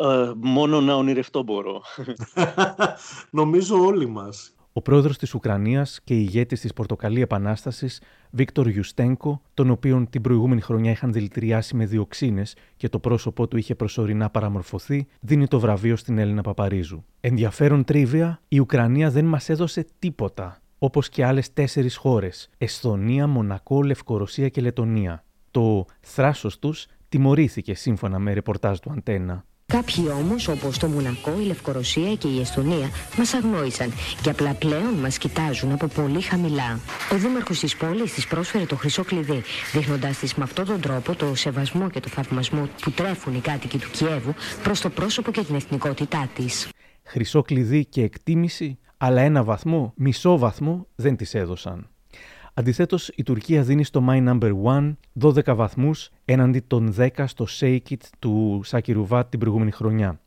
Ε, 0.00 0.32
μόνο 0.36 0.80
να 0.80 0.94
ονειρευτώ 0.94 1.42
μπορώ. 1.42 1.82
Νομίζω 3.30 3.84
όλοι 3.84 4.08
μας. 4.08 4.54
Ο 4.72 4.82
πρόεδρος 4.82 5.18
της 5.18 5.34
Ουκρανίας 5.34 6.00
και 6.04 6.14
ηγέτης 6.14 6.60
της 6.60 6.72
Πορτοκαλί 6.72 7.20
Επανάστασης, 7.20 8.02
Βίκτορ 8.30 8.68
Γιουστένκο, 8.68 9.42
τον 9.54 9.70
οποίον 9.70 10.10
την 10.10 10.20
προηγούμενη 10.20 10.60
χρονιά 10.60 10.90
είχαν 10.90 11.12
δηλητηριάσει 11.12 11.76
με 11.76 11.86
διοξίνες 11.86 12.56
και 12.76 12.88
το 12.88 12.98
πρόσωπό 12.98 13.48
του 13.48 13.56
είχε 13.56 13.74
προσωρινά 13.74 14.30
παραμορφωθεί, 14.30 15.06
δίνει 15.20 15.46
το 15.46 15.60
βραβείο 15.60 15.96
στην 15.96 16.18
Έλληνα 16.18 16.42
Παπαρίζου. 16.42 17.04
Ενδιαφέρον 17.20 17.84
τρίβια, 17.84 18.40
η 18.48 18.60
Ουκρανία 18.60 19.10
δεν 19.10 19.24
μας 19.24 19.48
έδωσε 19.48 19.86
τίποτα, 19.98 20.58
όπως 20.78 21.08
και 21.08 21.24
άλλες 21.24 21.52
τέσσερις 21.52 21.96
χώρες, 21.96 22.48
Εσθονία, 22.58 23.26
Μονακό, 23.26 23.82
Λευκορωσία 23.82 24.48
και 24.48 24.60
Λετωνία. 24.60 25.24
Το 25.50 25.86
θράσος 26.00 26.58
τους 26.58 26.86
τιμωρήθηκε 27.08 27.74
σύμφωνα 27.74 28.18
με 28.18 28.32
ρεπορτάζ 28.32 28.78
του 28.78 28.90
Αντένα. 28.90 29.44
Κάποιοι 29.70 30.04
όμως, 30.18 30.48
όπως 30.48 30.78
το 30.78 30.86
Μουνακό, 30.86 31.40
η 31.40 31.44
Λευκορωσία 31.44 32.14
και 32.14 32.28
η 32.28 32.40
Εστονία, 32.40 32.90
μας 33.18 33.34
αγνόησαν 33.34 33.92
και 34.22 34.30
απλά 34.30 34.54
πλέον 34.54 34.94
μας 34.94 35.18
κοιτάζουν 35.18 35.72
από 35.72 35.86
πολύ 35.86 36.20
χαμηλά. 36.20 36.80
Ο 37.12 37.16
δήμαρχος 37.16 37.58
της 37.58 37.76
πόλης 37.76 38.14
της 38.14 38.26
πρόσφερε 38.26 38.64
το 38.64 38.76
χρυσό 38.76 39.04
κλειδί, 39.04 39.42
δείχνοντάς 39.72 40.18
της 40.18 40.34
με 40.34 40.44
αυτόν 40.44 40.64
τον 40.66 40.80
τρόπο 40.80 41.14
το 41.14 41.34
σεβασμό 41.34 41.90
και 41.90 42.00
το 42.00 42.08
θαυμασμό 42.08 42.68
που 42.82 42.90
τρέφουν 42.90 43.34
οι 43.34 43.40
κάτοικοι 43.40 43.78
του 43.78 43.90
Κιέβου 43.90 44.34
προς 44.62 44.80
το 44.80 44.90
πρόσωπο 44.90 45.30
και 45.30 45.42
την 45.42 45.54
εθνικότητά 45.54 46.28
της. 46.34 46.68
Χρυσό 47.02 47.42
κλειδί 47.42 47.84
και 47.84 48.02
εκτίμηση, 48.02 48.78
αλλά 48.96 49.20
ένα 49.20 49.44
βαθμό, 49.44 49.92
μισό 49.96 50.38
βαθμό 50.38 50.86
δεν 50.94 51.16
τις 51.16 51.34
έδωσαν. 51.34 51.90
Αντιθέτως, 52.54 53.08
η 53.08 53.22
Τουρκία 53.22 53.62
δίνει 53.62 53.84
στο 53.84 54.04
My 54.08 54.28
Number 54.28 54.52
1 54.64 54.92
12 55.20 55.54
βαθμούς 55.54 56.10
έναντι 56.24 56.60
των 56.60 56.94
10 56.98 57.08
στο 57.26 57.46
Shake 57.60 57.88
It 57.88 58.02
του 58.18 58.60
Σάκη 58.64 58.92
Ρουβάτ 58.92 59.30
την 59.30 59.38
προηγούμενη 59.38 59.70
χρονιά. 59.70 60.20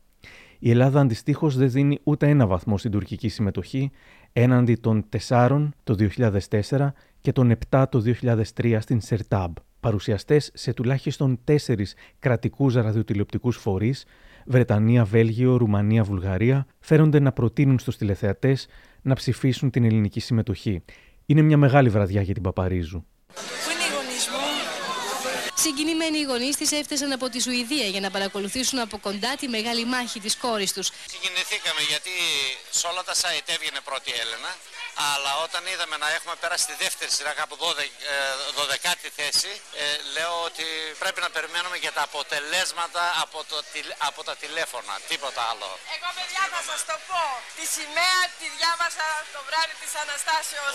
Η 0.58 0.70
Ελλάδα 0.70 1.00
αντιστοίχως 1.00 1.56
δεν 1.56 1.70
δίνει 1.70 1.98
ούτε 2.04 2.28
ένα 2.28 2.46
βαθμό 2.46 2.78
στην 2.78 2.90
τουρκική 2.90 3.28
συμμετοχή 3.28 3.90
έναντι 4.32 4.74
των 4.74 5.04
4 5.28 5.68
το 5.84 5.96
2004 6.70 6.88
και 7.20 7.32
των 7.32 7.52
7 7.70 7.84
το 7.90 8.02
2003 8.56 8.76
στην 8.80 9.00
Σερτάμπ. 9.00 9.56
Παρουσιαστές 9.80 10.50
σε 10.54 10.72
τουλάχιστον 10.72 11.38
4 11.44 11.54
κρατικούς 12.18 12.74
ραδιοτηλεοπτικούς 12.74 13.56
φορείς, 13.56 14.04
Βρετανία, 14.46 15.04
Βέλγιο, 15.04 15.56
Ρουμανία, 15.56 16.02
Βουλγαρία, 16.04 16.66
φέρονται 16.78 17.20
να 17.20 17.32
προτείνουν 17.32 17.78
στους 17.78 17.96
τηλεθεατές 17.96 18.66
να 19.02 19.14
ψηφίσουν 19.14 19.70
την 19.70 19.84
ελληνική 19.84 20.20
συμμετοχή. 20.20 20.82
Είναι 21.26 21.42
μια 21.42 21.56
μεγάλη 21.56 21.88
βραδιά 21.88 22.22
για 22.22 22.34
την 22.34 22.42
Παπαρίζου. 22.42 23.00
Πού 23.34 23.70
είναι 23.72 23.84
οι 23.88 23.90
γονείς 23.96 24.24
μου; 24.32 24.42
Συγκινημένοι 25.64 26.18
οι 26.18 26.26
γονείς 26.30 26.56
της 26.56 26.70
έφτασαν 26.80 27.12
από 27.12 27.26
τη 27.32 27.38
Σουηδία 27.42 27.86
για 27.94 28.00
να 28.00 28.10
παρακολουθήσουν 28.10 28.78
από 28.86 28.96
κοντά 29.06 29.32
τη 29.40 29.46
μεγάλη 29.56 29.84
μάχη 29.94 30.18
της 30.20 30.34
κόρης 30.36 30.72
τους. 30.76 30.86
Συγκινηθήκαμε 31.14 31.82
γιατί 31.92 32.14
σε 32.78 32.84
όλα 32.90 33.02
τα 33.08 33.14
site 33.22 33.48
έβγαινε 33.54 33.80
πρώτη 33.88 34.10
Έλενα, 34.22 34.50
αλλά 35.12 35.32
όταν 35.46 35.66
είδαμε 35.66 35.96
να 35.96 36.08
έχουμε 36.16 36.34
πέρασει 36.42 36.66
τη 36.66 36.74
δεύτερη 36.84 37.10
σειρά 37.10 37.32
κάπου 37.40 37.56
12η 38.58 39.08
θέση, 39.18 39.52
ε, 39.82 39.84
λέω 40.14 40.34
ότι 40.48 40.66
πρέπει 41.02 41.20
να 41.20 41.30
περιμένουμε 41.36 41.76
για 41.76 41.92
τα 41.92 42.02
αποτελέσματα 42.02 43.02
από, 43.24 43.38
το, 43.50 43.58
από 44.08 44.20
τα 44.28 44.34
τηλέφωνα, 44.42 44.94
τίποτα 45.08 45.42
άλλο. 45.50 45.70
Εγώ 45.96 46.08
παιδιά 46.16 46.42
θα 46.54 46.60
σας 46.70 46.80
το 46.90 46.96
πω, 47.08 47.22
τη 47.56 47.64
σημαία 47.76 48.20
τη 48.38 48.46
διάβασα 48.56 49.06
το 49.34 49.40
βράδυ 49.48 49.74
της 49.82 49.92
Αναστάσεως. 50.02 50.74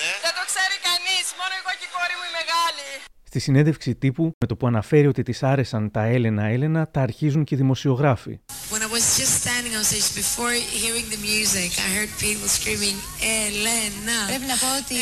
ναι. 0.00 0.10
Δεν 0.26 0.34
το 0.38 0.44
ξέρει 0.50 0.76
κανείς, 0.88 1.24
μόνο 1.38 1.52
εγώ 1.60 1.72
και 1.78 1.86
η 1.88 1.92
κόρη 1.96 2.14
μου 2.18 2.26
η 2.30 2.32
μεγάλη. 2.40 3.11
Στη 3.34 3.40
συνέντευξη 3.40 3.94
τύπου, 3.94 4.24
με 4.38 4.46
το 4.46 4.54
που 4.56 4.66
αναφέρει 4.66 5.06
ότι 5.06 5.22
της 5.22 5.42
άρεσαν 5.42 5.90
τα 5.90 6.02
Έλενα 6.02 6.44
Έλενα, 6.54 6.88
τα 6.94 7.00
αρχίζουν 7.00 7.44
και 7.44 7.54
οι 7.54 7.58
δημοσιογράφοι. 7.58 8.34
When 8.72 8.82
I 8.86 8.90
was 8.96 9.04
just 9.20 9.32
standing 9.42 9.74
on 9.78 9.84
stage 9.90 10.10
before 10.22 10.52
hearing 10.80 11.06
the 11.14 11.20
music, 11.30 11.70
I 11.86 11.88
heard 11.96 12.12
people 12.26 12.48
screaming 12.58 12.96
Έλενα. 13.44 14.18
Πρέπει 14.30 14.46
να 14.52 14.56
πω 14.62 14.68
ότι 14.82 15.00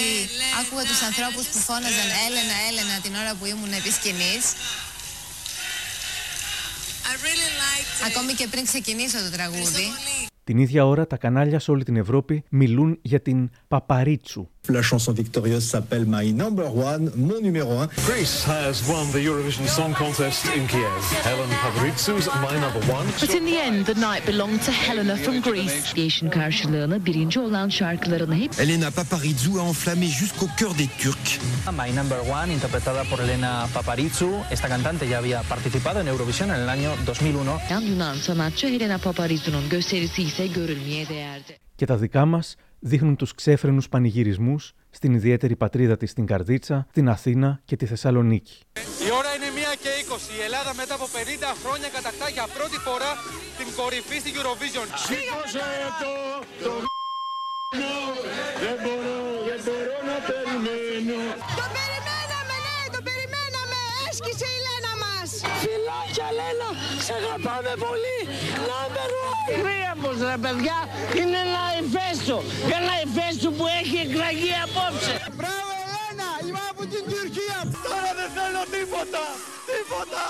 άκουγα 0.61 0.85
τους 0.91 1.03
ανθρώπους 1.09 1.45
που 1.51 1.59
φώναζαν 1.67 2.09
Έλενα, 2.27 2.57
Έλενα 2.69 2.95
την 3.05 3.13
ώρα 3.23 3.33
που 3.39 3.45
ήμουν 3.53 3.73
επί 3.81 3.91
σκηνής. 3.99 4.45
I 7.11 7.15
really 7.27 7.51
liked 7.65 7.95
it. 7.99 8.09
Ακόμη 8.09 8.33
και 8.39 8.47
πριν 8.53 8.65
ξεκινήσω 8.71 9.19
το 9.27 9.31
τραγούδι. 9.37 9.87
Την 10.51 10.59
ίδια 10.59 10.87
ώρα 10.87 11.07
τα 11.07 11.17
κανάλια 11.17 11.59
σε 11.59 11.71
όλη 11.71 11.85
την 11.85 11.97
Ευρώπη 11.97 12.45
μιλούν 12.49 12.99
για 13.03 13.21
την 13.21 13.51
Παπαρίτσου. 13.69 14.49
La 14.69 14.83
chanson 14.83 15.15
victorieuse 15.15 15.65
s'appelle 15.73 16.05
My 16.05 16.27
Number 16.35 16.67
One, 16.91 17.11
mon 17.17 17.41
numéro 17.41 17.71
un. 17.83 17.89
Greece 18.07 18.45
has 18.45 18.83
won 18.87 19.11
the 19.11 19.23
Eurovision 19.29 19.67
Song 19.67 19.93
Contest 19.95 20.45
in 20.55 20.67
Kiev. 20.67 21.03
Helen 21.25 21.51
Paparizou's 21.63 22.27
My 22.45 22.55
Number 22.65 22.83
One. 22.99 23.07
But 23.23 23.33
in 23.39 23.45
the 23.51 23.57
end, 23.69 23.87
the 23.93 23.99
night 24.09 24.23
belonged 24.27 24.61
to 24.67 24.73
Helena 24.87 25.17
from 25.17 25.37
Greece. 25.41 26.01
Yeşil 26.03 26.31
karşılığını 26.31 27.07
birinci 27.07 27.41
olan 27.41 27.69
şarkılarını 27.69 28.37
hep... 28.37 28.61
Elena 28.61 28.91
Paparizou 28.91 29.59
a 29.61 29.63
enflammé 29.71 30.07
jusqu'au 30.21 30.49
cœur 30.59 30.79
des 30.79 30.89
Turcs. 31.03 31.31
My 31.81 31.97
Number 31.97 32.21
One, 32.43 32.53
interpretada 32.53 33.03
por 33.11 33.19
Elena 33.21 33.69
Paparizou. 33.75 34.33
Esta 34.51 34.69
cantante 34.69 35.07
ya 35.07 35.19
había 35.19 35.43
participado 35.43 36.01
en 36.01 36.07
Eurovisión 36.09 36.51
en 36.51 36.61
el 36.61 36.69
año 36.69 36.91
2001. 37.07 37.61
Yan 37.71 37.81
Yunan 37.81 38.15
sanatçı 38.15 38.67
Helena 38.67 38.99
Paparizou'nun 38.99 39.69
gösterisi 39.69 40.23
ise 40.23 40.40
görülmeye 40.47 41.09
değerdi. 41.09 41.55
Και 41.77 41.87
τα 41.87 41.97
δικά 41.97 42.25
μας 42.25 42.57
δείχνουν 42.79 43.17
τους 43.17 43.35
ξέφρενους 43.35 43.89
πανηγυρισμούς 43.89 44.73
στην 44.91 45.15
ιδιαίτερη 45.15 45.57
πατρίδα 45.57 45.97
της 45.97 46.11
στην 46.11 46.27
Καρδίτσα, 46.27 46.87
την 46.93 47.09
Αθήνα 47.09 47.61
και 47.65 47.77
τη 47.77 47.87
Θεσσαλονίκη. 47.87 48.57
Η 49.07 49.11
ώρα 49.19 49.31
είναι 49.37 49.49
1 49.73 49.77
και 49.83 49.91
20. 50.09 50.39
Η 50.39 50.43
Ελλάδα 50.47 50.75
μετά 50.75 50.95
από 50.95 51.05
50 51.05 51.17
χρόνια 51.63 51.89
κατακτά 51.97 52.29
για 52.37 52.47
πρώτη 52.57 52.79
φορά 52.87 53.11
την 53.59 53.69
κορυφή 53.79 54.19
στην 54.23 54.33
Eurovision. 54.39 54.89
Σήκωσε 55.07 55.67
το, 56.03 56.13
το 56.65 56.73
δεν 58.65 58.77
μπορώ, 58.83 59.19
δεν 59.49 59.61
μπορώ 59.67 59.97
να 60.11 60.17
περιμένω. 60.29 61.19
Το 61.61 61.67
περιμέναμε, 61.77 62.57
ναι, 62.67 62.79
το 62.95 63.01
περιμέναμε. 63.09 63.81
Έσκησε 64.09 64.49
η 64.57 64.61
Λένα 64.67 64.93
μας. 65.03 65.29
Φιλάκια 65.63 66.29
Λένα, 66.39 66.69
σε 67.07 67.13
αγαπάμε 67.19 67.73
πολύ. 67.87 68.19
Number 68.69 69.20
one. 69.51 69.61
Κρύαμος 69.63 70.19
ρε 70.31 70.37
παιδιά, 70.45 70.79
είναι 71.19 71.39
ένα 71.47 71.65
υφέστο. 71.81 72.37
Ένα 72.79 72.95
υφέστο 73.05 73.49
που 73.57 73.65
έχει 73.81 73.97
εκραγεί 74.07 74.53
απόψε. 74.67 75.15
Μπράβο 75.39 75.71
Ελένα, 75.83 76.29
είμαι 76.47 76.63
από 76.73 76.83
την 76.93 77.03
Τουρκία. 77.13 77.59
Τώρα 77.87 78.11
δεν 78.19 78.29
θέλω 78.37 78.63
τίποτα, 78.77 79.23
τίποτα. 79.71 80.23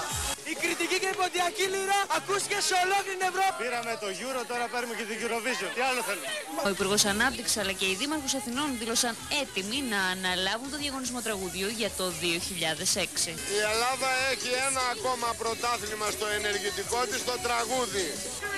Η 0.53 0.55
κριτική 0.63 0.97
και 1.03 1.11
η 1.15 1.17
ποντιακή 1.21 1.67
λύρα 1.75 1.99
ακούστηκε 2.19 2.59
σε 2.69 2.75
ολόκληρη 2.85 3.17
την 3.19 3.29
Ευρώπη. 3.31 3.59
Πήραμε 3.65 3.93
το 4.03 4.09
Euro, 4.23 4.41
τώρα 4.51 4.65
παίρνουμε 4.73 4.95
και 4.99 5.07
την 5.11 5.17
Eurovision. 5.25 5.71
Τι 5.77 5.83
άλλο 5.89 6.01
θέλουμε; 6.09 6.29
Ο 6.67 6.69
Υπουργός 6.75 7.03
Ανάπτυξης 7.13 7.57
αλλά 7.63 7.75
και 7.81 7.87
οι 7.91 7.95
Δήμαρχο 8.01 8.29
Αθηνών 8.41 8.69
δήλωσαν 8.81 9.15
έτοιμοι 9.43 9.79
να 9.93 10.01
αναλάβουν 10.15 10.69
το 10.75 10.79
διαγωνισμό 10.83 11.19
τραγουδιού 11.27 11.69
για 11.81 11.91
το 12.01 12.07
2006. 12.21 13.33
Η 13.57 13.59
Ελλάδα 13.71 14.11
έχει 14.33 14.51
ένα 14.69 14.83
ακόμα 14.95 15.29
πρωτάθλημα 15.43 16.07
στο 16.17 16.27
ενεργητικό 16.39 17.01
της, 17.11 17.21
το 17.31 17.35
τραγούδι. 17.47 18.07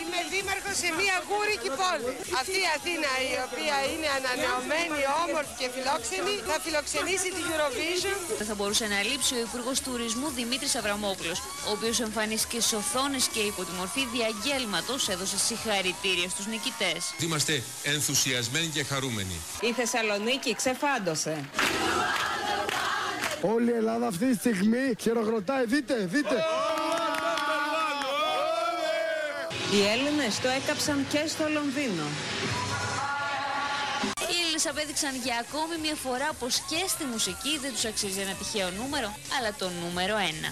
Είμαι 0.01 0.21
δήμαρχος 0.33 0.77
σε 0.83 0.89
μια 1.01 1.17
γούρικη 1.29 1.71
πόλη. 1.81 2.11
Αυτή 2.41 2.59
η 2.65 2.69
Αθήνα 2.77 3.11
η 3.33 3.35
οποία 3.47 3.77
είναι 3.93 4.09
ανανεωμένη, 4.19 5.01
όμορφη 5.25 5.55
και 5.61 5.69
φιλόξενη 5.75 6.35
θα 6.49 6.57
φιλοξενήσει 6.65 7.29
την 7.37 7.45
Eurovision. 7.53 8.17
Δεν 8.41 8.47
θα 8.51 8.55
μπορούσε 8.59 8.85
να 8.95 8.99
λείψει 9.09 9.33
ο 9.41 9.43
Υπουργός 9.49 9.77
Τουρισμού 9.87 10.29
Δημήτρης 10.41 10.75
Αβραμόπουλος, 10.81 11.39
ο 11.71 11.75
οποίο 11.83 12.05
εμφανίστηκε 12.05 12.61
σε 12.61 12.77
οθόνε 12.77 13.17
και 13.33 13.41
υπό 13.41 13.65
τη 13.65 13.73
μορφή 13.79 14.07
διαγγέλματος 14.15 15.09
έδωσε 15.09 15.39
συγχαρητήρια 15.39 16.29
στους 16.29 16.47
νικητές. 16.47 17.01
Είμαστε 17.19 17.63
ενθουσιασμένοι 17.83 18.67
και 18.67 18.85
χαρούμενοι. 18.85 19.37
Η 19.61 19.73
Θεσσαλονίκη 19.73 20.55
ξεφάντωσε. 20.55 21.49
Όλη 23.41 23.71
η 23.71 23.75
Ελλάδα 23.75 24.07
αυτή 24.07 24.27
τη 24.31 24.35
στιγμή 24.35 24.95
χειροκροτάει. 25.01 25.65
Δείτε, 25.67 25.95
δείτε. 25.95 26.37
Οι 29.73 29.81
Έλληνες 29.93 30.41
το 30.41 30.49
έκαψαν 30.49 31.07
και 31.13 31.23
στο 31.27 31.45
Λονδίνο. 31.49 32.07
Οι 34.31 34.37
Έλληνες 34.43 34.67
απέδειξαν 34.67 35.15
για 35.25 35.37
ακόμη 35.45 35.75
μια 35.83 35.95
φορά 35.95 36.29
πως 36.39 36.55
και 36.71 36.81
στη 36.87 37.05
μουσική 37.05 37.59
δεν 37.63 37.73
τους 37.73 37.85
αξίζει 37.85 38.21
ένα 38.21 38.33
τυχαίο 38.33 38.71
νούμερο, 38.71 39.17
αλλά 39.39 39.55
το 39.59 39.71
νούμερο 39.83 40.17
ένα. 40.17 40.51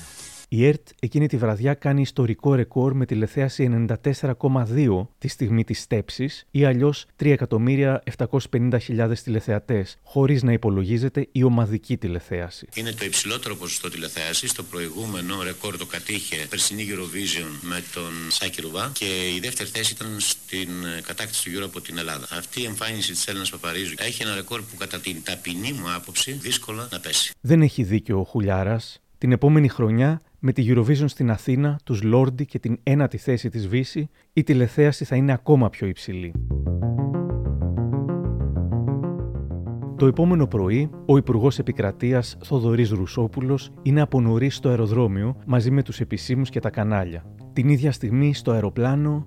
Η 0.52 0.66
ΕΡΤ 0.66 0.88
εκείνη 1.00 1.26
τη 1.26 1.36
βραδιά 1.36 1.74
κάνει 1.74 2.00
ιστορικό 2.00 2.54
ρεκόρ 2.54 2.94
με 2.94 3.06
τηλεθέαση 3.06 3.86
94,2 4.22 5.06
τη 5.18 5.28
στιγμή 5.28 5.64
της 5.64 5.80
στέψης 5.80 6.46
ή 6.50 6.64
αλλιώς 6.64 7.06
3.750.000 7.22 9.12
τηλεθεατές, 9.24 9.98
χωρίς 10.02 10.42
να 10.42 10.52
υπολογίζεται 10.52 11.28
η 11.32 11.42
ομαδική 11.42 11.96
τηλεθέαση. 11.96 12.68
Είναι 12.74 12.92
το 12.92 13.04
υψηλότερο 13.04 13.54
ποσοστό 13.54 13.90
τηλεθέασης. 13.90 14.52
Το 14.52 14.62
προηγούμενο 14.62 15.42
ρεκόρ 15.42 15.76
το 15.76 15.86
κατήχε 15.86 16.46
περσινή 16.48 16.86
Eurovision 16.88 17.58
με 17.60 17.82
τον 17.94 18.12
Σάκη 18.28 18.60
Ρουβά 18.60 18.90
και 18.94 19.34
η 19.36 19.40
δεύτερη 19.40 19.68
θέση 19.68 19.92
ήταν 19.92 20.16
στην 20.18 20.68
κατάκτηση 21.06 21.50
του 21.50 21.58
Euro 21.58 21.64
από 21.64 21.80
την 21.80 21.98
Ελλάδα. 21.98 22.26
Αυτή 22.30 22.60
η 22.60 22.64
εμφάνιση 22.64 23.12
της 23.12 23.26
Έλληνας 23.26 23.50
Παπαρίζου 23.50 23.94
έχει 23.98 24.22
ένα 24.22 24.34
ρεκόρ 24.34 24.60
που 24.62 24.76
κατά 24.78 25.00
την 25.00 25.22
ταπεινή 25.24 25.72
μου 25.72 25.92
άποψη 25.96 26.32
δύσκολα 26.32 26.88
να 26.92 27.00
πέσει. 27.00 27.32
Δεν 27.40 27.62
έχει 27.62 27.82
δίκιο 27.82 28.20
ο 28.20 28.24
Χουλιάρας. 28.24 29.00
Την 29.18 29.32
επόμενη 29.32 29.68
χρονιά, 29.68 30.20
με 30.40 30.52
τη 30.52 30.64
Eurovision 30.66 31.04
στην 31.06 31.30
Αθήνα, 31.30 31.80
τους 31.84 32.02
Λόρντι 32.02 32.46
και 32.46 32.58
την 32.58 32.78
ένατη 32.82 33.16
θέση 33.16 33.48
της 33.48 33.68
Βύση, 33.68 34.08
η 34.32 34.42
τηλεθέαση 34.42 35.04
θα 35.04 35.16
είναι 35.16 35.32
ακόμα 35.32 35.70
πιο 35.70 35.86
υψηλή. 35.86 36.32
Το 39.96 40.06
επόμενο 40.06 40.46
πρωί, 40.46 40.90
ο 41.06 41.16
Υπουργός 41.16 41.58
Επικρατείας 41.58 42.36
Θοδωρής 42.44 42.90
Ρουσόπουλος 42.90 43.70
είναι 43.82 44.00
από 44.00 44.20
νωρίς 44.20 44.56
στο 44.56 44.68
αεροδρόμιο 44.68 45.36
μαζί 45.46 45.70
με 45.70 45.82
τους 45.82 46.00
επισήμους 46.00 46.50
και 46.50 46.60
τα 46.60 46.70
κανάλια. 46.70 47.24
Την 47.52 47.68
ίδια 47.68 47.92
στιγμή 47.92 48.34
στο 48.34 48.50
αεροπλάνο. 48.50 49.26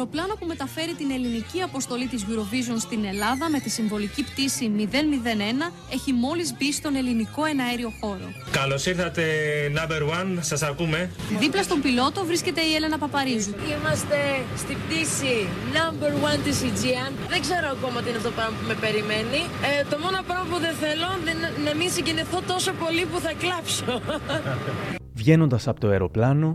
Αεροπλάνο 0.00 0.34
που 0.38 0.46
μεταφέρει 0.46 0.94
την 0.94 1.10
ελληνική 1.10 1.60
αποστολή 1.62 2.06
της 2.06 2.24
Eurovision 2.28 2.78
στην 2.78 3.04
Ελλάδα 3.04 3.50
με 3.50 3.58
τη 3.60 3.70
συμβολική 3.70 4.22
πτήση 4.22 4.70
001 4.78 5.72
έχει 5.92 6.12
μόλις 6.12 6.54
μπει 6.56 6.72
στον 6.72 6.94
ελληνικό 6.96 7.44
εναέριο 7.44 7.92
χώρο. 8.00 8.28
Καλώς 8.50 8.86
ήρθατε 8.86 9.22
number 9.78 10.02
one, 10.18 10.38
σας 10.40 10.62
ακούμε. 10.62 11.10
Δίπλα 11.38 11.62
στον 11.62 11.80
πιλότο 11.80 12.24
βρίσκεται 12.24 12.60
η 12.60 12.74
Έλενα 12.74 12.98
Παπαρίζου. 12.98 13.54
Είμαστε 13.72 14.18
στην 14.56 14.76
πτήση 14.82 15.34
number 15.76 16.12
one 16.28 16.40
της 16.44 16.58
Aegean. 16.66 17.12
Δεν 17.28 17.40
ξέρω 17.40 17.66
ακόμα 17.76 18.02
τι 18.02 18.08
είναι 18.08 18.16
αυτό 18.16 18.28
το 18.28 18.34
πράγμα 18.34 18.56
που 18.58 18.66
με 18.66 18.74
περιμένει. 18.74 19.40
Ε, 19.68 19.84
το 19.90 19.98
μόνο 19.98 20.16
πράγμα 20.26 20.46
που 20.50 20.58
δεν 20.66 20.74
θέλω 20.82 21.08
είναι 21.20 21.34
να 21.66 21.74
μην 21.78 21.90
συγκινηθώ 21.90 22.38
τόσο 22.52 22.72
πολύ 22.72 23.04
που 23.10 23.18
θα 23.20 23.32
κλάψω. 23.42 24.02
Βγαίνοντας 25.20 25.68
από 25.68 25.80
το 25.80 25.88
αεροπλάνο, 25.88 26.48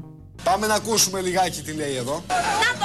Πάμε 0.43 0.67
να 0.67 0.73
ακούσουμε 0.73 1.21
λιγάκι 1.21 1.62
τι 1.62 1.73
λέει 1.73 1.95
εδώ. 1.95 2.23
Να 2.63 2.79
το! 2.79 2.84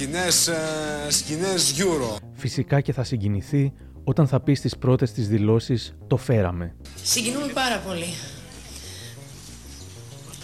Σκηνές, 0.00 0.46
ε, 0.46 1.06
σκηνές 1.08 1.74
Euro. 1.78 2.16
φυσικά 2.34 2.80
και 2.80 2.92
θα 2.92 3.04
συγκινηθεί 3.04 3.72
όταν 4.04 4.28
θα 4.28 4.40
πει 4.40 4.54
στις 4.54 4.76
πρώτες 4.78 5.12
της 5.12 5.28
δηλώσεις 5.28 5.94
«Το 6.06 6.16
φέραμε». 6.16 6.74
Συγκινούμε 7.02 7.46
πάρα 7.46 7.78
πολύ. 7.78 8.14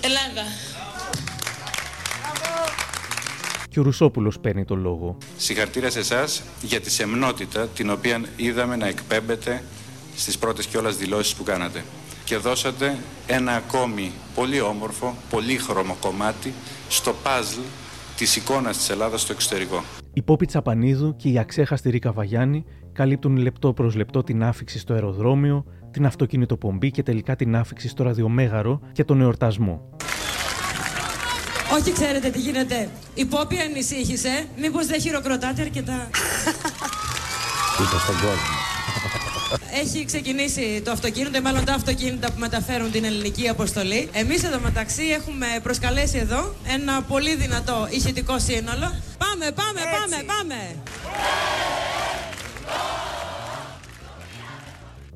Ελλάδα. 0.00 0.42
Και 3.68 3.80
ο 3.80 3.82
Ρουσόπουλος 3.82 4.38
παίρνει 4.38 4.64
το 4.64 4.74
λόγο. 4.74 5.18
Συγχαρητήρια 5.36 5.90
σε 5.90 5.98
εσάς 5.98 6.42
για 6.62 6.80
τη 6.80 6.90
σεμνότητα 6.90 7.66
την 7.66 7.90
οποία 7.90 8.20
είδαμε 8.36 8.76
να 8.76 8.86
εκπέμπετε 8.86 9.62
στις 10.16 10.38
πρώτες 10.38 10.66
κιόλας 10.66 10.96
δηλώσεις 10.96 11.34
που 11.34 11.42
κάνατε. 11.42 11.84
Και 12.24 12.36
δώσατε 12.36 12.96
ένα 13.26 13.52
ακόμη 13.52 14.12
πολύ 14.34 14.60
όμορφο, 14.60 15.16
πολύ 15.30 15.58
χρώμο 15.58 15.96
κομμάτι 16.00 16.52
στο 16.88 17.14
παζλ 17.22 17.60
της 18.16 18.36
εικόνας 18.36 18.76
της 18.76 18.90
Ελλάδας 18.90 19.20
στο 19.20 19.32
εξωτερικό. 19.32 19.84
Η 20.12 20.22
Πόπη 20.22 20.46
Τσαπανίδου 20.46 21.16
και 21.16 21.28
η 21.28 21.38
αξέχαστη 21.38 21.90
Ρίκα 21.90 22.12
Βαγιάννη 22.12 22.64
καλύπτουν 22.92 23.36
λεπτό 23.36 23.72
προς 23.72 23.94
λεπτό 23.94 24.22
την 24.22 24.44
άφηξη 24.44 24.78
στο 24.78 24.92
αεροδρόμιο, 24.92 25.64
την 25.90 26.06
αυτοκινητοπομπή 26.06 26.90
και 26.90 27.02
τελικά 27.02 27.36
την 27.36 27.56
άφηξη 27.56 27.88
στο 27.88 28.04
ραδιομέγαρο 28.04 28.80
και 28.92 29.04
τον 29.04 29.20
εορτασμό. 29.20 29.88
Όχι, 31.78 31.92
ξέρετε 31.92 32.30
τι 32.30 32.40
γίνεται. 32.40 32.88
Η 33.14 33.24
Πόπη 33.24 33.58
ανησύχησε. 33.58 34.46
Μήπως 34.60 34.86
δεν 34.86 35.00
χειροκροτάτε 35.00 35.62
αρκετά. 35.62 36.08
Είπε 37.80 37.98
στον 37.98 38.14
κόσμο. 38.14 38.65
Έχει 39.82 40.04
ξεκινήσει 40.04 40.82
το 40.84 40.90
αυτοκίνητο, 40.90 41.38
ή 41.38 41.40
μάλλον 41.40 41.64
τα 41.64 41.74
αυτοκίνητα 41.74 42.32
που 42.32 42.38
μεταφέρουν 42.38 42.90
την 42.90 43.04
ελληνική 43.04 43.48
αποστολή. 43.48 44.08
Εμείς 44.12 44.44
εδώ 44.44 44.60
μεταξύ 44.60 45.02
έχουμε 45.02 45.46
προσκαλέσει 45.62 46.18
εδώ 46.18 46.54
ένα 46.74 47.02
πολύ 47.02 47.36
δυνατό 47.36 47.88
ηχητικό 47.90 48.38
σύνολο. 48.38 48.92
Πάμε, 49.18 49.52
πάμε, 49.54 49.80
πάμε, 49.94 50.22
πάμε! 50.26 50.54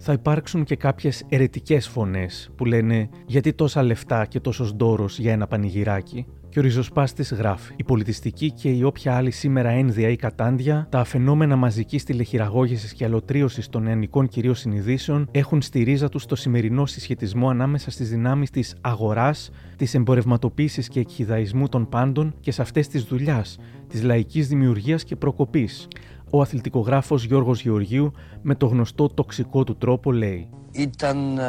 Θα 0.03 0.13
υπάρξουν 0.13 0.65
και 0.65 0.77
κάποιες 0.77 1.25
ερετικές 1.29 1.89
φωνές 1.89 2.51
που 2.57 2.65
λένε 2.65 3.09
«Γιατί 3.27 3.53
τόσα 3.53 3.83
λεφτά 3.83 4.25
και 4.25 4.41
τόσος 4.41 4.75
ντόρος 4.75 5.19
για 5.19 5.33
ένα 5.33 5.47
πανηγυράκι» 5.47 6.27
και 6.51 6.59
ο 6.59 6.63
ριζοσπάστης 6.63 7.33
γράφει 7.33 7.73
«Η 7.77 7.85
πολιτιστική 7.85 8.51
και 8.51 8.69
η 8.69 8.83
όποια 8.83 9.17
άλλη 9.17 9.31
σήμερα 9.31 9.69
ένδια 9.69 10.09
ή 10.09 10.17
κατάντια, 10.17 10.87
τα 10.91 10.99
αφαινόμενα 10.99 11.57
μαζικής 11.57 12.05
τηλεχειραγώγησης 12.05 12.93
και 12.93 13.05
αλωτρίωσης 13.05 13.69
των 13.69 13.83
νεανικών 13.83 14.29
κυρίως 14.29 14.59
συνειδήσεων 14.59 15.29
έχουν 15.31 15.63
στη 15.63 15.83
ρίζα 15.83 16.09
τους 16.09 16.27
το 16.27 16.37
σημερινό 16.37 16.87
συσχετισμό 16.87 17.49
ανάμεσα 17.49 17.91
στις 17.91 18.11
δυνάμεις 18.11 18.51
της 18.51 18.77
αγοράς, 18.81 19.51
της 19.77 19.95
εμπορευματοποίησης 19.95 20.89
και 20.89 21.01
εκχυδαϊσμού 21.01 21.69
των 21.69 21.89
πάντων 21.89 22.35
και 22.41 22.53
σε 22.53 22.63
αυτές 22.63 22.89
της 22.89 23.03
δουλειάς, 23.03 23.59
της 23.89 24.03
λαϊκής 24.03 24.49
δημιουργίας 24.49 25.05
και 25.05 25.17
προκοπής. 25.17 25.89
Ο 26.31 26.41
αθλητικογράφος 26.41 27.25
Γιώργος 27.25 27.63
Γεωργίου 27.63 28.13
με 28.43 28.55
το 28.55 28.67
γνωστό 28.67 29.09
τοξικό 29.09 29.65
του 29.65 29.77
τρόπο 29.77 30.13
λέει 30.13 30.49
Ήταν 30.73 31.39
ε, 31.39 31.43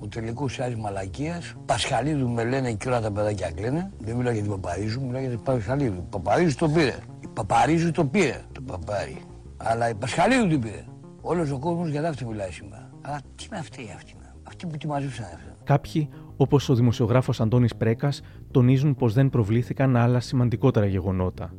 ο 0.00 0.08
τελικός 0.08 0.52
σιάζ 0.52 0.74
μαλακίας. 0.74 1.54
Πασχαλίδου 1.66 2.28
με 2.28 2.44
λένε 2.44 2.72
και 2.72 2.88
όλα 2.88 3.00
τα 3.00 3.10
παιδάκια 3.10 3.50
κλαίνε. 3.50 3.90
Δεν 3.98 4.16
μιλάω 4.16 4.32
για 4.32 4.42
την 4.42 4.50
Παπαρίζου, 4.50 5.00
μιλάω 5.00 5.20
για 5.20 5.30
την 5.30 5.42
Πασχαλίδου. 5.42 6.06
Παπαρίζου 6.10 6.56
το 6.56 6.68
πήρε. 6.68 6.96
Η 7.20 7.26
Παπαρίζου 7.26 7.90
το 7.90 8.04
πήρε 8.04 8.40
το 8.52 8.60
παπάρι. 8.60 9.22
Αλλά 9.56 9.88
η 9.88 9.94
Πασχαλίδου 9.94 10.46
την 10.48 10.60
πήρε. 10.60 10.84
Όλος 11.20 11.50
ο 11.50 11.58
κόσμος 11.58 11.88
για 11.88 12.08
αυτή 12.08 12.26
μιλάει 12.26 12.50
σήμερα. 12.50 12.90
Αλλά 13.00 13.20
τι 13.34 13.46
με 13.50 13.58
αυτή 13.58 13.92
αυτή. 13.96 14.14
Αυτοί 14.42 14.66
που 14.66 14.76
τη 14.76 14.86
μαζούσαν 14.86 15.24
αυτή. 15.24 15.52
Κάποιοι, 15.64 16.08
όπως 16.36 16.68
ο 16.68 16.74
δημοσιογράφος 16.74 17.40
Αντώνης 17.40 17.76
Πρέκας, 17.76 18.20
τονίζουν 18.50 18.94
πως 18.94 19.14
δεν 19.14 19.30
προβλήθηκαν 19.30 19.96
άλλα 19.96 20.20
σημαντικότερα 20.20 20.86
γεγονότα. 20.86 21.52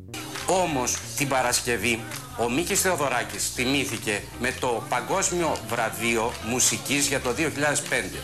Όμως 0.46 0.96
την 1.16 1.28
Παρασκευή 1.28 2.00
ο 2.38 2.50
Μίκης 2.50 2.80
Θεοδωράκης 2.80 3.52
τιμήθηκε 3.54 4.22
με 4.40 4.54
το 4.60 4.82
Παγκόσμιο 4.88 5.56
Βραβείο 5.68 6.32
Μουσικής 6.48 7.06
για 7.06 7.20
το 7.20 7.30
2005, 7.30 7.34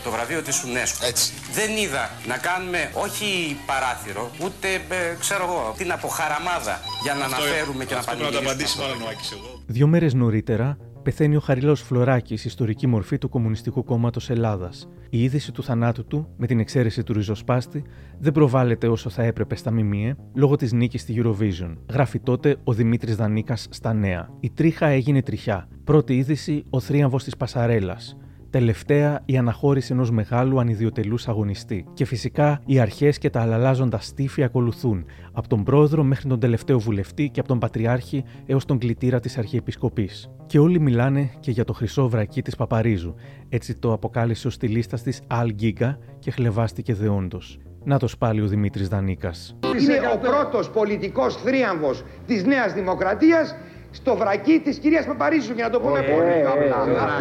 το 0.03 0.11
βραβείο 0.11 0.41
της 0.41 0.63
UNESCO. 0.65 1.07
Έτσι. 1.07 1.33
Δεν 1.53 1.77
είδα 1.77 2.11
να 2.27 2.37
κάνουμε 2.37 2.91
όχι 2.93 3.57
παράθυρο, 3.65 4.31
ούτε 4.43 4.67
ε, 4.73 5.15
ξέρω 5.19 5.43
εγώ, 5.43 5.73
την 5.77 5.91
αποχαραμάδα 5.91 6.79
για 7.03 7.13
να 7.13 7.25
αναφέρουμε 7.25 7.85
και 7.85 7.93
να 7.93 7.99
Αυτό 7.99 8.11
πρέπει 8.15 8.33
να 8.33 8.39
το 8.39 8.43
πανηγυρίσουμε. 8.45 8.85
απαντήσει 8.85 9.01
μάλλον 9.01 9.01
ο 9.01 9.07
Άκης 9.11 9.31
εγώ. 9.31 9.61
Δύο 9.67 9.87
μέρες 9.87 10.13
νωρίτερα 10.13 10.77
πεθαίνει 11.03 11.35
ο 11.35 11.39
Χαριλάος 11.39 11.81
Φλωράκης, 11.81 12.45
ιστορική 12.45 12.87
μορφή 12.87 13.17
του 13.17 13.29
Κομμουνιστικού 13.29 13.83
Κόμματος 13.83 14.29
Ελλάδας. 14.29 14.89
Η 15.09 15.23
είδηση 15.23 15.51
του 15.51 15.63
θανάτου 15.63 16.05
του, 16.05 16.27
με 16.37 16.47
την 16.47 16.59
εξαίρεση 16.59 17.03
του 17.03 17.13
ριζοσπάστη, 17.13 17.83
δεν 18.19 18.31
προβάλλεται 18.31 18.87
όσο 18.87 19.09
θα 19.09 19.23
έπρεπε 19.23 19.55
στα 19.55 19.71
ΜΜΕ 19.71 20.15
λόγω 20.33 20.55
της 20.55 20.73
νίκης 20.73 21.01
στη 21.01 21.21
Eurovision. 21.23 21.75
Γράφει 21.89 22.19
τότε 22.19 22.55
ο 22.63 22.73
Δημήτρης 22.73 23.15
Δανίκας 23.15 23.67
στα 23.69 23.93
νέα. 23.93 24.29
Η 24.39 24.49
τρίχα 24.49 24.87
έγινε 24.87 25.21
τριχιά. 25.21 25.67
Πρώτη 25.83 26.17
είδηση, 26.17 26.63
ο 26.69 26.79
θρίαμβος 26.79 27.23
της 27.23 27.37
Πασαρέλας. 27.37 28.17
Τελευταία, 28.53 29.21
η 29.25 29.37
αναχώρηση 29.37 29.93
ενός 29.93 30.11
μεγάλου 30.11 30.59
ανιδιοτελούς 30.59 31.27
αγωνιστή. 31.27 31.85
Και 31.93 32.05
φυσικά 32.05 32.61
οι 32.65 32.79
αρχές 32.79 33.17
και 33.17 33.29
τα 33.29 33.41
αλλαλάζοντα 33.41 33.99
στήφη 33.99 34.43
ακολουθούν, 34.43 35.05
από 35.31 35.47
τον 35.47 35.63
πρόεδρο 35.63 36.03
μέχρι 36.03 36.29
τον 36.29 36.39
τελευταίο 36.39 36.79
βουλευτή 36.79 37.29
και 37.29 37.39
από 37.39 37.49
τον 37.49 37.59
πατριάρχη 37.59 38.23
έως 38.45 38.65
τον 38.65 38.77
κλητήρα 38.77 39.19
της 39.19 39.37
Αρχιεπισκοπής. 39.37 40.29
Και 40.45 40.59
όλοι 40.59 40.79
μιλάνε 40.79 41.29
και 41.39 41.51
για 41.51 41.63
το 41.63 41.73
χρυσό 41.73 42.09
βρακί 42.09 42.41
της 42.41 42.55
Παπαρίζου. 42.55 43.15
Έτσι 43.49 43.75
το 43.75 43.93
αποκάλυψε 43.93 44.47
ο 44.47 44.49
στυλίστα 44.49 44.97
της 44.97 45.21
Αλ 45.27 45.53
Γκίγκα 45.53 45.97
και 46.19 46.31
χλεβάστηκε 46.31 46.93
δεόντως. 46.93 47.59
Να 47.83 47.99
το 47.99 48.07
πάλι 48.19 48.41
ο 48.41 48.47
Δημήτρης 48.47 48.87
Δανίκας. 48.87 49.55
Είναι 49.81 49.99
ο 50.13 50.17
πρώτος 50.17 50.69
πολιτικός 50.69 51.35
θρίαμβος 51.35 52.03
της 52.25 52.45
Νέας 52.45 52.73
Δημοκρατίας 52.73 53.55
στο 53.99 54.15
βρακί 54.15 54.61
της 54.63 54.77
κυρίας 54.77 55.05
Παπαρίζου, 55.05 55.53
για 55.53 55.63
να 55.63 55.69
το 55.69 55.79
πούμε 55.79 55.99
πολύ 56.01 56.31
πιο 56.41 56.49
απλά. 56.49 57.19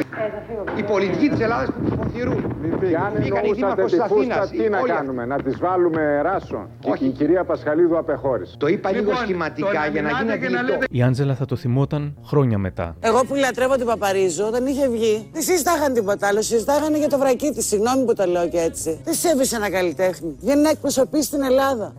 Η 0.79 0.83
πολιτική 0.83 1.29
της 1.29 1.41
Ελλάδας 1.41 1.69
που 1.69 1.81
υποθυρούν. 1.93 2.41
Και 2.89 2.97
αν 2.97 3.13
Βγήκαν 3.17 3.45
οι 3.45 3.49
εννοούσατε 3.49 3.55
δήμαρχος 3.55 3.91
τη 3.91 3.97
ε, 3.97 4.01
της 4.01 4.09
φούστα, 4.13 4.35
Αθήνας. 4.41 4.51
τι 4.51 4.71
να 4.71 4.79
όλοι 4.79 4.91
κάνουμε, 4.93 5.25
να 5.27 5.43
τις 5.43 5.59
βάλουμε 5.59 6.21
ράσο. 6.23 6.69
Και 6.79 6.91
Όχι. 6.91 7.05
η 7.05 7.09
κυρία 7.11 7.45
Πασχαλίδου 7.45 7.99
απεχώρησε. 7.99 8.57
Το 8.59 8.67
είπα 8.67 8.91
λίγο 8.91 9.03
Λοιπόν, 9.03 9.17
σχηματικά 9.17 9.87
για 9.93 10.03
να 10.03 10.11
γίνει 10.11 10.33
αντιληπτό. 10.33 10.75
Η 10.91 11.03
Άντζελα 11.03 11.35
θα 11.35 11.45
το 11.45 11.57
θυμόταν 11.57 12.17
χρόνια 12.25 12.59
μετά. 12.59 12.97
Εγώ 13.01 13.21
που 13.25 13.35
λατρεύω 13.35 13.77
την 13.77 13.87
Παπαρίζου, 13.87 14.45
όταν 14.47 14.67
είχε 14.67 14.89
βγει, 14.89 15.29
δεν 15.33 15.43
συζητάγανε 15.43 15.95
τίποτα 15.95 16.27
άλλο. 16.27 16.43
Συζητάγανε 16.43 16.99
για 16.99 17.09
το 17.09 17.19
βρακί 17.19 17.51
της. 17.51 17.67
Συγγνώμη 17.67 18.05
που 18.05 18.15
το 18.15 18.25
λέω 18.25 18.49
και 18.49 18.59
έτσι. 18.61 19.01
Δεν 19.05 19.15
σέβησε 19.15 19.57
ένα 19.57 19.71
καλλιτέχνη. 19.71 20.37
Βγαίνει 20.41 20.63
να 20.63 20.69
εκπροσωπήσει 20.71 21.31
την 21.31 21.43
Ελλάδα. 21.43 21.93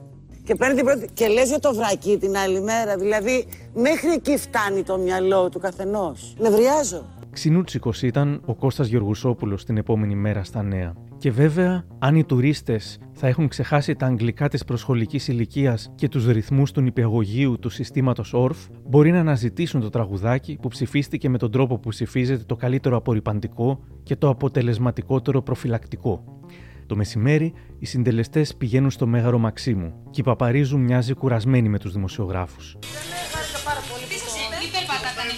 Και 0.44 0.56
παίρνει 0.56 0.76
την 0.76 0.86
πρώτη. 0.86 1.10
Και 1.14 1.28
λες 1.28 1.48
για 1.50 1.60
το 1.60 1.74
βρακί 1.74 2.18
την 2.18 2.38
άλλη 2.38 2.62
μέρα. 2.62 2.98
Δηλαδή, 2.98 3.46
μέχρι 3.74 4.10
εκεί 4.10 4.38
φτάνει 4.38 4.84
το 4.84 4.98
μυαλό 4.98 5.50
του 5.50 5.60
καθενός. 5.60 6.36
Νευριάζω. 6.40 7.06
Ξινούτσικος 7.32 8.02
ήταν 8.02 8.42
ο 8.46 8.56
Κώστας 8.56 8.88
Γεωργουσόπουλος 8.88 9.66
την 9.66 9.78
επόμενη 9.78 10.16
μέρα 10.16 10.44
στα 10.44 10.64
νέα. 10.64 10.94
Και 11.18 11.32
βέβαια, 11.32 11.86
αν 12.00 12.16
οι 12.16 12.24
τουρίστες 12.24 13.00
θα 13.14 13.28
έχουν 13.28 13.48
ξεχάσει 13.48 13.96
τα 13.96 14.06
αγγλικά 14.06 14.50
της 14.50 14.64
προσχολικής 14.64 15.28
ηλικίας 15.28 15.92
και 15.96 16.08
τους 16.08 16.28
ρυθμούς 16.28 16.72
του 16.72 16.82
νηπιαγωγείου 16.82 17.60
του 17.60 17.70
συστήματος 17.70 18.34
ORF, 18.36 18.70
μπορεί 18.88 19.12
να 19.12 19.20
αναζητήσουν 19.20 19.82
το 19.82 19.90
τραγουδάκι 19.90 20.58
που 20.62 20.68
ψηφίστηκε 20.68 21.30
με 21.30 21.38
τον 21.38 21.52
τρόπο 21.52 21.78
που 21.78 21.90
ψηφίζεται 21.90 22.44
το 22.44 22.56
καλύτερο 22.56 22.98
απορριπαντικό 22.98 23.80
και 24.04 24.16
το 24.16 24.30
αποτελεσματικότερο 24.30 25.42
προφυλακτικό. 25.42 26.24
Το 26.94 27.00
μεσημέρι, 27.00 27.54
οι 27.80 27.86
συντελεστές 27.86 28.56
πηγαίνουν 28.56 28.92
στο 28.92 29.08
Μέγαρο 29.08 29.38
Μαξίμου 29.38 29.94
και 30.10 30.22
η 30.22 30.24
Παπαρίζου 30.24 30.80
μοιάζει 30.80 31.14
κουρασμένη 31.14 31.70
με 31.70 31.80
τους 31.80 31.94
δημοσιογράφους. 31.94 32.78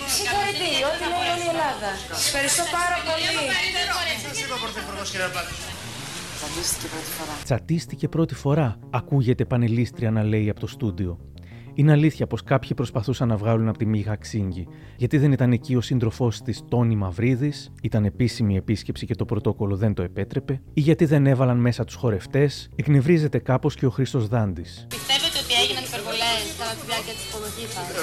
Συγχαρητήρια, 0.07 0.87
ό,τι 0.87 1.05
λέει 1.11 1.27
όλη 1.33 1.45
η 1.45 1.49
Ελλάδα. 1.49 1.89
Σας 2.11 2.27
ευχαριστώ 2.27 2.63
πάρα 2.71 2.97
πολύ. 3.07 3.27
Σας 4.27 4.39
είπα 4.43 4.55
πρωθυπουργός 4.63 5.11
κύριε 5.11 5.27
Πάκη. 5.35 5.53
Τσαντίστηκε 6.37 6.87
πρώτη 6.87 7.11
φορά. 7.17 7.33
Τσατίστηκε 7.43 8.07
πρώτη 8.07 8.35
φορά, 8.35 8.79
ακούγεται 8.89 9.45
πανελίστρια 9.45 10.11
να 10.11 10.23
λέει 10.23 10.49
από 10.49 10.59
το 10.59 10.67
στούντιο. 10.67 11.19
Είναι 11.77 11.91
αλήθεια 11.91 12.27
πως 12.27 12.43
κάποιοι 12.43 12.73
προσπαθούσαν 12.73 13.27
να 13.27 13.37
βγάλουν 13.37 13.67
από 13.67 13.77
τη 13.77 13.85
μύγα 13.85 14.15
ξύγκη, 14.15 14.67
γιατί 14.97 15.17
δεν 15.17 15.31
ήταν 15.31 15.51
εκεί 15.51 15.75
ο 15.75 15.81
σύντροφός 15.81 16.41
της 16.41 16.63
Τόνι 16.69 16.95
Μαυρίδης, 16.95 17.71
ήταν 17.81 18.05
επίσημη 18.05 18.55
επίσκεψη 18.55 19.05
και 19.05 19.15
το 19.15 19.25
πρωτόκολλο 19.25 19.75
δεν 19.75 19.93
το 19.93 20.01
επέτρεπε, 20.01 20.61
ή 20.73 20.81
γιατί 20.81 21.05
δεν 21.05 21.25
έβαλαν 21.25 21.57
μέσα 21.57 21.83
τους 21.83 21.95
χορευτές, 21.95 22.69
εκνευρίζεται 22.75 23.39
κάπως 23.39 23.75
και 23.75 23.85
ο 23.85 23.89
Χρήστος 23.89 24.27
Δάντης. 24.27 24.85
Πιστεύετε 24.89 25.37
ότι 25.43 25.53
έγιναν 25.63 25.84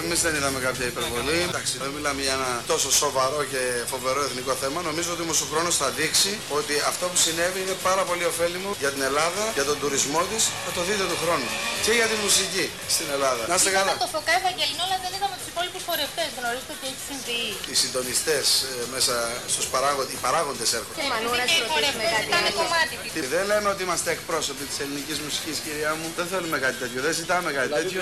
Εμείς 0.01 0.21
δεν 0.25 0.33
είδαμε 0.38 0.59
κάποια 0.67 0.85
υπερβολή. 0.93 1.38
Εντάξει, 1.49 1.75
δεν 1.85 1.91
μιλάμε 1.97 2.21
για 2.27 2.35
ένα 2.38 2.51
τόσο 2.73 2.88
σοβαρό 3.03 3.41
και 3.53 3.62
φοβερό 3.93 4.21
εθνικό 4.29 4.53
θέμα. 4.62 4.79
Νομίζω 4.91 5.09
ότι 5.15 5.23
όμω 5.27 5.35
ο 5.45 5.47
χρόνο 5.53 5.71
θα 5.83 5.88
δείξει 5.99 6.33
ότι 6.59 6.75
αυτό 6.91 7.05
που 7.11 7.19
συνέβη 7.25 7.59
είναι 7.65 7.77
πάρα 7.88 8.03
πολύ 8.11 8.25
ωφέλιμο 8.33 8.71
για 8.83 8.91
την 8.95 9.03
Ελλάδα, 9.09 9.43
για 9.59 9.65
τον 9.71 9.77
τουρισμό 9.83 10.23
της. 10.31 10.43
Θα 10.67 10.71
το 10.77 10.81
δείτε 10.88 11.05
του 11.11 11.19
χρόνου. 11.23 11.49
Και 11.87 11.93
για 11.99 12.09
τη 12.11 12.17
μουσική 12.25 12.67
στην 12.95 13.07
Ελλάδα. 13.17 13.43
Να 13.51 13.55
είστε 13.59 13.71
καλά. 13.79 13.93
Το 14.07 14.11
Φωκά 14.17 14.35
Ευαγγελινό, 14.43 14.83
αλλά 14.87 14.97
δεν 15.05 15.11
είδαμε 15.17 15.35
τους 15.41 15.49
υπόλοιπους 15.53 15.83
χορευτές. 15.88 16.29
Γνωρίζετε 16.38 16.73
ότι 16.77 16.85
έχει 16.91 17.03
συμβεί. 17.11 17.43
Οι 17.73 17.77
συντονιστές 17.83 18.45
μέσα 18.95 19.15
στους 19.53 19.67
παράγοντε, 19.75 20.11
οι 20.17 20.21
παράγοντες 20.27 20.69
έρχονται. 20.79 20.97
Και 21.01 21.07
μανούρα 21.12 21.45
και 21.51 21.59
οι 21.62 21.67
χορευτές 21.73 22.11
ήταν 22.29 22.45
κομμάτι. 22.61 22.95
Δεν 23.35 23.45
λέμε 23.51 23.69
ότι 23.75 23.81
είμαστε 23.87 24.09
εκπρόσωποι 24.17 24.65
της 24.71 24.77
ελληνικής 24.85 25.19
μουσικής, 25.25 25.57
κυρία 25.65 25.93
μου. 25.99 26.07
Δεν 26.19 26.27
θέλουμε 26.33 26.57
κάτι 26.65 26.77
τέτοιο. 26.83 26.99
Δεν 27.07 27.15
ζητάμε 27.21 27.49
κάτι 27.59 27.71
τέτοιο. 27.79 28.01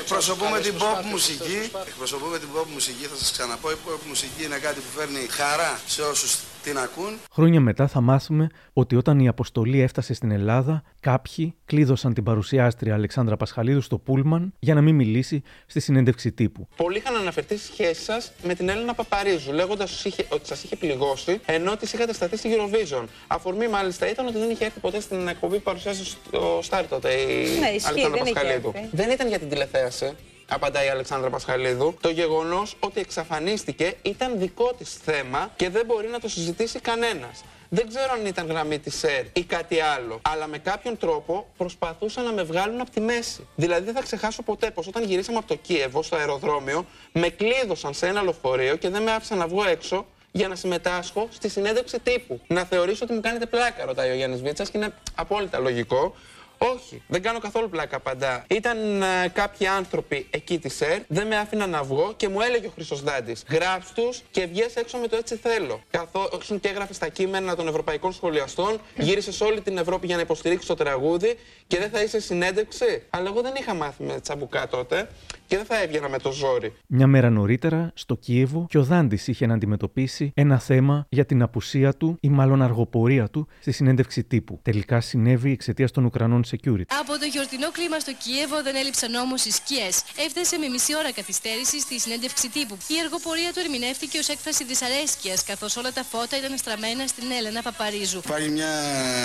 Εκπροσωπούμε 0.00 0.56
την 0.70 0.74
pop 0.78 1.04
μουσική. 1.10 1.58
Εκπροσωπούμε 1.86 2.38
την 2.38 2.48
pop 2.56 2.66
μουσική. 2.72 3.04
Θα 3.06 3.16
σας 3.16 3.30
ξαναπώ, 3.32 3.70
η 3.70 3.76
pop 3.86 4.00
μουσική 4.08 4.44
είναι 4.44 4.58
κάτι 4.58 4.80
που 4.80 4.98
φέρνει 4.98 5.18
χαρά 5.30 5.80
σε 5.86 6.02
όσους 6.02 6.38
την 6.62 6.78
ακούν. 6.78 7.18
Χρόνια 7.32 7.60
μετά 7.60 7.86
θα 7.88 8.00
μάθουμε 8.00 8.46
ότι 8.72 8.96
όταν 8.96 9.18
η 9.20 9.28
αποστολή 9.28 9.80
έφτασε 9.80 10.14
στην 10.14 10.30
Ελλάδα, 10.30 10.82
κάποιοι 11.00 11.54
κλείδωσαν 11.64 12.14
την 12.14 12.24
παρουσιάστρια 12.24 12.94
Αλεξάνδρα 12.94 13.36
Πασχαλίδου 13.36 13.80
στο 13.80 13.98
Πούλμαν 13.98 14.52
για 14.58 14.74
να 14.74 14.80
μην 14.80 14.94
μιλήσει 14.94 15.42
στη 15.66 15.80
συνέντευξη 15.80 16.32
τύπου. 16.32 16.68
Πολλοί 16.76 16.98
είχαν 16.98 17.16
αναφερθεί 17.16 17.56
στη 17.56 17.72
σχέση 17.72 18.02
σας 18.02 18.32
με 18.42 18.54
την 18.54 18.68
Έλληνα 18.68 18.94
Παπαρίζου, 18.94 19.52
λέγοντας 19.52 20.04
ότι 20.28 20.46
σας 20.46 20.62
είχε 20.62 20.76
πληγώσει 20.76 21.40
ενώ 21.46 21.76
της 21.76 21.92
είχατε 21.92 22.12
σταθεί 22.12 22.36
στη 22.36 22.48
Eurovision. 22.52 23.04
Αφορμή 23.26 23.68
μάλιστα 23.68 24.10
ήταν 24.10 24.26
ότι 24.26 24.38
δεν 24.38 24.50
είχε 24.50 24.64
έρθει 24.64 24.80
ποτέ 24.80 25.00
στην 25.00 25.28
εκπομπή 25.28 25.56
που 25.56 25.62
παρουσιάζει 25.62 26.04
στο 26.04 26.58
Στάρ 26.62 26.86
τότε 26.88 27.12
η 27.12 27.58
Ναι, 27.58 27.66
ισχύει, 27.68 27.88
Αλεξάνδρα 27.88 28.08
δεν 28.10 28.22
είχε 28.24 28.32
Πασχαλίδου. 28.32 28.72
έρθει. 28.74 28.88
Δεν 28.92 29.10
ήταν 29.10 29.28
για 29.28 29.38
την 29.38 29.48
τηλεθέαση. 29.48 30.12
Απαντάει 30.48 30.86
η 30.86 30.88
Αλεξάνδρα 30.88 31.30
Πασχαλίδου. 31.30 31.96
Το 32.00 32.08
γεγονός 32.08 32.76
ότι 32.80 33.00
εξαφανίστηκε 33.00 33.94
ήταν 34.02 34.38
δικό 34.38 34.72
της 34.78 34.94
θέμα 35.04 35.50
και 35.56 35.70
δεν 35.70 35.86
μπορεί 35.86 36.08
να 36.08 36.20
το 36.20 36.28
συζητήσει 36.28 36.80
κανένας. 36.80 37.44
Δεν 37.68 37.88
ξέρω 37.88 38.12
αν 38.12 38.26
ήταν 38.26 38.46
γραμμή 38.46 38.78
της 38.78 39.02
ΕΡ 39.02 39.24
ή 39.32 39.42
κάτι 39.42 39.80
άλλο. 39.80 40.20
Αλλά 40.22 40.46
με 40.46 40.58
κάποιον 40.58 40.98
τρόπο 40.98 41.46
προσπαθούσαν 41.56 42.24
να 42.24 42.32
με 42.32 42.42
βγάλουν 42.42 42.80
από 42.80 42.90
τη 42.90 43.00
μέση. 43.00 43.46
Δηλαδή 43.54 43.84
δεν 43.84 43.94
θα 43.94 44.02
ξεχάσω 44.02 44.42
ποτέ 44.42 44.70
πως 44.70 44.86
όταν 44.86 45.04
γυρίσαμε 45.04 45.38
από 45.38 45.46
το 45.46 45.54
Κίεβο 45.54 46.02
στο 46.02 46.16
αεροδρόμιο, 46.16 46.86
με 47.12 47.28
κλείδωσαν 47.28 47.94
σε 47.94 48.06
ένα 48.06 48.22
λεωφορείο 48.22 48.76
και 48.76 48.88
δεν 48.88 49.02
με 49.02 49.12
άφησαν 49.12 49.38
να 49.38 49.46
βγω 49.46 49.64
έξω 49.64 50.06
για 50.32 50.48
να 50.48 50.54
συμμετάσχω 50.54 51.28
στη 51.30 51.48
συνέντευξη 51.48 51.98
τύπου. 52.00 52.40
Να 52.46 52.64
θεωρήσω 52.64 53.04
ότι 53.04 53.12
μου 53.12 53.20
κάνετε 53.20 53.46
πλάκα, 53.46 53.84
ρωτάει 53.84 54.10
ο 54.10 54.14
Γιάννης 54.14 54.42
Βίτσας 54.42 54.70
και 54.70 54.78
είναι 54.78 54.92
απόλυτα 55.14 55.58
λογικό. 55.58 56.14
Όχι, 56.58 57.02
δεν 57.06 57.22
κάνω 57.22 57.38
καθόλου 57.38 57.68
πλάκα 57.68 57.96
απαντά. 57.96 58.44
Ήταν 58.48 59.02
ε, 59.02 59.28
κάποιοι 59.32 59.66
άνθρωποι 59.66 60.26
εκεί 60.30 60.58
της 60.58 60.80
ΕΡ, 60.80 61.00
δεν 61.08 61.26
με 61.26 61.36
άφηναν 61.36 61.70
να 61.70 61.82
βγω 61.82 62.12
και 62.16 62.28
μου 62.28 62.40
έλεγε 62.40 62.66
ο 62.66 62.70
Χρυσός 62.74 63.02
Δάντης: 63.02 63.44
Γράψ 63.50 63.92
τους 63.92 64.22
και 64.30 64.46
βγες 64.46 64.74
έξω 64.74 64.98
με 64.98 65.08
το 65.08 65.16
έτσι 65.16 65.36
θέλω. 65.36 65.80
Καθώ 65.90 66.28
και 66.60 66.68
έγραφες 66.68 66.96
στα 66.96 67.08
κείμενα 67.08 67.56
των 67.56 67.68
ευρωπαϊκών 67.68 68.12
σχολιαστών, 68.12 68.80
γύρισες 68.96 69.34
σε 69.34 69.44
όλη 69.44 69.60
την 69.60 69.78
Ευρώπη 69.78 70.06
για 70.06 70.16
να 70.16 70.22
υποστηρίξεις 70.22 70.68
το 70.68 70.74
τραγούδι 70.74 71.36
και 71.66 71.78
δεν 71.78 71.90
θα 71.90 72.02
είσαι 72.02 72.20
συνέντευξη. 72.20 73.02
Αλλά 73.10 73.28
εγώ 73.28 73.40
δεν 73.40 73.52
είχα 73.60 73.74
μάθει 73.74 74.02
με 74.02 74.20
τσαμπουκά 74.20 74.68
τότε 74.68 75.08
και 75.46 75.56
δεν 75.56 75.64
θα 75.64 75.82
έβγαινα 75.82 76.08
με 76.08 76.18
το 76.18 76.32
ζόρι. 76.32 76.72
Μια 76.86 77.06
μέρα 77.06 77.30
νωρίτερα, 77.30 77.90
στο 77.94 78.14
Κίεβο, 78.14 78.66
και 78.68 78.78
ο 78.78 78.82
Δάντης 78.82 79.28
είχε 79.28 79.46
να 79.46 79.54
αντιμετωπίσει 79.54 80.32
ένα 80.34 80.58
θέμα 80.58 81.06
για 81.08 81.24
την 81.26 81.42
απουσία 81.42 81.92
του 81.92 82.16
ή 82.20 82.28
μάλλον 82.28 82.62
αργοπορία 82.62 83.28
του 83.28 83.46
στη 83.60 83.72
συνέντευξη 83.72 84.24
τύπου. 84.24 84.58
Τελικά 84.62 85.00
συνέβη 85.00 85.50
εξαιτίας 85.50 85.90
των 85.90 86.04
Ουκρανών 86.04 86.44
security. 86.54 86.90
Από 87.02 87.12
το 87.20 87.26
χιορτινό 87.32 87.68
κλίμα 87.76 87.98
στο 88.04 88.12
Κίεβο 88.22 88.62
δεν 88.66 88.74
έλειψαν 88.76 89.14
όμως 89.14 89.44
οι 89.44 89.50
σκιές. 89.58 89.94
Έφτασε 90.26 90.58
με 90.58 90.68
μισή 90.68 90.92
ώρα 91.00 91.12
καθυστέρησης 91.12 91.82
στη 91.82 92.00
συνέντευξη 92.00 92.46
τύπου. 92.56 92.74
Η 92.94 92.96
αργοπορία 93.04 93.50
του 93.52 93.60
ερμηνεύτηκε 93.64 94.18
ως 94.18 94.28
έκφραση 94.28 94.64
δυσαρέσκειας, 94.64 95.44
καθώς 95.44 95.76
όλα 95.76 95.92
τα 95.92 96.04
φώτα 96.10 96.34
ήταν 96.40 96.52
στραμμένα 96.62 97.06
στην 97.06 97.26
Έλενα 97.38 97.62
Παπαρίζου. 97.62 98.20
Υπάρχει 98.24 98.48
μια 98.58 98.72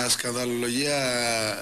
σκανδαλολογία 0.08 0.98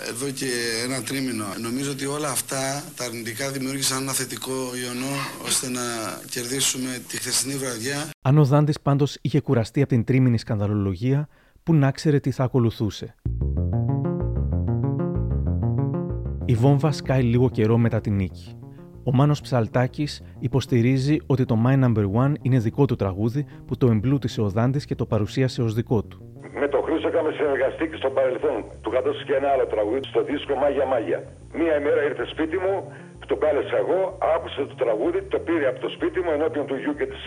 εδώ 0.09 0.31
και 0.31 0.51
ένα 0.85 1.03
τρίμηνο. 1.03 1.47
Νομίζω 1.67 1.91
ότι 1.91 2.07
όλα 2.07 2.31
αυτά 2.31 2.85
τα 2.97 3.05
αρνητικά 3.05 3.51
δημιούργησαν 3.51 4.03
ένα 4.03 4.13
θετικό 4.13 4.53
ιονό 4.85 5.15
ώστε 5.45 5.69
να 5.69 5.83
κερδίσουμε 6.31 7.03
τη 7.09 7.17
χθεσινή 7.17 7.55
βραδιά. 7.55 8.09
Αν 8.23 8.39
ο 8.39 8.45
Δάντης 8.45 8.81
πάντως 8.81 9.19
είχε 9.21 9.41
κουραστεί 9.41 9.81
από 9.81 9.89
την 9.89 10.05
τρίμηνη 10.05 10.39
σκανδαλολογία, 10.39 11.29
που 11.63 11.75
να 11.75 11.91
ξέρει 11.91 12.21
τι 12.21 12.31
θα 12.31 12.45
ακολουθούσε. 12.45 13.15
Η 16.51 16.55
βόμβα 16.55 16.93
σκάει 16.93 17.23
λίγο 17.23 17.51
καιρό 17.51 17.77
μετά 17.79 18.01
την 18.01 18.15
νίκη. 18.15 18.59
Ο 19.05 19.11
Μάνος 19.15 19.41
Ψαλτάκης 19.41 20.23
υποστηρίζει 20.39 21.17
ότι 21.27 21.45
το 21.45 21.57
My 21.67 21.75
Number 21.85 22.07
One 22.23 22.33
είναι 22.43 22.59
δικό 22.59 22.85
του 22.85 22.97
τραγούδι 22.97 23.43
που 23.67 23.77
το 23.77 23.87
εμπλούτησε 23.87 24.41
ο 24.41 24.49
Δάντης 24.49 24.85
και 24.85 24.95
το 24.95 25.07
παρουσίασε 25.07 25.63
ως 25.63 25.75
δικό 25.75 26.03
του. 26.03 26.17
Με 26.61 26.69
τον 26.69 26.83
Χρήστο 26.87 27.09
είχαμε 27.09 27.31
συνεργαστεί 27.39 27.85
και 27.91 27.97
στο 27.97 28.11
παρελθόν. 28.17 28.59
Του 28.83 28.91
κατώσου 28.91 29.25
και 29.25 29.35
ένα 29.41 29.49
άλλο 29.55 29.67
τραγούδι 29.67 30.01
στο 30.13 30.21
δίσκο 30.29 30.55
Μάγια 30.63 30.87
Μάγια. 30.93 31.21
Μία 31.59 31.75
ημέρα 31.81 32.01
ήρθε 32.09 32.25
σπίτι 32.33 32.57
μου, 32.65 32.75
το 33.31 33.37
κάλεσα 33.45 33.77
εγώ, 33.85 34.01
άκουσε 34.35 34.61
το 34.71 34.77
τραγούδι, 34.83 35.21
το 35.35 35.39
πήρε 35.47 35.67
από 35.73 35.79
το 35.85 35.89
σπίτι 35.97 36.19
μου 36.25 36.31
ενώπιον 36.37 36.65
του 36.69 36.77
γιου 36.83 36.95
και 37.01 37.07
της, 37.13 37.23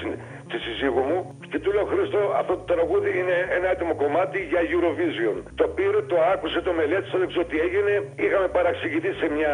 της 0.52 0.60
συζύγου 0.66 1.04
μου 1.10 1.20
και 1.52 1.58
του 1.64 1.70
λέω 1.76 1.86
Χρήστο 1.92 2.22
αυτό 2.42 2.54
το 2.62 2.66
τραγούδι 2.74 3.10
είναι 3.20 3.38
ένα 3.58 3.68
έτοιμο 3.74 3.94
κομμάτι 4.04 4.38
για 4.52 4.62
Eurovision. 4.74 5.36
Το 5.62 5.66
πήρε, 5.76 6.00
το 6.12 6.18
άκουσε, 6.34 6.60
το 6.68 6.72
μελέτησε, 6.80 7.16
δεν 7.22 7.28
ξέρω 7.32 7.46
τι 7.52 7.58
έγινε. 7.66 7.94
Είχαμε 8.24 8.48
παραξηγηθεί 8.58 9.12
σε 9.22 9.28
μια, 9.36 9.54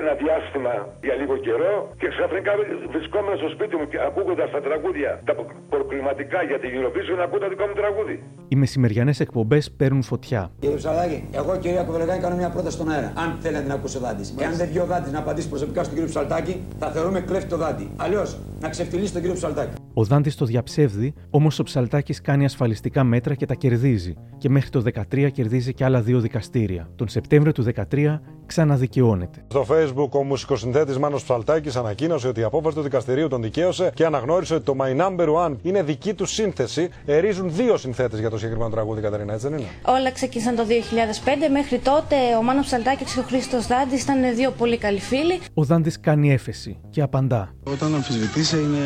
ένα 0.00 0.12
διάστημα 0.22 0.72
για 1.06 1.14
λίγο 1.20 1.34
καιρό 1.46 1.74
και 2.00 2.08
ξαφνικά 2.14 2.52
βρισκόμενο 2.94 3.36
στο 3.42 3.48
σπίτι 3.54 3.74
μου 3.78 3.86
και 3.92 3.98
ακούγοντα 4.08 4.44
τα 4.54 4.60
τραγούδια, 4.66 5.10
τα 5.28 5.32
προκληματικά 5.74 6.38
για 6.50 6.58
την 6.62 6.70
Eurovision, 6.76 7.18
ακούω 7.26 7.40
το 7.44 7.48
δικό 7.52 7.64
μου 7.70 7.76
τραγούδι. 7.82 8.16
Οι 8.52 8.56
μεσημεριανές 8.62 9.18
εκπομπές 9.24 9.64
παίρνουν 9.80 10.02
φωτιά. 10.12 10.40
Κύριε 10.62 10.78
Ψαλάκη, 10.82 11.18
εγώ 11.40 11.52
κυρία 11.64 11.82
Κοβελεγάνη 11.88 12.20
κάνω 12.24 12.36
μια 12.42 12.50
πρόταση 12.54 12.74
στον 12.78 12.88
αέρα. 12.92 13.10
Αν 13.22 13.28
θέλει 13.42 13.56
να 13.58 13.62
την 13.66 13.72
ακούσει 13.76 13.96
ο 13.96 14.00
Δάντη. 14.04 14.24
Εάν 14.42 14.52
δεν 14.60 14.66
βγει 14.70 14.80
ο 14.84 14.86
Δάντη 14.92 15.10
να 15.16 15.20
απαντήσει 15.24 15.48
προσωπικά 15.54 15.77
στον 15.82 15.94
κύριο 15.94 16.10
Ψαλτάκη, 16.10 16.60
θα 16.78 16.90
θεωρούμε 16.90 17.20
κλέφτη 17.20 17.48
το 17.48 17.56
Δάντη. 17.56 17.90
Αλλιώς 17.96 18.38
να 18.60 18.68
ξεφτυλίσει 18.68 19.12
τον 19.12 19.20
κύριο 19.20 19.36
Ψαλτάκη. 19.36 19.72
Ο 19.94 20.04
Δάντης 20.04 20.36
το 20.36 20.44
διαψεύδει, 20.44 21.14
όμως 21.30 21.58
ο 21.58 21.62
Ψαλτάκης 21.62 22.20
κάνει 22.20 22.44
ασφαλιστικά 22.44 23.04
μέτρα 23.04 23.34
και 23.34 23.46
τα 23.46 23.54
κερδίζει. 23.54 24.14
Και 24.38 24.48
μέχρι 24.48 24.70
το 24.70 24.82
13 25.12 25.30
κερδίζει 25.32 25.74
και 25.74 25.84
άλλα 25.84 26.00
δύο 26.00 26.20
δικαστήρια. 26.20 26.88
Τον 26.96 27.08
Σεπτέμβριο 27.08 27.52
του 27.52 27.62
13 27.62 28.20
ξαναδικαιώνεται. 28.48 29.44
Στο 29.48 29.66
Facebook, 29.70 30.10
ο 30.10 30.22
μουσικοσυνθέτης 30.22 30.98
Μάνος 30.98 31.22
Ψαλτάκης 31.22 31.76
ανακοίνωσε 31.76 32.28
ότι 32.28 32.40
η 32.40 32.42
απόφαση 32.42 32.76
του 32.76 32.82
δικαστηρίου 32.82 33.28
τον 33.28 33.42
δικαίωσε 33.42 33.90
και 33.94 34.04
αναγνώρισε 34.04 34.54
ότι 34.54 34.64
το 34.64 34.76
My 34.80 35.00
Number 35.00 35.46
One 35.46 35.56
είναι 35.62 35.82
δική 35.82 36.14
του 36.14 36.26
σύνθεση. 36.26 36.88
Ερίζουν 37.06 37.54
δύο 37.54 37.76
συνθέτες 37.76 38.20
για 38.20 38.30
το 38.30 38.36
συγκεκριμένο 38.36 38.70
τραγούδι, 38.70 39.00
Κατερίνα, 39.00 39.32
έτσι 39.32 39.48
δεν 39.48 39.58
είναι; 39.58 39.68
Όλα 39.82 40.10
ξεκίνησαν 40.12 40.56
το 40.56 40.62
2005. 40.64 41.50
Μέχρι 41.52 41.78
τότε 41.78 42.16
ο 42.38 42.42
Μάνος 42.42 42.66
Ψαλτάκης 42.66 43.12
και 43.12 43.20
ο 43.20 43.22
Χρήστος 43.22 43.66
Δάντης 43.66 44.02
ήταν 44.02 44.34
δύο 44.34 44.50
πολύ 44.50 44.78
καλοί 44.78 45.00
φίλοι. 45.00 45.40
Ο 45.54 45.64
Δάντης 45.64 46.00
κάνει 46.00 46.32
έφεση 46.32 46.76
και 46.90 47.02
απαντά. 47.02 47.54
Όταν 47.72 47.94
αμφισβητήσε 47.94 48.56
είναι 48.56 48.78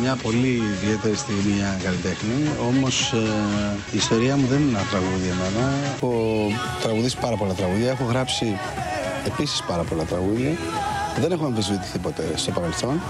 μια 0.00 0.16
πολύ 0.22 0.54
ιδιαίτερη 0.74 1.16
στιγμή 1.16 1.52
για 1.52 1.80
καλλιτέχνη. 1.84 2.36
Όμως 2.68 3.12
η 3.92 3.96
ιστορία 3.96 4.36
μου 4.36 4.46
δεν 4.46 4.60
είναι 4.60 4.68
ένα 4.68 4.86
τραγούδι 4.90 5.26
εμένα. 5.34 5.64
Έχω 5.94 6.12
τραγουδίσει 6.82 7.18
πάρα 7.18 7.36
πολλά 7.36 7.52
τραγούδια. 7.52 7.90
Έχω 7.90 8.04
γράψει 8.04 8.46
επίσης 9.26 9.62
πάρα 9.62 9.82
πολλά 9.82 10.04
τραγούδια. 10.04 10.50
Δεν 11.20 11.32
έχω 11.32 11.44
αμφισβητηθεί 11.44 11.98
ποτέ 11.98 12.22
στο 12.34 12.50
παρελθόν. 12.50 13.00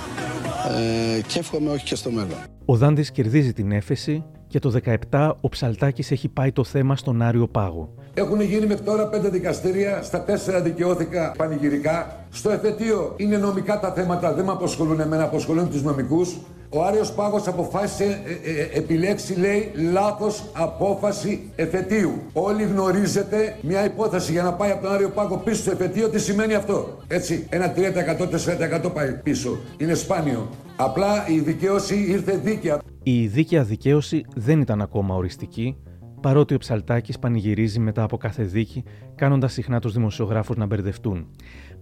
Ε, 1.16 1.20
και 1.20 1.38
εύχομαι 1.38 1.70
όχι 1.70 1.84
και 1.84 1.94
στο 1.94 2.10
μέλλον. 2.10 2.36
Ο 2.64 2.76
Δάντης 2.76 3.10
κερδίζει 3.10 3.52
την 3.52 3.72
έφεση 3.72 4.24
και 4.46 4.58
το 4.58 4.72
17 5.10 5.32
ο 5.40 5.48
Ψαλτάκης 5.48 6.10
έχει 6.10 6.28
πάει 6.28 6.52
το 6.52 6.64
θέμα 6.64 6.96
στον 6.96 7.22
Άριο 7.22 7.48
Πάγο. 7.48 7.94
Έχουν 8.14 8.40
γίνει 8.40 8.66
μέχρι 8.66 8.84
τώρα 8.84 9.08
πέντε 9.08 9.28
δικαστήρια, 9.28 10.02
στα 10.02 10.22
τέσσερα 10.22 10.60
δικαιώθηκα 10.60 11.34
πανηγυρικά. 11.36 12.26
Στο 12.30 12.50
εφετείο 12.50 13.14
είναι 13.16 13.36
νομικά 13.36 13.80
τα 13.80 13.92
θέματα, 13.92 14.34
δεν 14.34 14.44
με 14.44 14.52
αποσχολούν 14.52 15.00
εμένα, 15.00 15.22
αποσχολούν 15.22 15.70
τους 15.70 15.82
νομικούς. 15.82 16.36
Ο 16.74 16.84
Άριος 16.84 17.12
Πάγος 17.12 17.46
αποφάσισε, 17.46 18.04
ε, 18.04 18.50
ε, 18.50 18.78
επιλέξει 18.78 19.34
λέει 19.38 19.70
λάθος 19.92 20.44
απόφαση 20.52 21.50
εφετείου. 21.56 22.12
Όλοι 22.32 22.62
γνωρίζετε 22.62 23.56
μια 23.62 23.84
υπόθεση 23.84 24.32
για 24.32 24.42
να 24.42 24.52
πάει 24.52 24.70
από 24.70 24.82
τον 24.82 24.92
Άριο 24.92 25.08
Πάγο 25.08 25.36
πίσω 25.36 25.62
στο 25.62 25.70
εφετείο, 25.70 26.08
τι 26.08 26.20
σημαίνει 26.20 26.54
αυτό; 26.54 26.98
Έτσι, 27.06 27.46
ένα 27.50 27.72
3% 27.72 28.26
4% 28.26 28.92
πάει 28.92 29.12
πίσω. 29.22 29.58
Είναι 29.76 29.94
σπάνιο. 29.94 30.48
Απλά 30.76 31.28
η 31.28 31.38
δικαίωση 31.38 32.04
ήρθε 32.08 32.36
δίκαια. 32.36 32.80
Η 33.02 33.26
δίκαια 33.26 33.62
δικαίωση 33.62 34.24
δεν 34.34 34.60
ήταν 34.60 34.80
ακόμα 34.82 35.14
οριστική, 35.14 35.76
παρότι 36.20 36.54
ο 36.54 36.58
Ψαλτάκης 36.58 37.18
πανηγυρίζει 37.18 37.78
μετά 37.78 38.02
από 38.02 38.16
κάθε 38.16 38.42
δίκη, 38.42 38.84
κάνοντας 39.14 39.52
συχνά 39.52 39.80
τους 39.80 39.92
δημοσιογράφους 39.92 40.56
να 40.56 40.66
μπερδευτούν. 40.66 41.26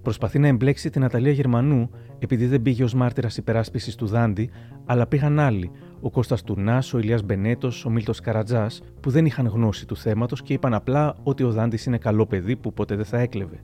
Προσπαθεί 0.03 0.39
να 0.39 0.47
εμπλέξει 0.47 0.91
την 0.91 1.05
Αταλία 1.05 1.33
Γερμανού 1.33 1.91
επειδή 2.19 2.47
δεν 2.47 2.63
πήγε 2.63 2.85
ως 2.85 2.95
μάρτυρας 2.95 3.37
υπεράσπισης 3.37 3.95
του 3.95 4.07
Δάντη, 4.07 4.51
αλλά 4.85 5.07
πήγαν 5.07 5.39
άλλοι, 5.39 5.71
ο 6.01 6.11
Κώστας 6.11 6.43
Τουρνάς, 6.43 6.95
ο 6.95 6.99
Ηλίας 6.99 7.23
Μπενέτος, 7.23 7.85
ο 7.85 7.91
Μίλτος 7.91 8.21
Καρατζάς, 8.21 8.83
που 9.01 9.11
δεν 9.11 9.27
είχαν 9.27 9.47
γνώση 9.47 9.87
του 9.87 9.97
θέματος 9.97 10.43
και 10.43 10.53
είπαν 10.53 10.75
απλά 10.75 11.15
ότι 11.23 11.43
ο 11.43 11.51
Δάντης 11.51 11.87
είναι 11.87 11.99
καλό 11.99 12.27
παιδί 12.27 12.57
που 12.57 12.73
ποτέ 12.73 12.97
δεν 12.97 13.05
θα 13.05 13.19
έκλεβε. 13.19 13.61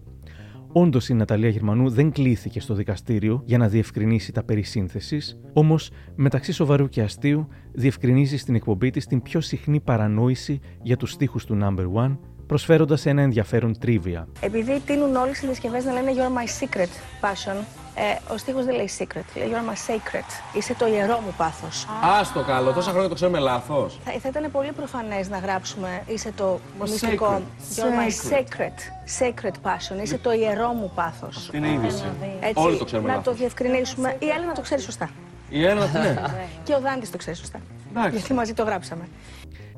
Όντως 0.73 1.09
η 1.09 1.15
Ναταλία 1.15 1.49
Γερμανού 1.49 1.89
δεν 1.89 2.13
κλήθηκε 2.13 2.61
στο 2.61 2.75
δικαστήριο 2.75 3.43
για 3.45 3.59
να 3.59 3.69
διευκρινίσει 3.69 4.33
τα 4.33 4.43
περί 4.43 4.63
σύνθεσης, 4.63 5.41
όμως 5.53 5.91
μεταξύ 6.15 6.53
σοβαρού 6.53 6.89
και 6.89 7.03
αστείου 7.03 7.49
διευκρινίζει 7.73 8.37
στην 8.37 8.55
εκπομπή 8.55 8.91
της 8.91 9.07
την 9.07 9.23
πιο 9.23 9.41
συχνή 9.41 9.81
παρανόηση 9.81 10.61
για 10.83 10.97
τους 10.97 11.11
στίχους 11.11 11.45
του 11.45 11.59
Number 11.63 12.05
One, 12.05 12.17
προσφέροντας 12.47 13.07
ένα 13.07 13.23
ενδιαφέρον 13.23 13.79
τρίβια. 13.79 14.29
Επειδή 14.41 14.83
τείνουν 14.87 15.17
όλοι 15.17 15.31
οι 15.31 15.35
συσκευές 15.35 15.85
να 15.85 15.93
λένε 15.93 16.13
You're 16.17 16.39
my 16.39 16.65
secret 16.65 16.91
passion, 17.21 17.57
ε, 17.95 18.33
ο 18.35 18.37
στίχος 18.37 18.65
δεν 18.65 18.75
λέει 18.75 18.91
secret, 18.99 19.23
λέει 19.37 19.49
You're 19.51 19.71
my 19.71 19.93
sacred. 19.93 20.57
Είσαι 20.59 20.75
το 20.75 20.87
ιερό 20.87 21.21
μου 21.25 21.35
πάθος. 21.37 21.85
Α 21.85 22.33
το 22.35 22.43
καλό, 22.43 22.73
τόσα 22.73 22.91
χρόνια 22.91 23.09
το 23.09 23.15
ξέρουμε 23.15 23.39
λάθος. 23.39 23.99
Θα, 24.05 24.13
θα 24.21 24.29
ήταν 24.29 24.51
πολύ 24.51 24.73
προφανές 24.73 25.29
να 25.29 25.39
γράψουμε 25.39 26.03
Είσαι 26.07 26.33
το 26.37 26.61
μυστικό. 26.81 27.43
You're 27.77 27.81
my 27.81 28.33
sacred. 28.33 28.77
Sacred 29.21 29.55
passion. 29.71 30.03
Είσαι 30.03 30.19
το 30.19 30.33
ιερό 30.33 30.73
μου 30.73 30.93
πάθος. 30.95 31.49
Τι 31.51 31.57
είναι 31.57 31.69
είδηση; 31.73 32.05
Έτσι, 32.41 32.63
Όλοι 32.65 32.77
το 32.77 32.85
ξέρουμε 32.85 33.09
να 33.09 33.15
λάθος. 33.17 33.33
το 33.33 33.39
διευκρινίσουμε. 33.39 34.17
Η 34.19 34.27
άλλη 34.37 34.47
να 34.47 34.53
το 34.53 34.61
ξέρει 34.61 34.81
σωστά. 34.81 35.11
Η 35.49 35.65
Έλληνα, 35.65 35.87
ναι. 35.93 36.17
Και 36.65 36.75
ο 36.75 36.81
Δάντης 36.81 37.11
το 37.11 37.17
ξέρει 37.17 37.37
σωστά. 37.37 37.61
Εντάξει. 37.91 38.17
Γιατί 38.17 38.33
μαζί 38.33 38.53
το 38.53 38.63
γράψαμε. 38.63 39.09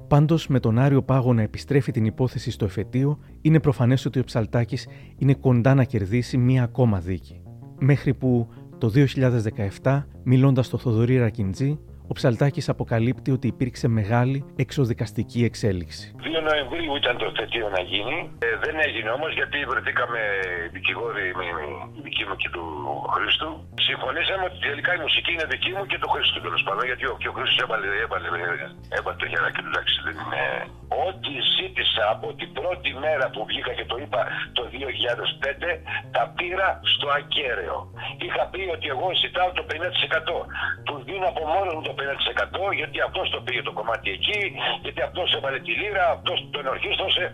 Πάντως, 0.09 0.49
με 0.49 0.61
τον 0.61 0.79
Άριο 0.79 1.03
Πάγο 1.03 1.33
να 1.33 1.43
επιστρέφει 1.43 1.93
την 1.93 2.05
υπόθεση 2.05 2.51
στο 2.51 2.65
εφετείο, 2.65 3.19
είναι 3.41 3.61
προφανές 3.61 4.05
ότι 4.05 4.19
ο 4.19 4.25
Ψαλτάκης 4.25 4.89
είναι 5.19 5.35
κοντά 5.35 5.75
να 5.75 5.85
κερδίσει 5.85 6.37
μία 6.37 6.63
ακόμα 6.63 6.99
δίκη. 6.99 7.41
Μέχρι 7.79 8.15
που 8.15 8.49
το 8.79 8.93
2017, 9.83 10.07
μιλώντας 10.23 10.67
στο 10.67 10.79
Θοδωρή 10.79 11.19
Ρακιντζή, 11.19 11.79
ο 12.11 12.13
Ψαλτάκης 12.19 12.69
αποκαλύπτει 12.69 13.31
ότι 13.37 13.47
υπήρξε 13.55 13.89
μεγάλη 13.89 14.39
εξοδικαστική 14.65 15.41
εξέλιξη. 15.51 16.05
2 16.17 16.43
Νοεμβρίου 16.49 16.93
ήταν 17.03 17.15
το 17.23 17.29
θετίο 17.39 17.69
να 17.77 17.81
γίνει. 17.93 18.17
Ε, 18.47 18.49
δεν 18.65 18.75
έγινε 18.87 19.11
όμως 19.19 19.31
γιατί 19.39 19.59
βρεθήκαμε 19.73 20.21
δικηγόροι 20.77 21.27
με 21.41 21.47
η 21.99 22.01
δική 22.07 22.25
μου 22.29 22.37
και 22.43 22.51
του 22.55 22.65
Χρήστου. 23.15 23.49
Συμφωνήσαμε 23.89 24.45
ότι 24.51 24.59
τελικά 24.69 24.91
η 24.99 25.01
μουσική 25.07 25.31
είναι 25.35 25.47
δική 25.55 25.71
μου 25.77 25.85
και 25.91 25.99
του 26.03 26.09
Χρήστου 26.13 26.41
τέλος 26.47 26.63
πάντων. 26.67 26.85
Γιατί 26.91 27.05
ο, 27.13 27.15
και 27.21 27.29
ο 27.33 27.35
Χρήστος 27.37 27.59
έβαλε, 27.65 27.87
έβαλε, 28.05 28.29
έβαλε 28.97 29.17
το 29.23 29.27
χεράκι 29.33 29.61
του. 29.65 29.71
Εντάξει, 29.73 29.95
δεν 30.07 30.17
είναι. 30.23 30.43
Ό,τι 31.07 31.33
ζήτησα 31.57 32.05
από 32.15 32.27
την 32.41 32.51
πρώτη 32.59 32.91
μέρα 33.05 33.27
που 33.33 33.41
βγήκα 33.51 33.73
και 33.79 33.87
το 33.91 33.97
είπα 34.03 34.21
το 34.57 34.63
2005, 34.73 35.71
τα 36.17 36.25
πήρα 36.37 36.69
στο 36.93 37.07
ακέραιο. 37.19 37.77
Είχα 38.25 38.43
πει 38.53 38.63
ότι 38.77 38.87
εγώ 38.95 39.07
ζητάω 39.25 39.49
το 39.59 39.63
50%. 39.71 39.73
Τους 40.87 41.01
δίνω 41.09 41.27
από 41.33 41.43
μόνος 41.55 41.73
μου 41.77 41.85
το 41.89 41.95
50% 42.01 42.75
γιατί 42.81 42.99
αυτός 43.09 43.27
το 43.35 43.39
πήγε 43.45 43.63
το 43.69 43.73
κομμάτι 43.79 44.09
εκεί, 44.17 44.41
γιατί 44.85 45.01
αυτός 45.09 45.29
έβαλε 45.37 45.59
τη 45.67 45.73
λίρα, 45.81 46.05
αυτός 46.17 46.39
τον 46.55 46.67
ορχίστρωσε. 46.73 47.25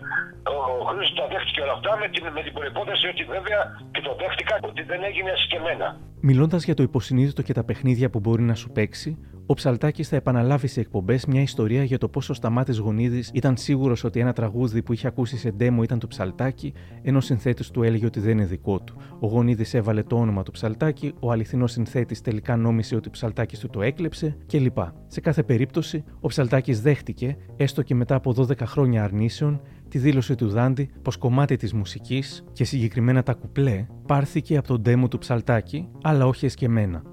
Ο 0.53 0.85
Χρήστος 0.87 1.17
τα 1.19 1.25
δέχτηκε 1.31 1.61
όλα 1.65 1.75
αυτά 1.77 1.91
με 2.01 2.07
την, 2.13 2.23
με 2.35 2.41
την 2.45 2.53
προπόθεση 2.57 3.05
ότι 3.13 3.23
βέβαια 3.35 3.61
και 3.93 4.01
το 4.07 4.11
δέχτηκα 4.21 4.55
ότι 4.69 4.81
δεν 4.91 4.99
έγινε 5.09 5.31
εσκεμμένα. 5.37 5.87
Μιλώντας 6.27 6.65
για 6.65 6.73
το 6.73 6.83
υποσυνείδητο 6.83 7.41
και 7.41 7.53
τα 7.53 7.63
παιχνίδια 7.63 8.09
που 8.09 8.19
μπορεί 8.19 8.43
να 8.43 8.55
σου 8.55 8.71
παίξει, 8.71 9.17
ο 9.45 9.53
Ψαλτάκης 9.53 10.07
θα 10.07 10.15
επαναλάβει 10.15 10.67
σε 10.67 10.79
εκπομπές 10.79 11.25
μια 11.25 11.41
ιστορία 11.41 11.83
για 11.83 11.97
το 11.97 12.07
πόσο 12.07 12.31
ο 12.31 12.35
Σταμάτη 12.35 12.75
Γονίδης 12.75 13.29
ήταν 13.33 13.57
σίγουρος 13.57 14.03
ότι 14.03 14.19
ένα 14.19 14.33
τραγούδι 14.33 14.81
που 14.81 14.93
είχε 14.93 15.07
ακούσει 15.07 15.37
σε 15.37 15.51
ντέμο 15.51 15.83
ήταν 15.83 15.99
του 15.99 16.07
Ψαλτάκη, 16.07 16.73
ενώ 17.01 17.17
ο 17.17 17.21
συνθέτης 17.21 17.69
του 17.69 17.83
έλεγε 17.83 18.05
ότι 18.05 18.19
δεν 18.19 18.31
είναι 18.31 18.45
δικό 18.45 18.79
του. 18.79 18.95
Ο 19.19 19.27
Γονίδης 19.27 19.73
έβαλε 19.73 20.03
το 20.03 20.15
όνομα 20.15 20.43
του 20.43 20.51
Ψαλτάκη, 20.51 21.13
ο 21.19 21.31
αληθινός 21.31 21.71
συνθέτης 21.71 22.21
τελικά 22.21 22.55
νόμισε 22.55 22.95
ότι 22.95 23.07
ο 23.07 23.11
Ψαλτάκης 23.11 23.59
του 23.59 23.69
το 23.69 23.81
έκλεψε 23.81 24.37
κλπ. 24.47 24.77
Σε 25.07 25.19
κάθε 25.21 25.43
περίπτωση, 25.43 26.03
ο 26.19 26.27
Ψαλτάκης 26.27 26.81
δέχτηκε, 26.81 27.37
έστω 27.57 27.81
και 27.81 27.95
μετά 27.95 28.15
από 28.15 28.35
12 28.37 28.57
χρόνια 28.65 29.03
αρνήσεων, 29.03 29.61
τη 29.95 30.01
δήλωση 30.01 30.35
του 30.35 30.49
Δάντη 30.49 30.89
πως 31.01 31.17
κομμάτι 31.17 31.55
της 31.57 31.73
μουσικής 31.73 32.43
και 32.53 32.63
συγκεκριμένα 32.63 33.23
τα 33.23 33.33
κουπλέ 33.33 33.85
πάρθηκε 34.07 34.57
από 34.57 34.67
τον 34.67 34.81
ντέμο 34.81 35.07
του 35.07 35.17
Ψαλτάκη, 35.17 35.87
αλλά 36.03 36.25
όχι 36.27 36.45
εσκεμμένα. 36.45 37.03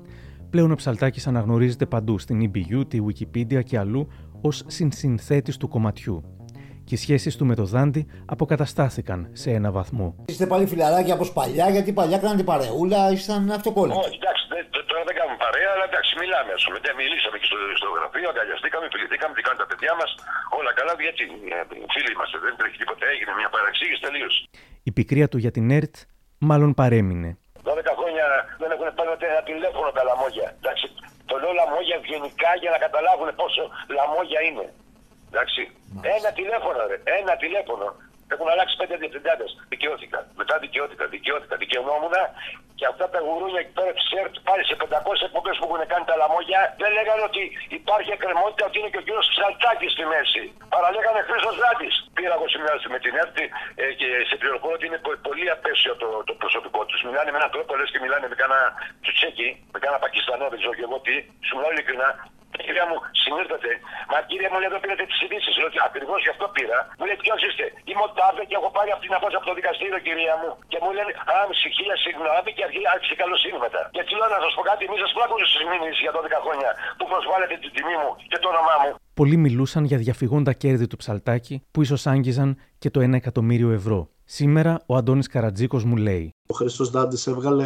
Πλέον 0.51 0.71
ο 0.71 0.75
Ψαλτάκης 0.75 1.27
αναγνωρίζεται 1.27 1.87
παντού 1.87 2.19
στην 2.19 2.51
EBU, 2.51 2.83
τη 2.89 2.99
Wikipedia 3.07 3.65
και 3.65 3.79
αλλού 3.79 4.09
ως 4.41 4.63
συνσυνθέτης 4.67 5.57
του 5.57 5.69
κομματιού. 5.69 6.23
Και 6.85 6.95
οι 6.95 6.99
σχέσεις 6.99 7.37
του 7.37 7.47
με 7.47 7.55
το 7.55 7.65
Δάντη 7.65 8.07
αποκαταστάθηκαν 8.25 9.29
σε 9.33 9.51
ένα 9.51 9.71
βαθμό. 9.71 10.15
Είστε 10.27 10.47
πάλι 10.47 10.67
φιλαράκια 10.67 11.15
όπως 11.15 11.33
παλιά, 11.33 11.69
γιατί 11.71 11.93
παλιά 11.93 12.19
κάνατε 12.19 12.43
παρεούλα, 12.43 13.11
ήσταν 13.13 13.51
αυτοκόλλητοι. 13.51 13.99
Όχι, 13.99 14.19
εντάξει, 14.23 14.45
δεν, 14.53 14.67
δεν- 14.73 14.87
τώρα 14.91 15.03
δεν 15.09 15.15
κάνουμε 15.19 15.39
παρέα, 15.45 15.62
αλλά 15.75 15.85
εντάξει, 15.91 16.13
μιλάμε. 16.23 16.51
Ας 16.59 16.63
πούμε. 16.65 16.79
Δεν 16.87 16.95
μιλήσαμε 17.01 17.37
και 17.41 17.49
στο, 17.51 17.57
στο 17.81 17.89
γραφείο, 17.97 18.29
αγκαλιαστήκαμε, 18.33 18.87
φιληθήκαμε, 18.95 19.33
τι 19.37 19.43
κάνουν 19.47 19.61
τα 19.65 19.69
παιδιά 19.71 19.93
μας. 20.01 20.11
Όλα 20.59 20.71
καλά, 20.79 20.93
γιατί 21.09 21.25
ε, 21.55 21.57
φίλοι 21.95 22.11
είμαστε, 22.15 22.37
δεν 22.47 22.53
τρέχει 22.59 22.79
τίποτα. 22.83 23.03
Έγινε 23.15 23.33
μια 23.41 23.51
παραξήγηση 23.57 24.01
τελείως. 24.07 24.35
Η 24.89 24.91
πικρία 24.97 25.27
του 25.31 25.39
για 25.45 25.53
την 25.57 25.67
ΕΡΤ 25.79 25.95
μάλλον 26.51 26.71
παρέμεινε. 26.81 27.31
12 27.65 27.95
χρόνια 27.99 28.27
δεν 28.61 28.71
έχουν 28.75 28.89
πάρει 28.97 29.11
ούτε 29.15 29.27
ένα 29.33 29.43
τηλέφωνο 29.51 29.89
τα 29.97 30.03
λαμόγια. 30.09 30.49
Εντάξει, 30.61 30.87
το 31.31 31.35
λέω 31.41 31.53
λαμόγια 31.61 31.97
ευγενικά 32.01 32.51
για 32.63 32.71
να 32.75 32.79
καταλάβουν 32.85 33.29
πόσο 33.41 33.63
λαμόγια 33.99 34.41
είναι. 34.49 34.67
Εντάξει, 35.31 35.63
ένα 36.17 36.31
τηλέφωνο, 36.41 36.81
ρε, 36.91 36.97
ένα 37.21 37.35
τηλέφωνο. 37.45 37.87
Έχουν 38.35 38.49
αλλάξει 38.53 38.75
πέντε 38.81 38.95
διευθυντάδε. 39.03 39.47
Δικαιώθηκα. 39.73 40.19
Μετά 40.41 40.55
δικαιώθηκα, 40.65 41.05
δικαιώθηκα. 41.17 41.55
Δικαιωνόμουν 41.63 42.15
και 42.79 42.87
αυτά 42.93 43.07
τα 43.15 43.19
γουρούνια 43.27 43.61
εκεί 43.65 43.73
πέρα 43.79 43.93
τη 43.99 44.05
ΕΡΤ 44.21 44.35
πάλι 44.49 44.63
σε 44.71 44.75
500 44.81 45.27
εκπομπές 45.29 45.55
που 45.59 45.65
έχουν 45.69 45.83
κάνει 45.93 46.05
τα 46.11 46.17
λαμόγια 46.21 46.61
δεν 46.83 46.91
λέγανε 46.99 47.23
ότι 47.31 47.43
υπάρχει 47.79 48.11
εκκρεμότητα 48.17 48.63
ότι 48.69 48.77
είναι 48.81 48.91
και 48.93 49.01
ο 49.03 49.05
κύριος 49.07 49.27
Ψαλτάκης 49.35 49.91
στη 49.97 50.05
μέση. 50.13 50.43
Παραλέγανε 50.75 51.21
Χρήστος 51.29 51.57
Δάντη. 51.63 51.89
Πήρα 52.17 52.35
εγώ 52.39 52.47
συνεργασία 52.55 52.91
με 52.97 52.99
την 53.05 53.13
ΕΡΤ 53.23 53.37
ε, 53.83 53.85
και 54.01 54.09
σε 54.29 54.35
πληροφορώ 54.41 54.75
ότι 54.79 54.87
είναι 54.89 55.01
πο- 55.05 55.21
πολύ 55.29 55.47
απέσιο 55.57 55.93
το, 56.03 56.09
το 56.29 56.33
προσωπικό 56.43 56.81
τους. 56.89 56.99
Μιλάνε 57.07 57.31
με 57.35 57.39
έναν 57.41 57.51
τρόπο 57.55 57.71
λες 57.79 57.91
και 57.95 58.01
μιλάνε 58.05 58.27
με 58.33 58.37
κάνα 58.43 58.59
τσουτσέκι, 59.03 59.49
με 59.73 59.79
κάνα 59.85 59.99
Πακιστανό, 60.05 60.45
δεν 60.53 60.59
ξέρω 60.61 60.75
και 60.79 60.85
εγώ 60.89 60.99
τι. 61.07 61.15
Σου 61.47 61.53
μιλάω 61.57 61.73
ειλικρινά. 61.75 62.09
Κυρία 62.67 62.85
μου, 62.91 62.97
συνήθετε. 63.25 63.71
Μα 64.13 64.19
κύριε 64.31 64.49
μου, 64.51 64.59
λέει 64.63 64.71
εδώ 64.73 64.79
πήρατε 64.85 65.05
τις 65.11 65.19
ειδήσεις. 65.25 65.53
Λέω 65.61 65.69
ότι 65.73 65.81
ακριβώς 65.89 66.19
γι' 66.27 66.33
αυτό 66.35 66.45
πήρα. 66.57 66.79
Μου 66.99 67.05
λέει 67.09 67.19
ποιος 67.25 67.39
είστε; 67.47 67.65
Είμαι 67.89 68.03
ο 68.09 68.11
Τάβε 68.19 68.43
και 68.49 68.57
έχω 68.61 68.69
πάρει 68.77 68.91
αυτή 68.95 69.05
την 69.09 69.17
απόφαση 69.19 69.37
από 69.41 69.47
το 69.51 69.55
δικαστήριο, 69.61 69.99
κυρία 70.07 70.35
μου. 70.41 70.51
Και 70.73 70.79
μου 70.83 70.91
λένε 70.97 71.13
Άμψη, 71.41 71.67
χίλια 71.77 71.97
συγγνώμη 72.05 72.51
και 72.57 72.63
αρχή- 72.69 72.89
άρχισε 72.95 73.15
καλοσύνη 73.23 73.59
μετά. 73.67 73.81
Και 73.97 74.03
τι 74.07 74.13
λέω 74.19 74.29
να 74.37 74.41
σας 74.45 74.53
πω 74.57 74.63
κάτι, 74.71 74.83
μη 74.91 74.97
σας 75.05 75.11
πλάκουν 75.17 75.39
στις 75.51 75.63
μήνυσει 75.71 76.01
για 76.07 76.13
12 76.17 76.39
χρόνια 76.45 76.71
που 76.99 77.05
προσβάλλετε 77.13 77.55
την 77.63 77.71
τιμή 77.77 77.97
μου 78.03 78.11
και 78.31 78.39
το 78.43 78.47
όνομά 78.55 78.77
μου. 78.83 78.91
Πολλοί 79.21 79.37
μιλούσαν 79.47 79.83
για 79.91 79.99
διαφυγόντα 80.05 80.53
κέρδη 80.63 80.87
του 80.91 80.99
Ψαλτάκη 81.03 81.55
που 81.73 81.79
ίσως 81.85 82.03
άγγιζαν 82.15 82.51
και 82.83 82.89
το 82.95 82.99
1 83.07 83.13
εκατομμύριο 83.23 83.71
ευρώ. 83.81 84.01
Σήμερα 84.39 84.73
ο 84.91 84.93
Αντώνης 85.01 85.29
Καρατζίκος 85.35 85.83
μου 85.89 85.97
λέει 86.07 86.25
Ο 86.53 86.55
Χρήστος 86.59 86.89
Δάντης 86.91 87.27
έβγαλε 87.33 87.65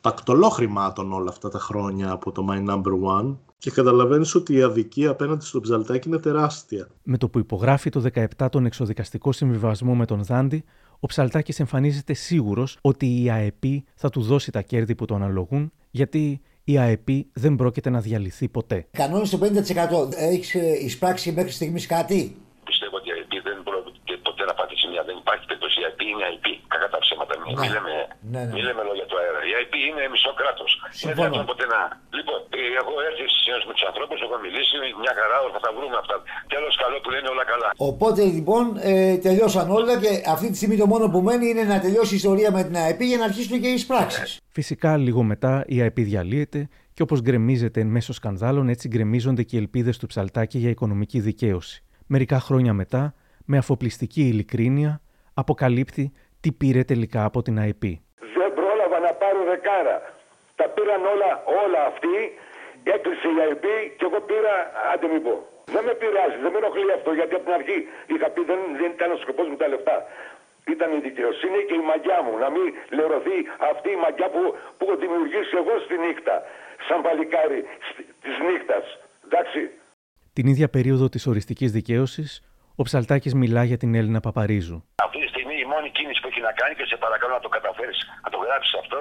τακτολό 0.00 0.48
χρημάτων 0.48 1.12
όλα 1.12 1.30
αυτά 1.30 1.48
τα 1.48 1.58
χρόνια 1.58 2.10
από 2.10 2.32
το 2.32 2.46
My 2.50 2.58
Number 2.70 2.92
One 3.18 3.36
και 3.58 3.70
καταλαβαίνεις 3.70 4.34
ότι 4.34 4.54
η 4.54 4.62
αδικία 4.62 5.10
απέναντι 5.10 5.44
στο 5.44 5.60
Ψαλτάκι 5.60 6.08
είναι 6.08 6.18
τεράστια. 6.18 6.88
Με 7.02 7.18
το 7.18 7.28
που 7.28 7.38
υπογράφει 7.38 7.90
το 7.90 8.04
17 8.38 8.48
τον 8.50 8.66
εξοδικαστικό 8.66 9.32
συμβιβασμό 9.32 9.94
με 9.94 10.06
τον 10.06 10.22
Δάντη, 10.24 10.64
ο 11.00 11.06
Ψαλτάκης 11.06 11.60
εμφανίζεται 11.60 12.12
σίγουρος 12.12 12.78
ότι 12.80 13.22
η 13.22 13.30
ΑΕΠ 13.30 13.64
θα 13.94 14.08
του 14.10 14.22
δώσει 14.22 14.50
τα 14.50 14.62
κέρδη 14.62 14.94
που 14.94 15.04
του 15.04 15.14
αναλογούν, 15.14 15.72
γιατί 15.90 16.40
η 16.64 16.78
ΑΕΠ 16.78 17.08
δεν 17.32 17.56
πρόκειται 17.56 17.90
να 17.90 18.00
διαλυθεί 18.00 18.48
ποτέ. 18.48 18.86
Κανόνε 18.90 19.26
το 19.28 19.38
50%. 19.38 20.14
Έχεις 20.16 20.54
εισπράξει 20.84 21.32
μέχρι 21.32 21.50
στιγμής 21.50 21.86
κάτι; 21.86 22.36
Πιστεύω 22.68 22.96
ότι 23.00 23.08
η 23.10 23.16
IP 23.22 23.32
δεν 23.48 23.56
πρόκειται 23.68 24.14
ποτέ 24.26 24.44
να 24.50 24.54
πατήσει 24.58 24.86
μια. 24.92 25.02
Δεν 25.08 25.16
υπάρχει 25.22 25.44
περίπτωση. 25.48 25.76
Η 25.82 25.84
IP 25.90 26.00
είναι 26.14 26.26
IP. 26.36 26.46
Κακά 26.72 26.88
τα 26.94 26.98
ψέματα. 27.04 27.32
Μην 27.42 27.52
μη 27.62 27.68
λέμε, 27.74 27.92
Ναι, 28.34 28.42
ναι. 28.46 28.52
μη 28.54 28.60
λέμε 28.66 28.82
λόγια 28.88 29.06
του 29.10 29.16
αέρα. 29.20 29.40
Η 29.50 29.52
IP 29.62 29.74
είναι 29.88 30.02
μισό 30.12 30.32
κράτος. 30.40 30.70
Είναι 31.00 31.14
δυνατόν 31.18 31.44
ποτέ 31.50 31.64
να. 31.72 31.80
Λοιπόν, 32.18 32.38
ε, 32.58 32.60
έχω 32.80 32.92
έρθει 33.08 33.22
στι 33.30 33.38
συνέντευξει 33.42 33.68
με 33.70 33.74
τους 33.76 33.84
ανθρώπους, 33.90 34.18
έχω 34.26 34.36
μιλήσει. 34.44 34.74
Μια 35.04 35.12
χαρά, 35.18 35.36
θα 35.56 35.60
τα 35.66 35.70
βρούμε 35.76 35.96
αυτά. 36.02 36.14
Τέλος 36.54 36.72
καλό 36.82 36.96
που 37.02 37.10
λένε 37.14 37.28
όλα 37.34 37.44
καλά. 37.52 37.68
Οπότε 37.90 38.20
λοιπόν 38.36 38.64
ε, 38.90 39.16
τελειώσαν 39.26 39.66
όλα 39.78 39.94
και 40.02 40.10
αυτή 40.34 40.46
τη 40.52 40.56
στιγμή 40.60 40.76
το 40.82 40.86
μόνο 40.92 41.04
που 41.12 41.20
μένει 41.28 41.46
είναι 41.52 41.64
να 41.72 41.76
τελειώσει 41.84 42.12
η 42.14 42.18
ιστορία 42.22 42.50
με 42.56 42.60
την 42.66 42.74
ΑΕΠ 42.82 43.00
για 43.10 43.18
να 43.20 43.24
αρχίσουν 43.30 43.54
και 43.62 43.68
οι 43.72 43.76
εισπράξεις. 43.80 44.28
Φυσικά, 44.58 44.90
λίγο 45.06 45.20
μετά 45.32 45.52
η 45.66 45.76
ΑΕΠ 45.84 45.98
διαλύεται 46.10 46.60
και 46.94 47.02
όπως 47.02 47.20
γκρεμίζεται 47.20 47.80
εν 47.80 47.86
μέσω 47.96 48.12
σκανδάλων, 48.12 48.68
έτσι 48.68 48.88
γκρεμίζονται 48.88 49.42
και 49.42 49.56
οι 49.56 49.58
ελπίδες 49.58 49.98
του 49.98 50.06
Ψαλτάκη 50.06 50.58
για 50.58 50.70
οικονομική 50.70 51.20
δικαίωση. 51.20 51.84
Μερικά 52.06 52.40
χρόνια 52.40 52.72
μετά, 52.72 53.14
με 53.44 53.56
αφοπλιστική 53.58 54.20
ειλικρίνεια, 54.22 55.00
αποκαλύπτει 55.34 56.12
τι 56.40 56.52
πήρε 56.52 56.82
τελικά 56.84 57.24
από 57.24 57.42
την 57.42 57.58
ΑΕΠ. 57.62 57.82
Δεν 58.38 58.50
πρόλαβα 58.58 58.98
να 59.06 59.12
πάρω 59.20 59.40
δεκάρα. 59.52 59.96
Τα 60.58 60.66
πήραν 60.74 61.02
όλα, 61.14 61.30
όλα 61.62 61.80
αυτοί. 61.90 62.16
Έκλεισε 62.94 63.28
η 63.34 63.36
IP 63.52 63.64
και 63.96 64.04
εγώ 64.08 64.20
πήρα, 64.28 64.54
άντε 64.92 65.06
μην 65.12 65.22
πω. 65.26 65.34
Δεν 65.74 65.82
με 65.88 65.94
πειράζει, 66.00 66.36
δεν 66.42 66.50
με 66.54 66.58
ενοχλεί 66.62 66.92
αυτό 66.98 67.10
γιατί 67.18 67.32
από 67.38 67.44
την 67.48 67.54
αρχή 67.60 67.78
είχα 68.12 68.28
πει 68.34 68.40
δεν, 68.50 68.60
δεν 68.80 68.90
ήταν 68.96 69.10
ο 69.16 69.18
σκοπός 69.24 69.46
μου 69.50 69.56
τα 69.62 69.66
λεφτά. 69.72 69.96
Ήταν 70.74 70.88
η 70.98 71.00
δικαιοσύνη 71.08 71.58
και 71.68 71.76
η 71.82 71.84
μαγιά 71.90 72.18
μου. 72.24 72.32
Να 72.44 72.48
μην 72.54 72.66
λερωθεί 72.98 73.38
αυτή 73.70 73.88
η 73.96 73.98
μαγιά 74.04 74.28
που, 74.34 74.42
που 74.76 74.82
έχω 74.86 74.96
δημιουργήσει 75.04 75.54
εγώ 75.62 75.74
στη 75.84 75.94
νύχτα. 76.04 76.34
Σαν 76.86 76.98
παλικάρι 77.06 77.60
της 78.24 78.34
νύχτας. 78.48 78.84
Εντάξει. 79.26 79.60
Την 80.36 80.46
ίδια 80.52 80.68
περίοδο 80.76 81.06
της 81.14 81.26
οριστικής 81.26 81.70
δικαίωσης, 81.78 82.30
ο 82.80 82.82
Ψαλτάκης 82.88 83.34
μιλά 83.42 83.62
για 83.70 83.78
την 83.82 83.90
Έλληνα 84.00 84.20
Παπαρίζου. 84.26 84.78
Αυτή 85.06 85.18
τη 85.22 85.28
στιγμή 85.32 85.56
η 85.64 85.66
μόνη 85.72 85.88
κίνηση 85.96 86.18
που 86.22 86.28
έχει 86.32 86.42
να 86.48 86.52
κάνει 86.60 86.74
και 86.78 86.86
σε 86.90 86.96
παρακαλώ 87.04 87.32
να 87.38 87.44
το 87.46 87.50
καταφέρεις, 87.56 87.98
να 88.24 88.30
το 88.34 88.38
γράψεις 88.44 88.72
αυτό, 88.82 88.98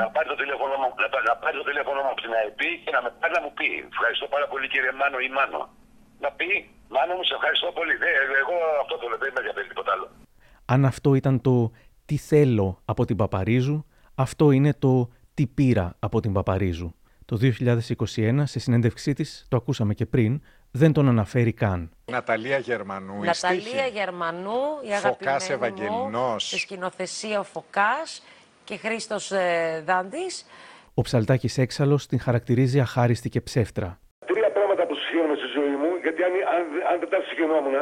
να 0.00 0.06
πάρει 0.14 0.28
το 0.32 0.38
τηλέφωνο 0.42 0.74
μου, 0.80 0.88
να, 1.02 1.06
να 1.30 1.34
πάρει 1.42 1.56
το 1.60 1.66
τηλέφωνο 1.70 1.98
μου 2.04 2.10
από 2.14 2.20
την 2.24 2.32
ΑΕΠ 2.38 2.60
και 2.84 2.92
να 2.96 3.00
με 3.04 3.10
πάρει 3.20 3.32
να 3.38 3.42
μου 3.44 3.52
πει. 3.58 3.68
Ευχαριστώ 3.94 4.26
πάρα 4.34 4.46
πολύ 4.52 4.66
κύριε 4.72 4.92
Μάνο 5.00 5.18
ή 5.26 5.28
Μάνο. 5.36 5.60
Να 6.24 6.30
πει, 6.38 6.50
Μάνο 6.94 7.12
μου, 7.16 7.24
σε 7.28 7.34
ευχαριστώ 7.38 7.68
πολύ. 7.78 7.94
Ε, 8.08 8.12
εγώ 8.42 8.56
αυτό 8.82 8.94
το 9.00 9.04
λέω, 9.10 9.18
δεν 9.22 9.30
με 9.34 9.38
ενδιαφέρει 9.42 9.66
τίποτα 9.72 9.90
άλλο. 9.94 10.06
Αν 10.74 10.80
αυτό 10.92 11.08
ήταν 11.20 11.34
το 11.46 11.54
τι 12.08 12.16
θέλω 12.30 12.68
από 12.92 13.02
την 13.08 13.16
Παπαρίζου, 13.20 13.78
αυτό 14.24 14.44
είναι 14.56 14.72
το 14.84 14.92
τι 15.34 15.44
πήρα 15.56 15.86
από 16.06 16.16
την 16.20 16.32
Παπαρίζου. 16.36 16.90
Το 17.30 17.38
2021, 18.16 18.42
σε 18.44 18.58
συνέντευξή 18.58 19.12
της, 19.12 19.46
το 19.48 19.56
ακούσαμε 19.56 19.94
και 19.94 20.06
πριν, 20.06 20.42
δεν 20.70 20.92
τον 20.92 21.08
αναφέρει 21.08 21.52
καν. 21.52 21.90
Ναταλία 22.10 22.58
Γερμανού, 22.58 23.24
Ναταλία 23.24 23.86
Γερμανού, 23.98 24.60
η 24.82 24.90
Φωκάς 25.06 25.50
αγαπημένη 25.50 25.90
μου, 25.90 26.38
στη 26.38 26.58
σκηνοθεσία 26.58 27.38
ο 27.40 27.42
Φωκάς 27.42 28.22
και 28.64 28.76
Χρήστος 28.76 29.30
ε, 29.30 29.82
Δάντης. 29.86 30.46
Ο 30.94 31.02
Ψαλτάκης 31.02 31.58
Έξαλλος 31.58 32.06
την 32.06 32.20
χαρακτηρίζει 32.20 32.80
αχάριστη 32.80 33.28
και 33.28 33.40
ψεύτρα. 33.40 33.98
Τρία 34.26 34.50
πράγματα 34.56 34.86
που 34.86 34.94
συγχαίρομαι 34.94 35.36
στη 35.40 35.48
ζωή 35.58 35.74
μου, 35.80 35.90
γιατί 36.04 36.20
αν, 36.22 36.32
αν, 36.54 36.62
αν 36.90 36.96
δεν 37.02 37.08
τα 37.12 37.18
συγχαινόμουν, 37.26 37.76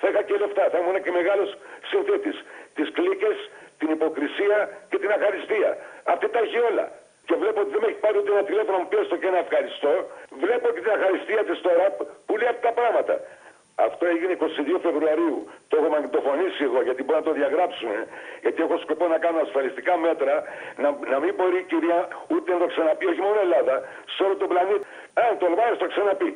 θα 0.00 0.06
είχα 0.10 0.22
και 0.28 0.34
λεφτά. 0.42 0.64
Θα 0.72 0.78
ήμουν 0.80 0.96
και 1.04 1.12
μεγάλος 1.18 1.48
συνθέτη. 1.90 2.32
Τις 2.76 2.88
κλίκες, 2.96 3.38
την 3.80 3.88
υποκρισία 3.96 4.58
και 4.90 4.98
την 5.02 5.10
αχαριστία. 5.16 5.70
Αυτή 6.12 6.26
τα 6.34 6.38
έχει 6.46 6.58
όλα 6.70 6.86
και 7.26 7.34
βλέπω 7.42 7.58
ότι 7.64 7.70
δεν 7.74 7.80
με 7.82 7.88
έχει 7.90 8.00
πάρει 8.04 8.16
ούτε 8.20 8.30
ένα 8.36 8.44
τηλέφωνο 8.50 8.76
μου 8.82 8.88
πέστο 8.92 9.14
και 9.20 9.28
ένα 9.32 9.40
ευχαριστώ. 9.46 9.92
Βλέπω 10.44 10.66
και 10.74 10.80
την 10.84 10.92
ευχαριστία 10.98 11.42
της 11.48 11.58
τώρα 11.66 11.84
που 12.26 12.32
λέει 12.40 12.50
αυτά 12.52 12.62
τα 12.68 12.74
πράγματα. 12.78 13.14
Αυτό 13.86 14.02
έγινε 14.14 14.32
22 14.40 14.86
Φεβρουαρίου. 14.86 15.38
Το 15.68 15.74
έχω 15.78 15.88
μαγνητοφωνήσει 15.94 16.60
εγώ 16.68 16.80
γιατί 16.88 17.00
μπορεί 17.04 17.18
να 17.22 17.26
το 17.28 17.34
διαγράψουμε. 17.40 17.96
Γιατί 18.44 18.58
έχω 18.66 18.76
σκοπό 18.84 19.04
να 19.14 19.18
κάνω 19.24 19.38
ασφαλιστικά 19.46 19.92
μέτρα 20.06 20.34
να, 20.82 20.88
να 21.12 21.16
μην 21.22 21.32
μπορεί 21.36 21.58
η 21.64 21.66
κυρία 21.72 21.98
ούτε 22.34 22.48
να 22.54 22.58
το 22.62 22.68
ξαναπεί, 22.72 23.04
όχι 23.12 23.22
μόνο 23.26 23.38
Ελλάδα, 23.46 23.74
σε 24.14 24.20
όλο 24.26 24.34
τον 24.42 24.48
πλανήτη. 24.52 24.84
Αν 25.24 25.32
το 25.42 25.46
βάλει, 25.58 25.76
το 25.84 25.88
ξαναπεί. 25.92 26.30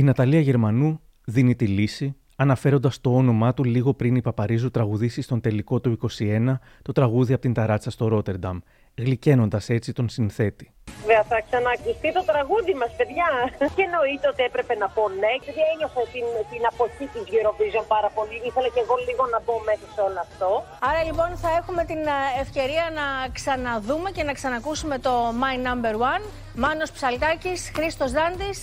Η 0.00 0.02
Ναταλία 0.08 0.42
Γερμανού 0.48 0.90
δίνει 1.34 1.54
τη 1.60 1.66
λύση 1.78 2.06
αναφέροντας 2.36 3.00
το 3.00 3.10
όνομά 3.16 3.54
του 3.54 3.64
λίγο 3.64 3.94
πριν 3.94 4.14
η 4.16 4.22
Παπαρίζου 4.22 4.70
τραγουδήσει 4.70 5.22
στον 5.22 5.40
τελικό 5.40 5.80
του 5.80 5.98
21 6.18 6.54
το 6.82 6.92
τραγούδι 6.92 7.32
από 7.32 7.42
την 7.42 7.52
ταράτσα 7.52 7.90
στο 7.90 8.08
Ρότερνταμ 8.08 8.58
γλυκαίνοντας 8.98 9.68
έτσι 9.68 9.92
τον 9.92 10.08
συνθέτη. 10.08 10.66
Βέβαια, 11.00 11.22
θα 11.32 11.38
ξανακουστεί 11.46 12.08
το 12.18 12.22
τραγούδι 12.30 12.74
μας, 12.80 12.90
παιδιά. 12.98 13.28
Και 13.74 13.82
εννοείται 13.88 14.26
ότι 14.32 14.42
έπρεπε 14.48 14.74
να 14.82 14.88
πω 14.96 15.02
ναι, 15.22 15.32
γιατί 15.44 15.60
ένιωσα 15.72 16.02
την, 16.14 16.26
την 16.50 16.62
αποχή 16.70 17.06
της 17.12 17.24
Eurovision 17.34 17.84
πάρα 17.94 18.10
πολύ. 18.16 18.36
Ήθελα 18.48 18.68
και 18.74 18.82
εγώ 18.84 18.96
λίγο 19.06 19.24
να 19.34 19.38
μπω 19.44 19.54
μέσα 19.68 19.86
σε 19.94 20.00
όλο 20.06 20.20
αυτό. 20.26 20.50
Άρα 20.90 21.02
λοιπόν 21.08 21.30
θα 21.42 21.50
έχουμε 21.60 21.82
την 21.90 22.00
ε, 22.16 22.20
ευκαιρία 22.44 22.86
να 22.98 23.06
ξαναδούμε 23.38 24.08
και 24.16 24.22
να 24.28 24.32
ξανακούσουμε 24.38 24.96
το 25.06 25.12
My 25.42 25.56
Number 25.66 25.94
One. 26.12 26.24
Μάνος 26.62 26.90
Ψαλτάκης, 26.96 27.60
Χρήστος 27.76 28.10
Δάντης 28.18 28.58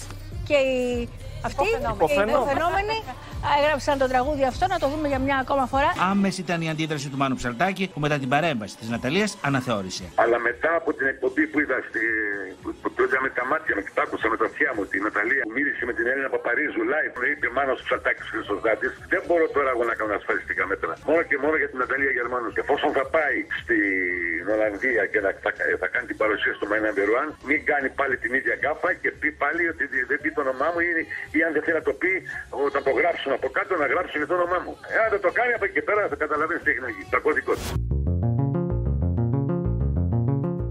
και 0.48 0.58
οι 0.70 1.10
αυτοί 1.48 1.64
οι 1.64 1.76
υποφαινόμενοι 1.96 2.98
έγραψαν 3.60 3.96
το 4.04 4.08
τραγούδι 4.14 4.44
αυτό, 4.52 4.64
να 4.74 4.78
το 4.84 4.88
δούμε 4.94 5.08
για 5.14 5.20
μια 5.26 5.38
ακόμα 5.44 5.66
φορά. 5.74 5.90
Άμεση 6.12 6.40
ήταν 6.46 6.60
η 6.66 6.70
αντίδραση 6.74 7.08
του 7.12 7.18
Μάνου 7.22 7.36
Ψαλτάκη 7.42 7.84
που 7.94 8.00
μετά 8.06 8.16
την 8.24 8.30
παρέμβαση 8.34 8.76
της 8.82 8.88
Ναταλίας 8.94 9.32
αναθεώρησε. 9.50 10.06
Αλλά 10.24 10.38
μετά 10.50 10.72
από 10.80 10.90
την 10.98 11.08
εκπομπή 11.14 11.44
που 11.52 11.58
είδα, 11.64 11.78
στη, 11.90 12.02
που, 12.62 12.70
που, 12.82 12.88
που 12.96 13.02
είδα 13.06 13.20
με 13.26 13.30
τα 13.38 13.44
μάτια 13.52 13.74
μου 13.76 13.82
και 13.88 13.94
τα 13.98 14.02
άκουσα 14.06 14.28
με 14.34 14.38
τα 14.42 14.46
αυτιά 14.52 14.70
μου, 14.76 14.84
την 14.94 15.02
Ναταλία 15.08 15.44
που 15.48 15.54
μίλησε 15.58 15.84
με 15.90 15.94
την 15.98 16.06
Έλληνα 16.12 16.30
Παπαρίζου 16.36 16.84
live 16.94 17.12
που 17.16 17.22
είπε 17.32 17.48
Μάνος 17.58 17.80
Ψαλτάκης 17.86 18.28
Χρυσός 18.32 18.60
Δάτης, 18.66 18.92
δεν 19.14 19.22
μπορώ 19.28 19.46
τώρα 19.56 19.70
εγώ 19.76 19.84
να 19.92 19.96
κάνω 20.00 20.14
ασφαλιστικά 20.22 20.64
μέτρα. 20.72 20.92
Μόνο 21.10 21.22
και 21.30 21.38
μόνο 21.44 21.56
για 21.62 21.70
την 21.72 21.78
Ναταλία 21.84 22.12
Γερμανούς. 22.20 22.52
Και 22.56 22.64
εφόσον 22.66 22.90
θα 22.98 23.06
πάει 23.16 23.38
στην 23.62 24.44
Ολλανδία 24.54 25.04
και 25.12 25.20
θα, 25.26 25.32
θα, 25.44 25.52
θα 25.82 25.88
κάνει 25.94 26.06
την 26.12 26.18
παρουσία 26.22 26.54
στο 26.58 26.66
Μαϊνά 26.70 26.92
Μπερουάν, 26.96 27.28
μην 27.50 27.60
κάνει 27.72 27.88
πάλι 28.00 28.16
την 28.24 28.32
ίδια 28.40 28.56
γκάφα 28.62 28.90
και 29.02 29.10
πει 29.20 29.30
πάλι 29.44 29.64
ότι 29.74 29.84
δεν 30.10 30.18
πει 30.22 30.30
το 30.38 30.42
όνομά 30.46 30.68
μου 30.74 30.80
ή, 30.88 30.90
ή 31.38 31.40
αν 31.46 31.52
δεν 31.56 31.62
θέλει 31.66 31.78
να 31.82 31.86
το 31.90 31.94
πει, 32.02 32.14
όταν 32.68 32.82
το 32.88 32.92
γράψουν 33.00 33.32
από 33.38 33.48
κάτω 33.58 33.72
να 33.82 33.88
γράψουν 33.92 34.28
το 34.30 34.34
όνομά 34.40 34.60
μου. 34.66 34.74
Εάν 34.96 35.08
δεν 35.14 35.22
το 35.26 35.32
κάνει 35.38 35.52
από 35.58 35.66
εκεί 35.66 35.74
και 35.78 35.86
πέρα 35.90 36.02
θα 36.12 36.18
καταλαβαίνεις 36.24 36.64
τι 36.64 36.70
έχει 36.72 36.82
να 36.88 36.90
γίνει. 36.96 37.08
Τα 37.16 37.20
κωδικό 37.26 37.54
του. 37.60 37.68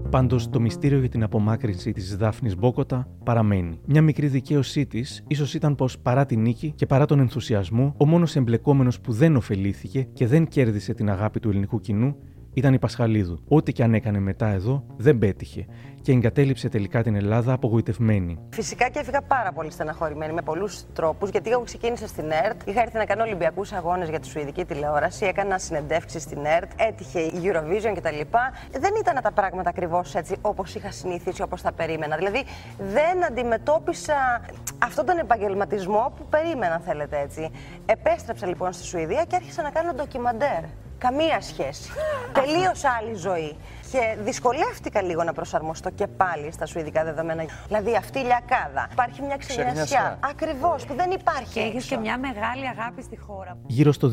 Πάντως, 0.09 0.49
το 0.49 0.59
μυστήριο 0.59 0.99
για 0.99 1.09
την 1.09 1.23
απομάκρυνση 1.23 1.91
της 1.91 2.17
Δάφνης 2.17 2.55
Μπόκοτα 2.55 3.07
παραμένει. 3.23 3.79
Μια 3.85 4.01
μικρή 4.01 4.27
δικαίωσή 4.27 4.85
της 4.85 5.23
ίσως 5.27 5.53
ήταν 5.53 5.75
πως 5.75 5.99
παρά 5.99 6.25
την 6.25 6.41
νίκη 6.41 6.73
και 6.75 6.85
παρά 6.85 7.05
τον 7.05 7.19
ενθουσιασμό, 7.19 7.95
ο 7.97 8.05
μόνος 8.05 8.35
εμπλεκόμενος 8.35 8.99
που 8.99 9.11
δεν 9.11 9.35
ωφελήθηκε 9.35 10.07
και 10.13 10.27
δεν 10.27 10.47
κέρδισε 10.47 10.93
την 10.93 11.09
αγάπη 11.09 11.39
του 11.39 11.49
ελληνικού 11.49 11.79
κοινού 11.79 12.17
ήταν 12.53 12.73
η 12.73 12.79
Πασχαλίδου. 12.79 13.43
Ό,τι 13.47 13.71
και 13.71 13.83
αν 13.83 13.93
έκανε 13.93 14.19
μετά 14.19 14.47
εδώ 14.47 14.85
δεν 14.97 15.17
πέτυχε 15.17 15.65
και 16.09 16.15
εγκατέλειψε 16.15 16.69
τελικά 16.69 17.03
την 17.03 17.15
Ελλάδα 17.15 17.53
απογοητευμένη. 17.53 18.39
Φυσικά 18.49 18.89
και 18.89 18.99
έφυγα 18.99 19.21
πάρα 19.21 19.51
πολύ 19.51 19.71
στεναχωρημένη 19.71 20.33
με 20.33 20.41
πολλούς 20.41 20.83
τρόπους, 20.93 21.29
γιατί 21.29 21.51
εγώ 21.51 21.63
ξεκίνησα 21.63 22.07
στην 22.07 22.31
ΕΡΤ. 22.31 22.67
Είχα 22.67 22.81
έρθει 22.81 22.97
να 22.97 23.05
κάνω 23.05 23.23
Ολυμπιακούς 23.23 23.71
Αγώνες 23.71 24.09
για 24.09 24.19
τη 24.19 24.27
Σουηδική 24.27 24.65
τηλεόραση, 24.65 25.25
έκανα 25.25 25.57
συνεντεύξεις 25.57 26.23
στην 26.23 26.45
ΕΡΤ, 26.45 26.71
έτυχε 26.75 27.19
η 27.19 27.41
Eurovision 27.43 27.93
κτλ. 27.95 28.37
Δεν 28.79 28.93
ήταν 28.99 29.19
τα 29.23 29.31
πράγματα 29.31 29.69
ακριβώς 29.69 30.15
έτσι 30.15 30.35
όπως 30.41 30.75
είχα 30.75 30.91
συνηθίσει, 30.91 31.41
όπως 31.41 31.61
τα 31.61 31.71
περίμενα. 31.71 32.15
Δηλαδή 32.15 32.43
δεν 32.77 33.25
αντιμετώπισα 33.25 34.41
αυτόν 34.83 35.05
τον 35.05 35.17
επαγγελματισμό 35.17 36.13
που 36.17 36.25
περίμενα, 36.29 36.81
θέλετε 36.85 37.19
έτσι. 37.19 37.51
Επέστρεψα 37.85 38.47
λοιπόν 38.47 38.73
στη 38.73 38.83
Σουηδία 38.83 39.25
και 39.27 39.35
άρχισα 39.35 39.61
να 39.61 39.69
κάνω 39.69 39.93
ντοκιμαντέρ. 39.93 40.63
Καμία 40.97 41.41
σχέση. 41.41 41.89
Τελείως 42.33 42.83
άλλη 42.83 43.15
ζωή. 43.15 43.55
Και 43.91 44.17
δυσκολεύτηκα 44.23 45.01
λίγο 45.01 45.23
να 45.23 45.33
προσαρμοστώ 45.33 45.89
και 45.89 46.07
πάλι 46.07 46.51
στα 46.51 46.65
σουηδικά 46.65 47.03
δεδομένα. 47.03 47.43
Δηλαδή 47.67 47.95
αυτή 47.95 48.19
η 48.19 48.23
λιακάδα. 48.23 48.87
Υπάρχει 48.91 49.21
μια 49.21 49.37
ξενιασιά. 49.37 50.19
Ακριβώς, 50.29 50.85
που 50.85 50.93
δεν 50.93 51.11
υπάρχει. 51.11 51.53
Και 51.53 51.59
έχεις 51.59 51.85
και 51.85 51.97
μια 51.97 52.17
μεγάλη 52.17 52.67
αγάπη 52.67 53.01
στη 53.01 53.17
χώρα. 53.17 53.57
Γύρω 53.65 53.91
στο 53.91 54.11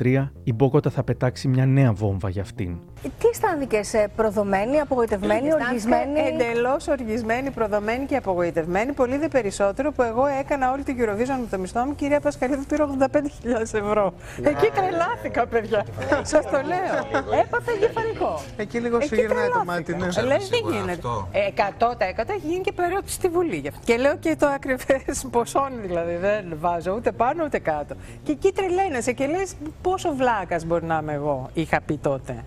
2013, 0.00 0.32
η 0.44 0.52
Μπόκοτα 0.52 0.90
θα 0.90 1.02
πετάξει 1.04 1.48
μια 1.48 1.66
νέα 1.66 1.92
βόμβα 1.92 2.28
για 2.28 2.42
αυτήν. 2.42 2.78
Τι 3.02 3.28
αισθάνθηκες, 3.28 3.94
προδομένη, 4.16 4.80
απογοητευμένη, 4.80 5.52
οργισμένη; 5.52 6.20
Εντελώς 6.20 6.88
οργισμένη, 6.88 7.50
προδομένη 7.50 8.04
και 8.04 8.16
απογοητευμένη. 8.16 8.92
Πολύ 8.92 9.16
δε 9.16 9.28
περισσότερο 9.28 9.92
που 9.92 10.02
εγώ 10.02 10.26
έκανα 10.26 10.72
όλη 10.72 10.82
την 10.82 10.96
Eurovision 11.00 11.38
με 11.40 11.46
το 11.50 11.58
μισθό 11.58 11.84
μου. 11.84 11.94
Κυρία 11.94 12.20
Πασχαλίδου, 12.20 12.64
πήρα 12.68 12.88
85.000 12.98 13.60
ευρώ. 13.60 14.12
Εκεί 14.42 14.70
τρελάθηκα, 14.74 15.46
παιδιά. 15.46 15.84
Σας 16.22 16.44
το 16.44 16.60
λέω. 16.64 17.20
Έπαθα 17.40 17.72
εγκεφαλικό. 17.72 18.40
Εκεί 18.56 18.78
λίγο 18.92 19.06
σου 19.06 19.14
γυρνάει 19.14 19.48
το 19.48 19.64
μάτι. 19.66 19.94
Ναι. 19.96 20.06
Λες, 20.06 20.48
δεν 20.48 20.60
γίνεται. 20.72 21.00
100% 21.78 22.28
έχει 22.28 22.46
γίνει 22.46 22.60
και 22.60 22.72
περίοδος 22.72 23.12
στη 23.12 23.28
Βουλή. 23.28 23.72
Και 23.84 23.96
λέω 23.96 24.16
και 24.16 24.36
το 24.38 24.46
ακριβές 24.46 25.26
ποσόν 25.30 25.70
δηλαδή. 25.82 26.16
Δεν 26.16 26.44
βάζω 26.60 26.92
ούτε 26.92 27.12
πάνω 27.12 27.44
ούτε 27.44 27.58
κάτω. 27.58 27.94
Και 28.22 28.32
εκεί 28.32 28.52
τρελαίνεσαι 28.52 29.12
και 29.12 29.26
λες 29.26 29.54
πόσο 29.82 30.14
βλάκας 30.14 30.64
μπορεί 30.64 30.84
να 30.84 30.98
είμαι 31.02 31.12
εγώ, 31.12 31.50
είχα 31.52 31.80
πει 31.80 31.96
τότε. 31.96 32.44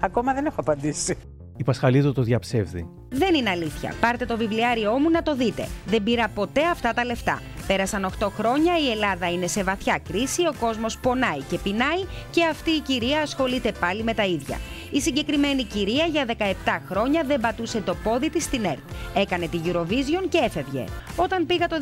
Ακόμα 0.00 0.34
δεν 0.34 0.46
έχω 0.46 0.60
απαντήσει. 0.60 1.16
Η 1.56 1.64
Πασχαλίδου 1.64 2.12
το 2.12 2.22
διαψεύδει. 2.22 2.88
Δεν 3.08 3.34
είναι 3.34 3.50
αλήθεια. 3.50 3.94
Πάρτε 4.00 4.24
το 4.24 4.36
βιβλιάριό 4.36 4.98
μου 4.98 5.10
να 5.10 5.22
το 5.22 5.34
δείτε. 5.34 5.68
Δεν 5.86 6.02
πήρα 6.02 6.28
ποτέ 6.34 6.60
αυτά 6.70 6.92
τα 6.92 7.04
λεφτά. 7.04 7.40
Πέρασαν 7.66 8.10
8 8.20 8.28
χρόνια, 8.36 8.78
η 8.78 8.90
Ελλάδα 8.90 9.30
είναι 9.30 9.46
σε 9.46 9.62
βαθιά 9.62 10.00
κρίση, 10.08 10.46
ο 10.46 10.54
κόσμος 10.60 10.98
πονάει 10.98 11.40
και 11.40 11.58
πεινάει 11.58 12.04
και 12.30 12.44
αυτή 12.44 12.70
η 12.70 12.80
κυρία 12.80 13.20
ασχολείται 13.20 13.72
πάλι 13.80 14.02
με 14.02 14.14
τα 14.14 14.24
ίδια. 14.24 14.58
Η 14.90 15.00
συγκεκριμένη 15.00 15.64
κυρία 15.64 16.04
για 16.06 16.26
17 16.38 16.78
χρόνια 16.88 17.22
δεν 17.26 17.40
πατούσε 17.40 17.80
το 17.80 17.94
πόδι 17.94 18.30
της 18.30 18.44
στην 18.44 18.64
ΕΡΤ. 18.64 18.78
Έκανε 19.14 19.48
τη 19.48 19.60
Eurovision 19.64 20.24
και 20.28 20.38
έφευγε. 20.38 20.84
Όταν 21.16 21.46
πήγα 21.46 21.66
το 21.66 21.76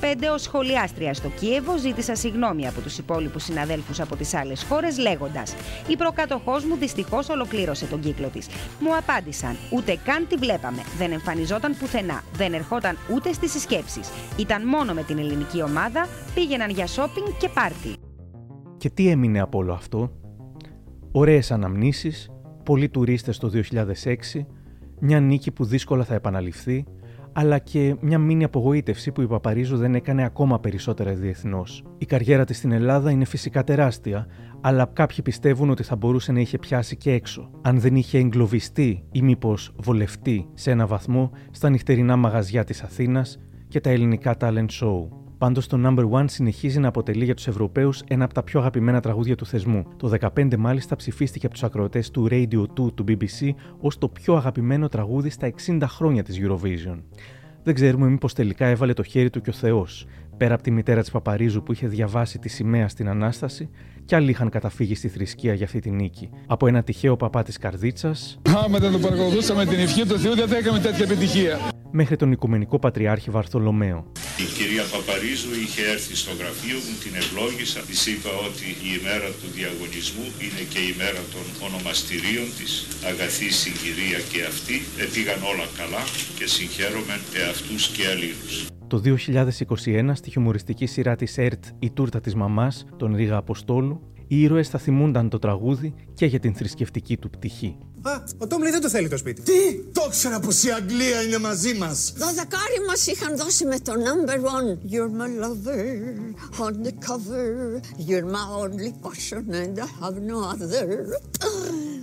2005 0.00 0.32
ως 0.32 0.42
σχολιάστρια 0.42 1.14
στο 1.14 1.28
Κίεβο, 1.28 1.76
ζήτησα 1.76 2.14
συγγνώμη 2.14 2.66
από 2.66 2.80
τους 2.80 2.98
υπόλοιπους 2.98 3.42
συναδέλφους 3.42 4.00
από 4.00 4.16
τις 4.16 4.34
άλλες 4.34 4.66
χώρες 4.68 4.98
λέγοντας 4.98 5.54
«Η 5.86 5.96
προκάτοχός 5.96 6.64
μου 6.64 6.76
δυστυχώς 6.76 7.28
ολοκλήρωσε 7.28 7.84
τον 7.86 8.00
κύκλο 8.00 8.28
της». 8.28 8.46
Μου 8.80 8.96
απάντησαν 8.96 9.56
«Ούτε 9.70 9.98
καν 10.04 10.26
τη 10.28 10.36
βλέπαμε, 10.36 10.82
δεν 10.98 11.12
εμφανιζόταν 11.12 11.76
πουθενά, 11.78 12.22
δεν 12.32 12.52
ερχόταν 12.52 12.98
ούτε 13.14 13.32
στις 13.32 13.50
συσκέψεις. 13.50 14.10
Ήταν 14.36 14.66
μόνο 14.66 14.92
με 14.92 15.02
την 15.02 15.13
ελληνική 15.18 15.62
ομάδα, 15.62 16.06
πήγαιναν 16.34 16.70
για 16.70 16.86
σόπινγκ 16.86 17.26
και 17.38 17.48
πάρτι». 17.48 17.94
Και 18.76 18.90
τι 18.90 19.08
έμεινε 19.08 19.40
από 19.40 19.58
όλο 19.58 19.72
αυτό; 19.72 20.10
Ωραίες 21.12 21.50
αναμνήσεις, 21.50 22.30
πολλοί 22.64 22.88
τουρίστες 22.88 23.38
το 23.38 23.48
2006, 23.48 24.46
μια 25.00 25.20
νίκη 25.20 25.50
που 25.50 25.64
δύσκολα 25.64 26.04
θα 26.04 26.14
επαναληφθεί, 26.14 26.84
αλλά 27.32 27.58
και 27.58 27.96
μια 28.00 28.18
μήνυ 28.18 28.44
απογοήτευση 28.44 29.12
που 29.12 29.20
η 29.20 29.26
Παπαρίζου 29.26 29.76
δεν 29.76 29.94
έκανε 29.94 30.24
ακόμα 30.24 30.60
περισσότερα 30.60 31.14
διεθνώς. 31.14 31.84
Η 31.98 32.04
καριέρα 32.04 32.44
της 32.44 32.56
στην 32.56 32.72
Ελλάδα 32.72 33.10
είναι 33.10 33.24
φυσικά 33.24 33.64
τεράστια, 33.64 34.26
αλλά 34.60 34.90
κάποιοι 34.92 35.22
πιστεύουν 35.22 35.70
ότι 35.70 35.82
θα 35.82 35.96
μπορούσε 35.96 36.32
να 36.32 36.40
είχε 36.40 36.58
πιάσει 36.58 36.96
και 36.96 37.12
έξω, 37.12 37.50
αν 37.62 37.80
δεν 37.80 37.96
είχε 37.96 38.18
εγκλωβιστεί 38.18 39.04
ή 39.12 39.22
μήπως 39.22 39.72
βολευτεί 39.76 40.48
σε 40.54 40.70
ένα 40.70 40.86
βαθμό 40.86 41.30
στα 41.50 41.70
νυχτερινά 41.70 42.16
μαγαζιά 42.16 42.64
της 42.64 42.82
Αθήνας 42.82 43.38
και 43.74 43.80
τα 43.80 43.90
ελληνικά 43.90 44.36
talent 44.40 44.66
show. 44.80 45.08
Πάντως 45.38 45.66
το 45.66 45.78
Number 45.84 46.10
One 46.10 46.24
συνεχίζει 46.26 46.78
να 46.78 46.88
αποτελεί 46.88 47.24
για 47.24 47.34
τους 47.34 47.46
Ευρωπαίους 47.46 48.02
ένα 48.08 48.24
από 48.24 48.34
τα 48.34 48.42
πιο 48.42 48.60
αγαπημένα 48.60 49.00
τραγούδια 49.00 49.36
του 49.36 49.46
θεσμού. 49.46 49.84
Το 49.96 50.12
2015 50.34 50.56
μάλιστα 50.56 50.96
ψηφίστηκε 50.96 51.46
από 51.46 51.54
τους 51.54 51.64
ακροατές 51.64 52.10
του 52.10 52.28
Radio 52.30 52.60
2 52.60 52.66
του 52.94 53.04
BBC 53.08 53.50
ως 53.80 53.98
το 53.98 54.08
πιο 54.08 54.34
αγαπημένο 54.36 54.88
τραγούδι 54.88 55.30
στα 55.30 55.52
60 55.66 55.82
χρόνια 55.86 56.22
της 56.22 56.40
Eurovision. 56.42 56.98
Δεν 57.62 57.74
ξέρουμε 57.74 58.08
μήπως 58.08 58.34
τελικά 58.34 58.66
έβαλε 58.66 58.92
το 58.92 59.02
χέρι 59.02 59.30
του 59.30 59.40
και 59.40 59.50
ο 59.50 59.52
Θεός, 59.52 60.06
πέρα 60.36 60.54
από 60.54 60.62
τη 60.62 60.70
μητέρα 60.70 61.00
της 61.00 61.10
Παπαρίζου 61.10 61.62
που 61.62 61.72
είχε 61.72 61.86
διαβάσει 61.86 62.38
τη 62.38 62.48
σημαία 62.48 62.88
στην 62.88 63.08
ανάσταση, 63.08 63.68
κι 64.04 64.14
άλλοι 64.14 64.30
είχαν 64.30 64.50
καταφύγει 64.50 64.94
στη 64.94 65.08
θρησκεία 65.08 65.54
για 65.54 65.64
αυτή 65.64 65.80
τη 65.80 65.90
νίκη. 65.90 66.30
Από 66.46 66.66
ένα 66.66 66.82
τυχαίο 66.82 67.16
παπά 67.16 67.42
της 67.42 67.56
Καρδίτσας. 67.58 68.38
Άμα 68.64 68.78
δεν 68.78 68.92
το 68.92 68.98
παρακολουθούσαμε 68.98 69.66
την 69.66 69.78
ευχή 69.78 70.06
του 70.06 70.18
Θεού, 70.18 70.34
δεν 70.34 70.48
θα 70.48 70.58
είχαμε 70.58 70.78
τέτοια 70.78 71.04
επιτυχία. 71.04 71.58
Μέχρι 71.90 72.16
τον 72.16 72.32
Οικουμενικό 72.32 72.78
Πατριάρχη 72.78 73.30
Βαρθολομαίο. 73.30 73.98
Η 74.44 74.46
κυρία 74.56 74.84
Παπαρίζου 74.92 75.52
είχε 75.64 75.82
έρθει 75.94 76.14
στο 76.22 76.32
γραφείο 76.40 76.78
μου, 76.84 76.94
την 77.04 77.12
ευλόγησα. 77.20 77.80
Της 77.90 78.00
είπα 78.12 78.32
ότι 78.48 78.66
η 78.88 78.90
ημέρα 79.00 79.28
του 79.40 79.48
διαγωνισμού 79.56 80.26
είναι 80.44 80.62
και 80.72 80.80
η 80.90 80.92
μέρα 81.00 81.22
των 81.34 81.46
ονομαστηρίων 81.66 82.48
της. 82.58 82.72
Αγαθή 83.10 83.48
συγκυρία 83.62 84.20
και 84.32 84.40
αυτή. 84.52 84.76
Επήγαν 85.04 85.40
όλα 85.50 85.66
καλά 85.80 86.02
και 86.38 86.46
συγχαίρομαι 86.54 87.16
εαυτούς 87.40 87.82
και 87.94 88.02
αλλήλους. 88.12 88.54
Το 88.94 89.00
2021, 89.00 90.10
στη 90.12 90.30
χιουμοριστική 90.30 90.86
σειρά 90.86 91.16
της 91.16 91.38
ΕΡΤ 91.38 91.64
«Η 91.78 91.90
τούρτα 91.90 92.20
της 92.20 92.34
μαμάς», 92.34 92.86
τον 92.96 93.16
Ρίγα 93.16 93.36
Αποστόλου, 93.36 94.00
οι 94.26 94.40
ήρωες 94.40 94.68
θα 94.68 94.78
θυμούνταν 94.78 95.28
το 95.28 95.38
τραγούδι 95.38 95.94
και 96.14 96.26
για 96.26 96.38
την 96.38 96.54
θρησκευτική 96.54 97.16
του 97.16 97.30
πτυχή. 97.30 97.76
Α, 98.06 98.22
ο 98.38 98.46
Τόμλι 98.46 98.70
δεν 98.70 98.80
το 98.80 98.88
θέλει 98.88 99.08
το 99.08 99.16
σπίτι. 99.16 99.42
Τι! 99.42 99.82
Το 99.92 100.02
ήξερα 100.06 100.40
πως 100.40 100.62
η 100.62 100.70
Αγγλία 100.70 101.22
είναι 101.22 101.38
μαζί 101.38 101.74
μας. 101.74 102.12
Δωδεκάρι 102.16 102.78
μας 102.88 103.06
είχαν 103.06 103.36
δώσει 103.36 103.64
με 103.66 103.78
το 103.78 103.92
number 103.92 104.36
one. 104.36 104.92
You're 104.92 105.12
my 105.20 105.30
lover, 105.44 105.84
on 106.64 106.74
the 106.86 106.92
cover. 107.08 107.48
You're 108.08 108.28
my 108.36 108.46
only 108.62 108.90
passion 109.04 109.44
and 109.62 109.78
I 109.78 109.88
have 110.00 110.18
no 110.30 110.38
other. 110.52 110.86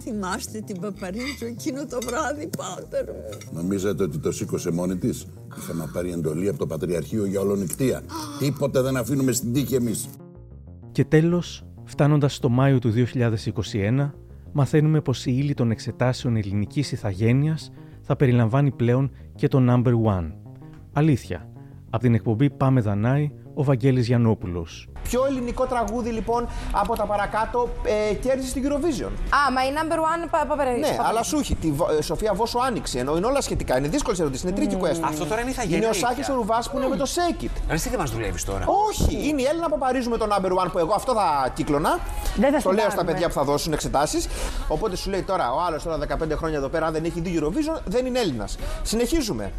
Θυμάστε 0.04 0.62
την 0.66 0.80
Παπαρίζου 0.80 1.46
εκείνο 1.46 1.86
το 1.86 1.98
βράδυ, 2.06 2.50
πάτερ 2.58 3.06
μου. 3.06 3.38
Νομίζετε 3.52 4.04
ότι 4.04 4.18
το 4.18 4.32
σήκωσε 4.32 4.72
μόνη 4.72 4.98
της; 4.98 5.28
Είχαμε 5.58 5.90
πάρει 5.94 6.12
εντολή 6.12 6.48
από 6.50 6.58
το 6.58 6.68
Πατριαρχείο 6.68 7.26
για 7.26 7.40
ολονικτία. 7.40 8.02
Τίποτε 8.40 8.82
δεν 8.82 8.98
αφήνουμε 8.98 9.32
στην 9.32 9.54
τύχη 9.54 9.76
εμείς. 9.76 10.08
Και 10.92 11.06
τέλος, 11.06 11.64
φτάνοντας 11.86 12.36
στο 12.36 12.50
Μάιο 12.50 12.80
του 12.80 12.92
2021, 12.92 14.14
μαθαίνουμε 14.52 15.02
πως 15.02 15.26
η 15.26 15.34
ύλη 15.38 15.54
των 15.54 15.72
εξετάσεων 15.72 16.36
ελληνικής 16.36 16.92
ηθαγένειας 16.92 17.72
θα 18.02 18.16
περιλαμβάνει 18.16 18.72
πλέον 18.72 19.12
και 19.36 19.48
το 19.48 19.66
number 19.70 19.94
one. 20.04 20.32
Αλήθεια. 20.94 21.50
Από 21.90 22.04
την 22.04 22.14
εκπομπή 22.14 22.50
Πάμε 22.50 22.82
Δανάη, 22.82 23.32
ο 23.54 23.64
Βαγγέλης 23.64 24.08
Γιαννόπουλος. 24.08 24.88
Ποιο 25.04 25.26
ελληνικό 25.26 25.66
τραγούδι 25.66 26.10
λοιπόν 26.10 26.48
από 26.72 26.96
τα 26.96 27.06
παρακάτω 27.06 27.70
ε, 27.84 28.14
κέρδισε 28.14 28.50
στην 28.50 28.64
Eurovision; 28.68 29.12
Α, 29.12 29.52
μα 29.52 29.66
η 29.66 29.72
number 29.78 29.98
one 29.98 30.46
παπερέ. 30.48 30.72
Ναι, 30.72 30.98
αλλά 31.08 31.24
σου 31.24 31.38
έχει. 31.38 31.56
Τη 31.56 31.74
ε, 31.98 32.02
Σοφία 32.02 32.34
Βόσο 32.34 32.60
άνοιξε. 32.60 33.00
Ενώ 33.00 33.18
είναι 33.18 33.26
όλα 33.26 33.42
σχετικά. 33.42 33.78
Είναι 33.78 33.88
δύσκολες 33.88 34.20
ερωτήσεις. 34.20 34.44
Είναι 34.50 34.56
τρίκη 34.56 34.78
mm. 34.82 34.86
Αυτό 35.04 35.26
τώρα 35.26 35.42
είναι 35.42 35.52
θα 35.52 35.64
Είναι 35.64 35.86
ο 35.86 35.94
Σάκης 35.94 36.30
ο 36.30 36.34
Ρουβάς 36.34 36.70
που 36.70 36.78
είναι 36.78 36.88
με 36.88 36.96
το 36.96 37.06
Shake 37.16 37.44
It. 37.44 37.80
τι 37.84 37.90
δεν 37.90 38.00
μας 38.00 38.12
δουλεύεις 38.12 38.44
τώρα. 38.46 38.66
Όχι, 38.90 39.28
είναι 39.28 39.42
η 39.42 39.46
Έλληνα 39.46 39.70
Παπαρίζου 39.70 40.10
με 40.10 40.18
το 40.18 40.28
number 40.30 40.52
one 40.52 40.72
που 40.72 40.78
εγώ 40.78 40.94
αυτό 40.94 41.14
θα 41.14 41.52
κύκλωνα. 41.54 42.00
Δεν 42.36 42.52
θα 42.52 42.62
το 42.62 42.72
λέω 42.72 42.90
στα 42.90 43.06
παιδιά 43.06 43.28
που 43.28 43.34
θα 43.34 43.44
δώσουν 43.44 43.74
εξετάσεις. 43.74 44.28
Οπότε 44.68 44.96
σου 44.96 45.10
λέει 45.10 45.22
τώρα 45.22 45.54
ο 45.54 45.62
άλλος 45.68 45.84
τώρα 45.84 45.98
15 45.98 46.32
χρόνια 46.36 46.58
εδώ 46.58 46.70
πέρα, 46.70 46.86
αν 46.86 46.94
δεν 46.94 47.04
έχει 47.04 47.22
δει 47.22 47.40
Eurovision, 47.42 47.82
δεν 47.86 48.06
είναι 48.06 48.20
Έλληνας. 48.20 48.58
Συνεχίζουμε. 48.84 49.52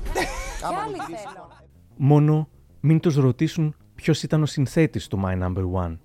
Μόνο 1.97 2.49
μην 2.81 3.01
τους 3.01 3.17
ρωτήσουν 3.17 3.75
ποιος 4.03 4.23
ήταν 4.23 4.43
ο 4.43 4.47
συνθέτης 4.47 5.07
του 5.07 5.21
My 5.25 5.43
Number 5.43 5.65
One. 5.87 5.99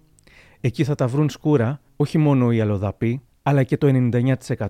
Εκεί 0.60 0.84
θα 0.84 0.96
τα 0.96 1.08
βρουν 1.08 1.30
σκούρα 1.30 1.82
όχι 1.96 2.18
μόνο 2.18 2.52
οι 2.52 2.62
αλλοδαποί, 2.62 3.22
αλλά 3.44 3.64
και 3.64 3.78
το 3.78 4.10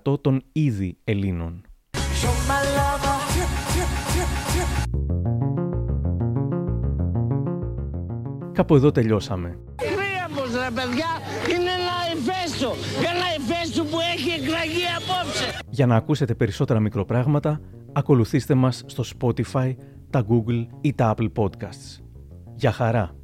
99% 0.04 0.22
των 0.22 0.44
ήδη 0.52 0.98
Ελλήνων. 1.04 1.62
Κάπου 8.52 8.76
εδώ 8.76 8.92
τελειώσαμε. 8.92 9.60
Κρύαμος 9.76 10.64
ρε 10.64 10.72
παιδιά 10.74 11.08
είναι 11.50 11.70
ένα 11.70 11.98
υφέστο, 12.16 12.72
ένα 13.00 13.26
υφέστο 13.38 13.84
που 13.84 13.98
έχει 14.16 14.30
εκραγεί 14.30 14.84
απόψε. 14.98 15.60
Για 15.70 15.86
να 15.86 15.96
ακούσετε 15.96 16.36
περισσότερα 16.36 16.80
μικροπράγματα, 16.80 17.62
ακολουθήστε 17.94 18.54
μας 18.54 18.84
στο 18.86 19.04
Spotify, 19.20 19.76
τα 20.10 20.26
Google 20.30 20.68
ή 20.82 20.94
τα 20.94 21.16
Apple 21.18 21.32
Podcasts 21.36 22.07
για 22.58 22.72
χαρά. 22.72 23.16